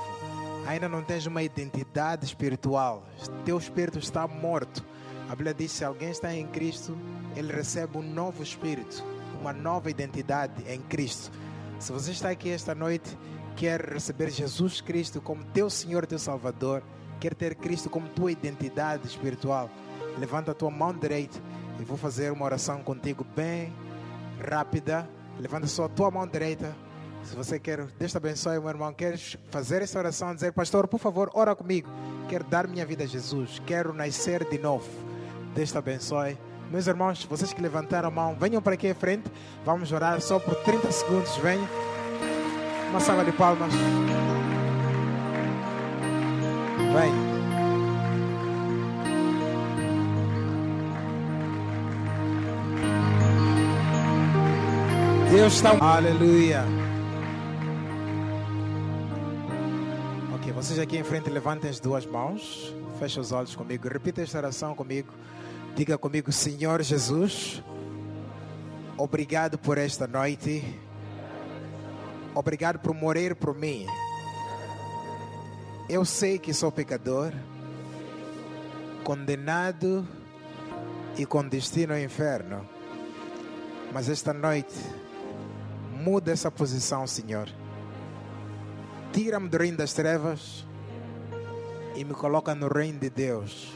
Ainda 0.66 0.88
não 0.88 1.00
tens 1.04 1.26
uma 1.26 1.44
identidade 1.44 2.24
espiritual. 2.24 3.04
Teu 3.44 3.56
espírito 3.56 4.00
está 4.00 4.26
morto. 4.26 4.84
A 5.28 5.36
Bíblia 5.36 5.54
diz: 5.54 5.70
se 5.70 5.84
alguém 5.84 6.10
está 6.10 6.34
em 6.34 6.48
Cristo, 6.48 6.98
ele 7.36 7.52
recebe 7.52 7.98
um 7.98 8.02
novo 8.02 8.42
espírito, 8.42 9.04
uma 9.40 9.52
nova 9.52 9.88
identidade 9.88 10.60
em 10.66 10.80
Cristo. 10.80 11.30
Se 11.78 11.92
você 11.92 12.10
está 12.10 12.30
aqui 12.30 12.50
esta 12.50 12.74
noite, 12.74 13.16
quer 13.54 13.80
receber 13.80 14.28
Jesus 14.28 14.80
Cristo 14.80 15.20
como 15.20 15.44
teu 15.44 15.70
Senhor, 15.70 16.04
teu 16.04 16.18
Salvador, 16.18 16.82
quer 17.24 17.34
ter 17.34 17.54
Cristo 17.54 17.88
como 17.88 18.06
tua 18.06 18.30
identidade 18.30 19.06
espiritual, 19.06 19.70
levanta 20.18 20.50
a 20.50 20.54
tua 20.54 20.70
mão 20.70 20.92
direita 20.92 21.40
e 21.80 21.82
vou 21.82 21.96
fazer 21.96 22.30
uma 22.30 22.44
oração 22.44 22.82
contigo 22.82 23.24
bem 23.34 23.72
rápida. 24.46 25.08
Levanta 25.40 25.66
só 25.66 25.84
a 25.84 25.88
tua 25.88 26.10
mão 26.10 26.26
direita. 26.26 26.76
Se 27.22 27.34
você 27.34 27.58
quer, 27.58 27.82
Deus 27.98 28.10
te 28.10 28.18
abençoe, 28.18 28.60
meu 28.60 28.68
irmão. 28.68 28.92
Queres 28.92 29.38
fazer 29.50 29.80
essa 29.80 29.98
oração, 29.98 30.34
dizer, 30.34 30.52
pastor, 30.52 30.86
por 30.86 31.00
favor, 31.00 31.30
ora 31.32 31.56
comigo. 31.56 31.88
Quero 32.28 32.44
dar 32.44 32.68
minha 32.68 32.84
vida 32.84 33.04
a 33.04 33.06
Jesus. 33.06 33.58
Quero 33.64 33.94
nascer 33.94 34.46
de 34.46 34.58
novo. 34.58 34.86
Deus 35.54 35.72
te 35.72 35.78
abençoe. 35.78 36.36
Meus 36.70 36.86
irmãos, 36.86 37.24
vocês 37.24 37.54
que 37.54 37.62
levantaram 37.62 38.08
a 38.08 38.10
mão, 38.10 38.36
venham 38.38 38.60
para 38.60 38.74
aqui 38.74 38.90
à 38.90 38.94
frente. 38.94 39.32
Vamos 39.64 39.90
orar 39.92 40.20
só 40.20 40.38
por 40.38 40.56
30 40.56 40.92
segundos. 40.92 41.34
Venham. 41.38 41.66
Uma 42.90 43.00
salva 43.00 43.24
de 43.24 43.32
palmas. 43.32 43.72
Venham. 46.76 47.34
Deus 55.30 55.54
está. 55.54 55.76
Aleluia. 55.80 56.64
Ok, 60.34 60.52
vocês 60.52 60.78
aqui 60.78 60.96
em 60.96 61.02
frente 61.04 61.28
levantem 61.28 61.68
as 61.68 61.80
duas 61.80 62.06
mãos. 62.06 62.72
Feche 62.98 63.18
os 63.18 63.32
olhos 63.32 63.56
comigo. 63.56 63.88
Repita 63.88 64.22
esta 64.22 64.38
oração 64.38 64.74
comigo. 64.74 65.12
Diga 65.74 65.98
comigo, 65.98 66.30
Senhor 66.30 66.80
Jesus, 66.82 67.60
obrigado 68.96 69.58
por 69.58 69.76
esta 69.76 70.06
noite. 70.06 70.62
Obrigado 72.32 72.78
por 72.78 72.94
morrer 72.94 73.34
por 73.34 73.56
mim. 73.56 73.84
Eu 75.86 76.02
sei 76.02 76.38
que 76.38 76.54
sou 76.54 76.72
pecador, 76.72 77.30
condenado 79.04 80.08
e 81.18 81.26
com 81.26 81.46
destino 81.46 81.92
ao 81.92 81.98
inferno. 81.98 82.66
Mas 83.92 84.08
esta 84.08 84.32
noite, 84.32 84.74
muda 85.92 86.32
essa 86.32 86.50
posição, 86.50 87.06
Senhor. 87.06 87.50
Tira-me 89.12 89.46
do 89.46 89.58
reino 89.58 89.76
das 89.76 89.92
trevas 89.92 90.66
e 91.94 92.02
me 92.02 92.14
coloca 92.14 92.54
no 92.54 92.66
reino 92.66 92.98
de 92.98 93.10
Deus. 93.10 93.70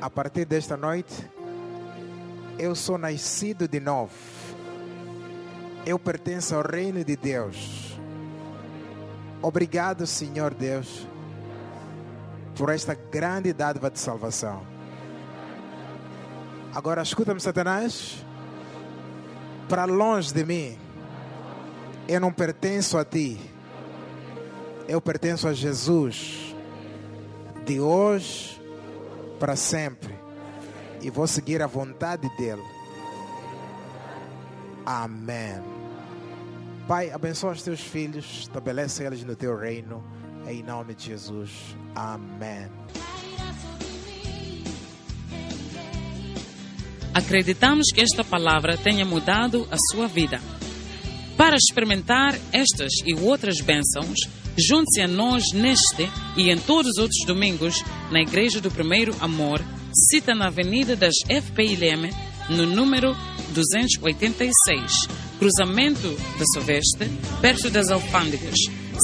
A 0.00 0.08
partir 0.08 0.44
desta 0.44 0.76
noite, 0.76 1.28
eu 2.60 2.76
sou 2.76 2.96
nascido 2.96 3.66
de 3.66 3.80
novo. 3.80 4.14
Eu 5.84 5.98
pertenço 5.98 6.54
ao 6.54 6.62
reino 6.62 7.04
de 7.04 7.16
Deus. 7.16 7.89
Obrigado, 9.42 10.06
Senhor 10.06 10.52
Deus, 10.52 11.06
por 12.54 12.68
esta 12.70 12.94
grande 12.94 13.52
dádiva 13.52 13.90
de 13.90 13.98
salvação. 13.98 14.62
Agora 16.74 17.02
escuta-me, 17.02 17.40
Satanás. 17.40 18.24
Para 19.68 19.84
longe 19.84 20.32
de 20.32 20.44
mim, 20.44 20.78
eu 22.06 22.20
não 22.20 22.32
pertenço 22.32 22.98
a 22.98 23.04
ti. 23.04 23.40
Eu 24.86 25.00
pertenço 25.00 25.48
a 25.48 25.52
Jesus. 25.52 26.54
De 27.64 27.80
hoje 27.80 28.60
para 29.38 29.56
sempre. 29.56 30.14
E 31.00 31.08
vou 31.08 31.26
seguir 31.26 31.62
a 31.62 31.66
vontade 31.66 32.28
dele. 32.36 32.64
Amém. 34.84 35.79
Pai, 36.90 37.08
abençoa 37.12 37.52
os 37.52 37.62
teus 37.62 37.80
filhos, 37.80 38.40
estabelece 38.40 39.04
eles 39.04 39.22
no 39.22 39.36
teu 39.36 39.56
reino, 39.56 40.02
em 40.44 40.60
nome 40.60 40.92
de 40.92 41.06
Jesus. 41.06 41.52
Amém. 41.94 42.68
Acreditamos 47.14 47.92
que 47.94 48.00
esta 48.00 48.24
palavra 48.24 48.76
tenha 48.76 49.04
mudado 49.04 49.68
a 49.70 49.76
sua 49.92 50.08
vida. 50.08 50.40
Para 51.36 51.54
experimentar 51.54 52.36
estas 52.52 52.90
e 53.06 53.14
outras 53.14 53.60
bênçãos, 53.60 54.18
junte-se 54.58 55.00
a 55.00 55.06
nós 55.06 55.44
neste 55.52 56.10
e 56.36 56.50
em 56.50 56.58
todos 56.58 56.90
os 56.96 56.98
outros 56.98 57.24
domingos 57.24 57.84
na 58.10 58.20
Igreja 58.20 58.60
do 58.60 58.68
Primeiro 58.68 59.14
Amor, 59.20 59.60
cita 60.10 60.34
na 60.34 60.48
Avenida 60.48 60.96
das 60.96 61.14
FPILM, 61.28 62.10
no 62.48 62.66
número 62.66 63.14
286, 63.54 65.29
cruzamento 65.40 66.08
da 66.38 66.44
Soveste, 66.52 67.10
perto 67.40 67.68
das 67.70 67.90
alfândegas. 67.90 68.54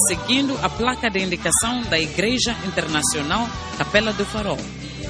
seguindo 0.07 0.55
a 0.61 0.69
placa 0.69 1.09
de 1.09 1.17
indicação 1.19 1.81
da 1.89 1.99
Igreja 1.99 2.55
Internacional 2.67 3.49
Capela 3.79 4.13
do 4.13 4.23
Farol. 4.23 4.59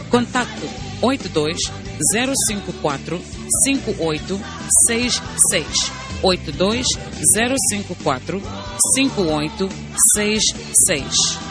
Contato 0.09 0.69
82 1.01 1.57
054 2.47 3.21
5866 3.65 5.91
82 6.23 6.87
054 7.33 8.41
5866 8.95 11.46